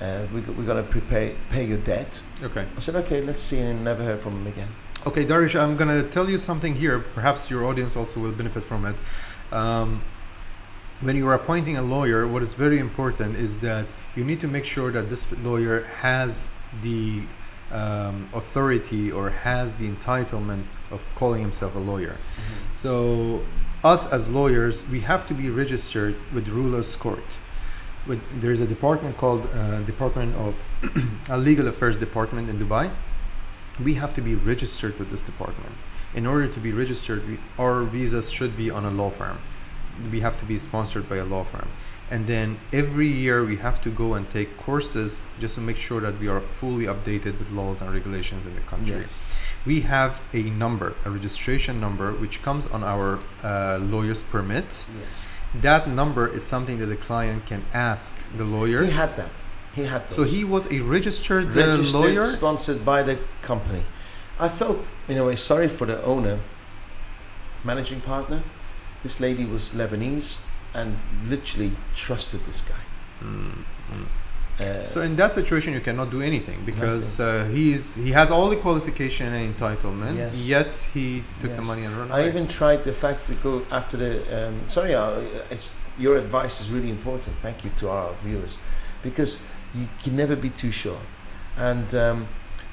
uh, 0.00 0.24
"We 0.32 0.40
got, 0.40 0.56
we 0.56 0.64
got 0.64 0.74
to 0.74 0.82
prepare 0.82 1.34
pay 1.50 1.64
your 1.64 1.78
debt." 1.78 2.22
Okay. 2.42 2.64
I 2.76 2.80
said, 2.80 2.96
"Okay, 2.96 3.20
let's 3.22 3.42
see," 3.42 3.60
and 3.60 3.84
never 3.84 4.02
heard 4.02 4.20
from 4.20 4.34
him 4.40 4.46
again. 4.46 4.68
Okay, 5.06 5.24
Darish, 5.24 5.54
I'm 5.60 5.76
gonna 5.76 6.02
tell 6.02 6.28
you 6.28 6.38
something 6.38 6.74
here. 6.74 6.98
Perhaps 7.14 7.48
your 7.50 7.64
audience 7.64 7.96
also 7.96 8.18
will 8.20 8.32
benefit 8.32 8.62
from 8.64 8.84
it. 8.86 8.96
Um, 9.52 10.02
when 11.00 11.16
you 11.16 11.28
are 11.28 11.34
appointing 11.34 11.76
a 11.76 11.82
lawyer, 11.82 12.26
what 12.26 12.42
is 12.42 12.54
very 12.54 12.78
important 12.78 13.36
is 13.36 13.58
that 13.58 13.86
you 14.14 14.24
need 14.24 14.40
to 14.40 14.48
make 14.48 14.64
sure 14.64 14.90
that 14.92 15.10
this 15.10 15.30
lawyer 15.42 15.82
has 16.00 16.48
the 16.82 17.22
um, 17.70 18.28
authority 18.32 19.12
or 19.12 19.30
has 19.30 19.76
the 19.76 19.88
entitlement 19.90 20.64
of 20.90 21.14
calling 21.14 21.42
himself 21.42 21.74
a 21.74 21.78
lawyer. 21.78 22.16
So, 22.72 23.44
us 23.84 24.10
as 24.12 24.30
lawyers, 24.30 24.88
we 24.88 25.00
have 25.00 25.26
to 25.26 25.34
be 25.34 25.50
registered 25.50 26.16
with 26.32 26.48
Ruler's 26.48 26.96
Court. 26.96 27.24
With, 28.06 28.20
there's 28.40 28.60
a 28.60 28.66
department 28.66 29.16
called 29.16 29.48
uh, 29.52 29.80
Department 29.82 30.34
of 30.36 30.54
a 31.30 31.36
Legal 31.36 31.68
Affairs 31.68 31.98
Department 31.98 32.48
in 32.48 32.58
Dubai. 32.58 32.90
We 33.84 33.94
have 33.94 34.14
to 34.14 34.22
be 34.22 34.34
registered 34.34 34.98
with 34.98 35.10
this 35.10 35.22
department. 35.22 35.74
In 36.14 36.26
order 36.26 36.48
to 36.48 36.60
be 36.60 36.72
registered, 36.72 37.28
we, 37.28 37.38
our 37.58 37.82
visas 37.82 38.30
should 38.30 38.56
be 38.56 38.70
on 38.70 38.84
a 38.84 38.90
law 38.90 39.10
firm. 39.10 39.38
We 40.12 40.20
have 40.20 40.36
to 40.38 40.44
be 40.44 40.58
sponsored 40.58 41.08
by 41.08 41.16
a 41.16 41.24
law 41.24 41.44
firm. 41.44 41.68
And 42.10 42.24
then 42.26 42.58
every 42.72 43.08
year 43.08 43.44
we 43.44 43.56
have 43.56 43.80
to 43.82 43.90
go 43.90 44.14
and 44.14 44.28
take 44.30 44.56
courses 44.56 45.20
just 45.40 45.56
to 45.56 45.60
make 45.60 45.76
sure 45.76 46.00
that 46.00 46.18
we 46.20 46.28
are 46.28 46.40
fully 46.40 46.86
updated 46.86 47.36
with 47.38 47.50
laws 47.50 47.82
and 47.82 47.92
regulations 47.92 48.46
in 48.46 48.54
the 48.54 48.60
country 48.60 48.96
Yes. 49.00 49.18
we 49.64 49.80
have 49.80 50.20
a 50.32 50.42
number, 50.42 50.94
a 51.04 51.10
registration 51.10 51.80
number, 51.80 52.12
which 52.12 52.42
comes 52.42 52.68
on 52.68 52.84
our 52.84 53.18
uh, 53.42 53.78
lawyer's 53.78 54.22
permit. 54.22 54.64
Yes. 54.64 54.86
That 55.62 55.88
number 55.88 56.28
is 56.28 56.44
something 56.44 56.78
that 56.78 56.86
the 56.86 56.96
client 56.96 57.44
can 57.46 57.64
ask 57.74 58.14
the 58.36 58.44
lawyer. 58.44 58.84
He 58.84 58.90
had 58.92 59.16
that. 59.16 59.32
He 59.74 59.84
had 59.84 60.08
those. 60.08 60.16
So 60.16 60.22
he 60.22 60.44
was 60.44 60.70
a 60.70 60.80
registered, 60.80 61.46
uh, 61.46 61.60
registered, 61.60 62.00
lawyer. 62.00 62.20
sponsored 62.20 62.84
by 62.84 63.02
the 63.02 63.18
company. 63.42 63.82
I 64.38 64.48
felt, 64.48 64.90
in 65.08 65.18
a 65.18 65.24
way, 65.24 65.34
sorry 65.36 65.66
for 65.68 65.86
the 65.86 66.00
owner, 66.04 66.38
managing 67.64 68.00
partner. 68.00 68.42
This 69.06 69.20
lady 69.20 69.44
was 69.44 69.70
Lebanese 69.70 70.30
and 70.74 70.98
literally 71.28 71.70
trusted 71.94 72.40
this 72.48 72.60
guy. 72.72 72.84
Mm, 73.22 73.64
mm. 73.90 74.06
Uh, 74.58 74.84
So 74.94 75.00
in 75.02 75.14
that 75.14 75.30
situation, 75.30 75.70
you 75.74 75.80
cannot 75.88 76.10
do 76.10 76.20
anything 76.22 76.58
because 76.70 77.20
uh, 77.20 77.28
he's 77.56 77.94
he 78.06 78.10
has 78.20 78.28
all 78.36 78.48
the 78.54 78.60
qualification 78.66 79.26
and 79.32 79.42
entitlement. 79.54 80.16
Yes. 80.16 80.48
Yet 80.54 80.70
he 80.94 81.06
took 81.40 81.52
the 81.60 81.66
money 81.70 81.84
and 81.86 81.92
ran 81.98 82.10
I 82.10 82.26
even 82.30 82.46
tried 82.58 82.80
the 82.82 82.92
fact 83.04 83.20
to 83.28 83.34
go 83.46 83.52
after 83.78 83.96
the. 84.02 84.10
Um, 84.36 84.54
sorry, 84.76 84.92
uh, 84.94 85.54
it's, 85.54 85.68
your 86.04 86.14
advice 86.24 86.54
is 86.62 86.66
really 86.76 86.90
important. 86.98 87.32
Thank 87.46 87.58
you 87.64 87.70
to 87.80 87.84
our 87.96 88.10
viewers, 88.24 88.58
because 89.06 89.30
you 89.78 89.86
can 90.02 90.14
never 90.22 90.36
be 90.46 90.50
too 90.62 90.72
sure. 90.82 91.02
And 91.68 91.88
um, 91.94 92.18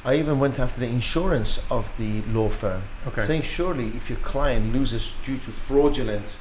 I 0.05 0.15
even 0.15 0.37
went 0.39 0.59
after 0.59 0.81
the 0.81 0.87
insurance 0.87 1.65
of 1.71 1.95
the 1.97 2.21
law 2.23 2.49
firm, 2.49 2.83
okay. 3.07 3.21
saying 3.21 3.43
surely 3.43 3.87
if 3.87 4.09
your 4.09 4.19
client 4.19 4.73
loses 4.73 5.15
due 5.23 5.37
to 5.37 5.51
fraudulent 5.51 6.39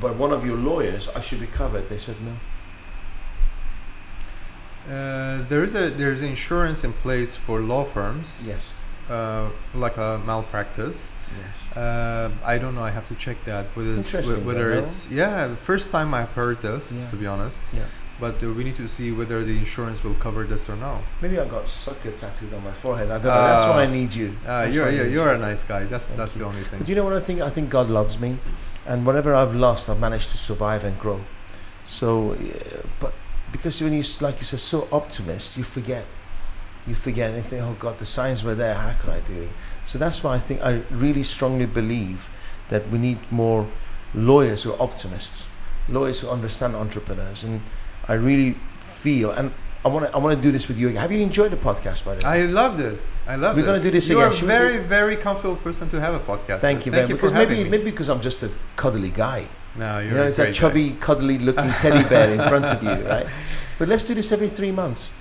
by 0.00 0.10
one 0.12 0.32
of 0.32 0.46
your 0.46 0.56
lawyers, 0.56 1.08
I 1.08 1.20
should 1.20 1.40
be 1.40 1.46
covered. 1.48 1.88
They 1.88 1.98
said 1.98 2.16
no. 2.22 2.36
Uh, 4.88 5.42
there 5.48 5.64
is 5.64 5.74
a 5.74 5.90
there's 5.90 6.22
insurance 6.22 6.84
in 6.84 6.92
place 6.92 7.34
for 7.34 7.60
law 7.60 7.84
firms. 7.84 8.44
Yes, 8.46 8.72
Uh, 9.10 9.50
like 9.74 9.96
a 9.96 10.20
malpractice. 10.24 11.10
yes. 11.42 11.66
Uh, 11.76 12.30
I 12.44 12.58
don't 12.58 12.74
know. 12.76 12.84
I 12.84 12.90
have 12.90 13.08
to 13.08 13.14
check 13.16 13.36
that 13.44 13.66
whether 13.74 13.94
it's, 13.96 14.14
Interesting, 14.14 14.44
whether 14.44 14.70
it's 14.70 15.08
yeah. 15.10 15.56
First 15.56 15.90
time 15.90 16.14
I've 16.14 16.32
heard 16.32 16.60
this, 16.62 16.98
Yeah. 17.00 17.10
to 17.10 17.16
be 17.16 17.26
honest. 17.26 17.72
Yeah. 17.74 17.82
But 18.18 18.42
uh, 18.42 18.50
we 18.52 18.64
need 18.64 18.76
to 18.76 18.88
see 18.88 19.12
whether 19.12 19.44
the 19.44 19.56
insurance 19.56 20.02
will 20.02 20.14
cover 20.14 20.44
this 20.44 20.70
or 20.70 20.76
no. 20.76 21.02
Maybe 21.20 21.38
I 21.38 21.46
got 21.46 21.68
sucker 21.68 22.10
tattooed 22.12 22.54
on 22.54 22.64
my 22.64 22.72
forehead. 22.72 23.08
I 23.10 23.18
don't 23.18 23.24
know. 23.24 23.30
That's 23.52 23.66
why 23.66 23.82
I 23.82 23.86
Uh, 23.86 23.90
need 23.90 24.14
you. 24.14 24.34
Uh, 24.46 24.68
you're 24.72 24.86
I 24.86 24.90
you're, 24.90 25.06
you. 25.06 25.22
a 25.28 25.36
nice 25.38 25.64
guy. 25.64 25.84
That's 25.84 26.08
Thank 26.08 26.18
that's 26.18 26.34
you. 26.36 26.40
the 26.40 26.46
only 26.46 26.60
thing. 26.62 26.78
But 26.78 26.88
you 26.88 26.94
know 26.94 27.04
what 27.04 27.12
I 27.12 27.20
think? 27.20 27.40
I 27.42 27.50
think 27.50 27.68
God 27.68 27.90
loves 27.90 28.18
me, 28.18 28.38
and 28.86 29.04
whatever 29.04 29.34
I've 29.34 29.54
lost, 29.54 29.90
I've 29.90 30.00
managed 30.00 30.30
to 30.30 30.38
survive 30.38 30.82
and 30.84 30.98
grow. 30.98 31.20
So, 31.84 32.32
uh, 32.32 32.36
but 33.00 33.12
because 33.52 33.80
when 33.82 33.92
you, 33.92 34.02
like 34.22 34.38
you 34.38 34.44
said, 34.44 34.60
so 34.60 34.88
optimist, 34.92 35.56
you 35.58 35.64
forget. 35.64 36.06
You 36.86 36.94
forget 36.94 37.34
and 37.34 37.44
think, 37.44 37.62
oh 37.62 37.76
God, 37.78 37.98
the 37.98 38.06
signs 38.06 38.44
were 38.44 38.54
there. 38.54 38.74
How 38.74 38.92
could 38.92 39.10
I 39.10 39.20
do 39.20 39.34
it? 39.42 39.48
So 39.84 39.98
that's 39.98 40.22
why 40.22 40.34
I 40.36 40.38
think 40.38 40.62
I 40.62 40.82
really 40.90 41.22
strongly 41.24 41.66
believe 41.66 42.30
that 42.70 42.88
we 42.90 42.98
need 42.98 43.18
more 43.30 43.66
lawyers 44.14 44.62
who 44.64 44.72
are 44.72 44.80
optimists. 44.82 45.50
lawyers 45.88 46.20
who 46.22 46.28
understand 46.30 46.74
entrepreneurs, 46.74 47.44
and 47.44 47.60
I 48.08 48.14
really 48.14 48.56
feel 48.84 49.30
and. 49.32 49.52
I 49.84 49.88
want 49.88 50.04
to. 50.04 50.12
I 50.16 50.18
want 50.18 50.34
to 50.34 50.42
do 50.42 50.50
this 50.50 50.66
with 50.66 50.78
you. 50.78 50.88
Have 50.96 51.12
you 51.12 51.22
enjoyed 51.22 51.52
the 51.52 51.56
podcast, 51.56 52.04
by 52.04 52.16
the 52.16 52.26
way? 52.26 52.40
I 52.40 52.42
loved 52.46 52.80
it. 52.80 52.98
I 53.24 53.36
loved 53.36 53.56
it. 53.56 53.60
We're 53.62 53.66
gonna 53.68 53.80
do 53.80 53.92
this 53.92 54.08
you 54.08 54.16
again. 54.18 54.32
are 54.32 54.36
a 54.36 54.40
we 54.40 54.46
very, 54.48 54.78
very 54.78 55.14
comfortable 55.14 55.54
person 55.54 55.88
to 55.90 56.00
have 56.00 56.14
a 56.14 56.18
podcast. 56.18 56.58
Thank 56.58 56.78
with. 56.78 56.86
you, 56.86 56.92
Thank 56.92 57.06
very 57.06 57.08
you 57.10 57.14
because 57.14 57.32
maybe 57.32 57.62
me. 57.62 57.70
maybe 57.70 57.90
because 57.92 58.08
I'm 58.10 58.20
just 58.20 58.42
a 58.42 58.50
cuddly 58.74 59.10
guy. 59.10 59.46
no, 59.76 60.00
you're 60.00 60.08
You 60.10 60.16
know, 60.16 60.22
a 60.24 60.26
it's 60.26 60.38
that 60.38 60.46
great 60.46 60.54
guy. 60.54 60.58
chubby, 60.58 60.90
cuddly 60.98 61.38
looking 61.38 61.70
teddy 61.82 62.02
bear 62.14 62.32
in 62.34 62.40
front 62.48 62.64
of 62.64 62.82
you, 62.82 63.06
right? 63.08 63.28
But 63.78 63.86
let's 63.88 64.02
do 64.02 64.14
this 64.14 64.32
every 64.32 64.48
three 64.48 64.72
months. 64.72 65.12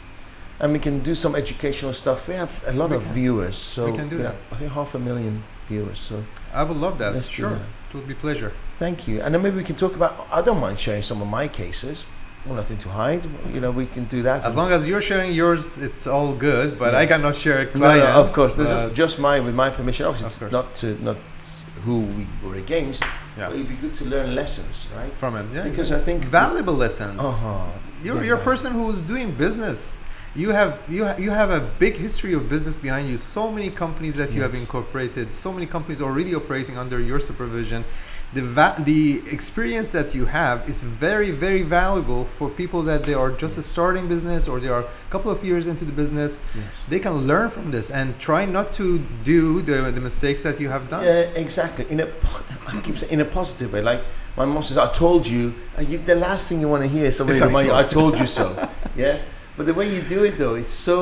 And 0.59 0.73
we 0.73 0.79
can 0.79 1.01
do 1.01 1.13
some 1.13 1.35
educational 1.35 1.93
stuff. 1.93 2.27
We 2.27 2.33
have 2.33 2.63
a 2.65 2.73
lot 2.73 2.89
We 2.89 2.95
of 2.95 3.03
can. 3.03 3.13
viewers. 3.13 3.55
So 3.55 3.91
We 3.91 3.97
can 3.97 4.09
do 4.09 4.17
that. 4.17 4.33
have, 4.33 4.41
I 4.51 4.55
think 4.55 4.71
half 4.71 4.95
a 4.95 4.99
million 4.99 5.43
viewers. 5.67 5.99
So 5.99 6.23
I 6.51 6.63
would 6.63 6.77
love 6.77 6.97
that. 6.97 7.13
let's 7.13 7.29
sure, 7.29 7.51
that. 7.51 7.67
it 7.89 7.93
would 7.93 8.07
be 8.07 8.15
pleasure. 8.15 8.51
Thank 8.79 9.07
you. 9.07 9.21
And 9.21 9.31
then 9.31 9.43
maybe 9.43 9.57
we 9.57 9.63
can 9.63 9.75
talk 9.75 9.95
about, 9.95 10.25
I 10.31 10.41
don't 10.41 10.59
mind 10.59 10.79
sharing 10.79 11.03
some 11.03 11.21
of 11.21 11.27
my 11.27 11.47
cases. 11.47 12.05
Well, 12.45 12.55
nothing 12.55 12.77
to 12.79 12.89
hide. 12.89 13.25
You 13.53 13.59
know, 13.59 13.71
we 13.71 13.87
can 13.87 14.05
do 14.05 14.21
that. 14.21 14.45
As 14.45 14.55
long 14.55 14.71
as 14.71 14.87
you're 14.87 15.01
sharing 15.01 15.33
yours, 15.33 15.79
it's 15.79 16.05
all 16.05 16.33
good. 16.35 16.77
But 16.77 16.93
I 16.93 17.05
cannot 17.07 17.33
share 17.35 17.65
no, 17.65 17.71
clients. 17.71 18.05
no, 18.13 18.21
of 18.21 18.33
course. 18.33 18.53
This 18.53 18.69
is 18.69 18.93
just 18.93 19.19
mine 19.19 19.43
with 19.45 19.55
my 19.55 19.69
permission. 19.71 20.05
Obviously, 20.05 20.49
not 20.51 20.75
to, 20.75 20.87
not 21.03 21.17
who 21.83 22.01
we 22.01 22.27
were 22.47 22.55
against. 22.55 23.03
yeah. 23.03 23.47
But 23.47 23.53
it'd 23.55 23.67
be 23.67 23.75
good 23.75 23.95
to 23.95 24.05
learn 24.05 24.35
lessons, 24.35 24.87
right? 24.95 25.11
from 25.13 25.35
it. 25.37 25.45
Yeah, 25.53 25.63
Because 25.63 25.91
I 25.91 25.99
think 25.99 26.23
valuable 26.25 26.73
lessons. 26.73 27.19
Uh-huh. 27.19 27.71
You're, 28.03 28.17
Yeah, 28.17 28.23
you're 28.23 28.37
a 28.37 28.43
person 28.43 28.73
who's 28.73 29.01
doing 29.01 29.31
business. 29.33 29.95
You 30.35 30.49
have 30.51 30.81
you 30.89 31.05
ha- 31.05 31.15
you 31.17 31.31
have 31.31 31.49
a 31.49 31.61
big 31.79 31.95
history 31.95 32.33
of 32.33 32.49
business 32.49 32.75
behind 32.75 33.07
you. 33.09 33.17
So 33.17 33.49
many 33.49 33.69
companies 33.69 34.15
that 34.17 34.33
you 34.33 34.41
have 34.41 34.53
incorporated. 34.53 35.33
So 35.33 35.51
many 35.53 35.65
companies 35.65 36.01
already 36.01 36.35
operating 36.35 36.77
under 36.77 36.99
your 36.99 37.19
supervision. 37.21 37.85
The 38.35 38.41
va- 38.41 38.75
the 38.91 39.23
experience 39.37 39.89
that 39.97 40.13
you 40.17 40.25
have 40.25 40.57
is 40.69 40.83
very 41.05 41.31
very 41.45 41.63
valuable 41.79 42.23
for 42.37 42.47
people 42.61 42.81
that 42.83 43.01
they 43.07 43.15
are 43.23 43.31
just 43.43 43.57
a 43.57 43.61
starting 43.73 44.05
business 44.13 44.41
or 44.49 44.59
they 44.63 44.71
are 44.77 44.83
a 44.83 45.09
couple 45.09 45.31
of 45.35 45.39
years 45.49 45.67
into 45.71 45.85
the 45.85 45.95
business. 46.03 46.31
Yes. 46.53 46.85
They 46.91 46.99
can 46.99 47.15
learn 47.31 47.49
from 47.49 47.71
this 47.75 47.89
and 47.99 48.07
try 48.19 48.43
not 48.57 48.67
to 48.79 48.99
do 49.23 49.61
the, 49.61 49.75
the 49.97 50.03
mistakes 50.09 50.43
that 50.43 50.59
you 50.59 50.67
have 50.75 50.83
done. 50.89 51.05
Yeah, 51.05 51.43
exactly. 51.43 51.85
In 51.89 51.99
a, 52.01 52.07
po- 52.07 52.43
I 52.67 52.81
keep 52.81 52.97
saying 52.97 53.13
in 53.13 53.21
a 53.21 53.29
positive 53.39 53.71
way. 53.73 53.81
Like 53.91 54.01
my 54.35 54.45
mom 54.45 54.63
says, 54.63 54.77
"I 54.77 54.91
told 54.91 55.25
you." 55.25 55.53
Uh, 55.77 55.81
you 55.89 55.97
the 55.97 56.15
last 56.27 56.49
thing 56.49 56.59
you 56.59 56.69
want 56.75 56.83
to 56.83 56.89
hear 56.89 57.05
is 57.05 57.15
somebody 57.15 57.39
remind 57.39 57.67
you, 57.67 57.73
"I 57.73 57.85
told 57.99 58.19
you 58.19 58.27
so." 58.27 58.45
yes, 58.97 59.17
but 59.55 59.65
the 59.65 59.73
way 59.73 59.87
you 59.95 60.01
do 60.15 60.25
it 60.25 60.37
though 60.37 60.55
is 60.55 60.67
so 60.67 60.99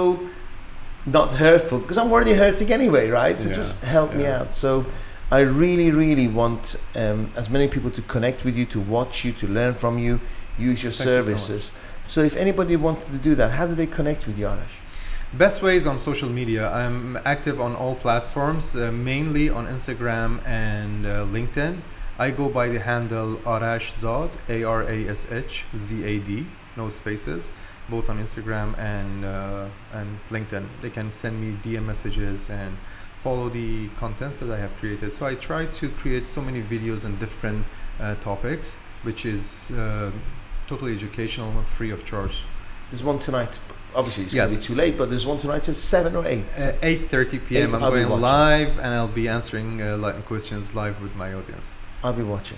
not 1.06 1.34
hurtful 1.34 1.80
because 1.80 1.98
I'm 1.98 2.12
already 2.12 2.34
hurting 2.34 2.72
anyway, 2.72 3.10
right? 3.10 3.36
So 3.38 3.50
Yeah, 3.50 3.56
just 3.56 3.84
help 3.84 4.14
me 4.14 4.26
out. 4.28 4.54
So 4.54 4.86
I 5.34 5.40
really, 5.40 5.90
really 5.90 6.28
want 6.28 6.76
um, 6.96 7.32
as 7.36 7.50
many 7.50 7.68
people 7.68 7.90
to 7.90 8.04
connect 8.04 8.46
with 8.46 8.56
you, 8.56 8.66
to 8.68 8.80
watch 8.80 9.26
you, 9.26 9.32
to 9.32 9.48
learn 9.48 9.74
from 9.74 9.98
you, 9.98 10.20
use 10.60 10.84
your 10.84 10.92
Thank 10.92 11.08
you 11.08 11.24
so 11.24 11.24
services. 11.24 11.72
So, 12.04 12.22
if 12.22 12.36
anybody 12.38 12.76
wanted 12.76 13.12
to 13.14 13.18
do 13.18 13.34
that, 13.34 13.50
how 13.50 13.66
do 13.66 13.74
they 13.74 13.88
connect 13.88 14.28
with 14.28 14.38
you, 14.38 14.46
Arash? 14.46 14.80
Best 15.34 15.64
ways 15.64 15.88
on 15.88 15.98
social 15.98 16.30
media. 16.30 16.72
I'm 16.72 17.18
active 17.26 17.60
on 17.60 17.76
all 17.76 17.96
platforms, 17.96 18.76
uh, 18.76 18.92
mainly 18.92 19.50
on 19.50 19.66
Instagram 19.66 20.46
and 20.46 21.08
uh, 21.08 21.26
LinkedIn. 21.26 21.82
I 22.20 22.30
go 22.30 22.48
by 22.48 22.68
the 22.68 22.80
handle 22.80 23.38
Arash 23.38 23.92
Zad, 23.92 24.30
A 24.50 24.64
R 24.64 24.84
A 24.84 25.08
S 25.08 25.32
H 25.32 25.66
Z 25.76 26.04
A 26.04 26.20
D, 26.20 26.46
no 26.78 26.90
spaces, 26.90 27.52
both 27.90 28.08
on 28.08 28.20
Instagram 28.20 28.78
and 28.78 29.26
uh, 29.26 29.66
and 29.94 30.20
LinkedIn. 30.30 30.68
They 30.84 30.92
can 30.92 31.12
send 31.12 31.42
me 31.42 31.58
DM 31.64 31.86
messages 31.86 32.52
and 32.52 32.78
follow 33.24 33.48
the 33.48 33.88
contents 34.00 34.40
that 34.40 34.52
I 34.52 34.60
have 34.60 34.76
created. 34.78 35.14
So 35.14 35.26
I 35.26 35.36
try 35.36 35.66
to 35.66 35.90
create 35.90 36.28
so 36.28 36.42
many 36.42 36.62
videos 36.62 37.06
on 37.06 37.16
different 37.18 37.66
uh, 38.00 38.16
topics, 38.16 38.80
which 39.04 39.26
is 39.26 39.72
uh, 39.72 40.12
totally 40.68 40.94
educational 40.94 41.50
and 41.58 41.66
free 41.66 41.92
of 41.92 42.04
charge. 42.04 42.44
There's 42.90 43.04
one 43.04 43.20
tonight. 43.20 43.60
Obviously, 43.96 44.26
it's 44.26 44.34
going 44.34 44.50
to 44.50 44.56
be 44.58 44.62
too 44.62 44.76
late, 44.76 44.98
but 44.98 45.10
there's 45.10 45.26
one 45.26 45.38
tonight 45.38 45.70
at 45.70 45.76
seven 45.76 46.16
or 46.16 46.26
eight. 46.28 46.46
Uh, 46.58 46.74
8:30 46.82 47.46
p.m. 47.46 47.70
Eight, 47.70 47.74
I'm 47.76 47.80
going 47.80 48.10
live 48.10 48.78
and 48.80 48.88
I'll 48.88 49.08
be 49.08 49.28
answering 49.28 49.82
uh, 49.82 49.98
li- 49.98 50.22
questions 50.26 50.76
live 50.76 51.02
with 51.02 51.16
my 51.16 51.34
audience. 51.34 51.86
I'll 52.04 52.14
be 52.14 52.24
watching. 52.24 52.58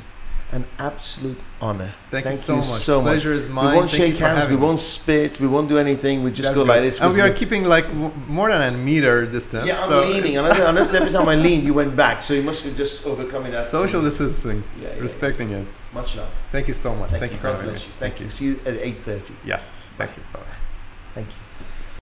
An 0.51 0.63
absolute 0.77 1.39
honor. 1.59 1.91
Thank, 2.11 2.27
you 2.27 2.35
so 2.35 2.57
much. 2.57 2.65
so 2.65 3.01
much. 3.01 3.05
Pleasure 3.05 3.33
is 3.33 3.49
mine. 3.49 3.71
we 3.71 3.77
won't 3.77 3.89
Thank 3.89 4.13
shake 4.13 4.17
hands. 4.17 4.47
We 4.47 4.55
me. 4.55 4.61
won't 4.61 4.79
spit. 4.79 5.39
We 5.39 5.47
won't 5.47 5.67
do 5.67 5.77
anything. 5.79 6.23
We 6.23 6.29
just 6.31 6.43
That's 6.49 6.55
go 6.55 6.61
good. 6.61 6.69
like 6.69 6.81
this. 6.81 7.01
And 7.01 7.11
we 7.13 7.19
are 7.21 7.31
keeping 7.31 7.63
like 7.65 7.87
w- 7.87 8.11
more 8.27 8.49
than 8.49 8.61
a 8.73 8.77
meter 8.77 9.25
distance. 9.25 9.65
Yeah, 9.67 9.81
I'm 9.81 9.89
so 9.89 10.01
leaning. 10.07 10.37
Unless, 10.37 10.93
every 10.93 11.09
time 11.09 11.27
I 11.27 11.35
lean, 11.47 11.65
you 11.65 11.73
went 11.73 11.95
back. 11.95 12.21
So 12.21 12.33
you 12.35 12.43
must 12.43 12.63
be 12.63 12.73
just 12.73 13.05
overcoming 13.05 13.51
that. 13.51 13.63
Social 13.63 14.01
distancing, 14.03 14.63
Yeah, 14.79 14.89
yeah. 14.95 15.01
respecting 15.01 15.49
it. 15.49 15.67
Much 15.93 16.15
love. 16.15 16.29
Thank 16.51 16.67
you 16.67 16.75
so 16.75 16.95
much. 16.95 17.09
Thank, 17.09 17.21
Thank, 17.21 17.31
you. 17.33 17.37
you 17.37 17.43
God 17.43 17.63
bless 17.63 17.85
you. 17.85 17.91
Thank 17.93 18.19
you. 18.21 18.29
See 18.29 18.45
you 18.45 18.59
at 18.65 18.75
eight 18.77 18.99
thirty. 18.99 19.33
Yes. 19.43 19.91
Thank 19.97 20.15
you. 20.15 20.23
Bye. 20.31 20.39
Thank 21.15 21.27
you. 21.27 21.44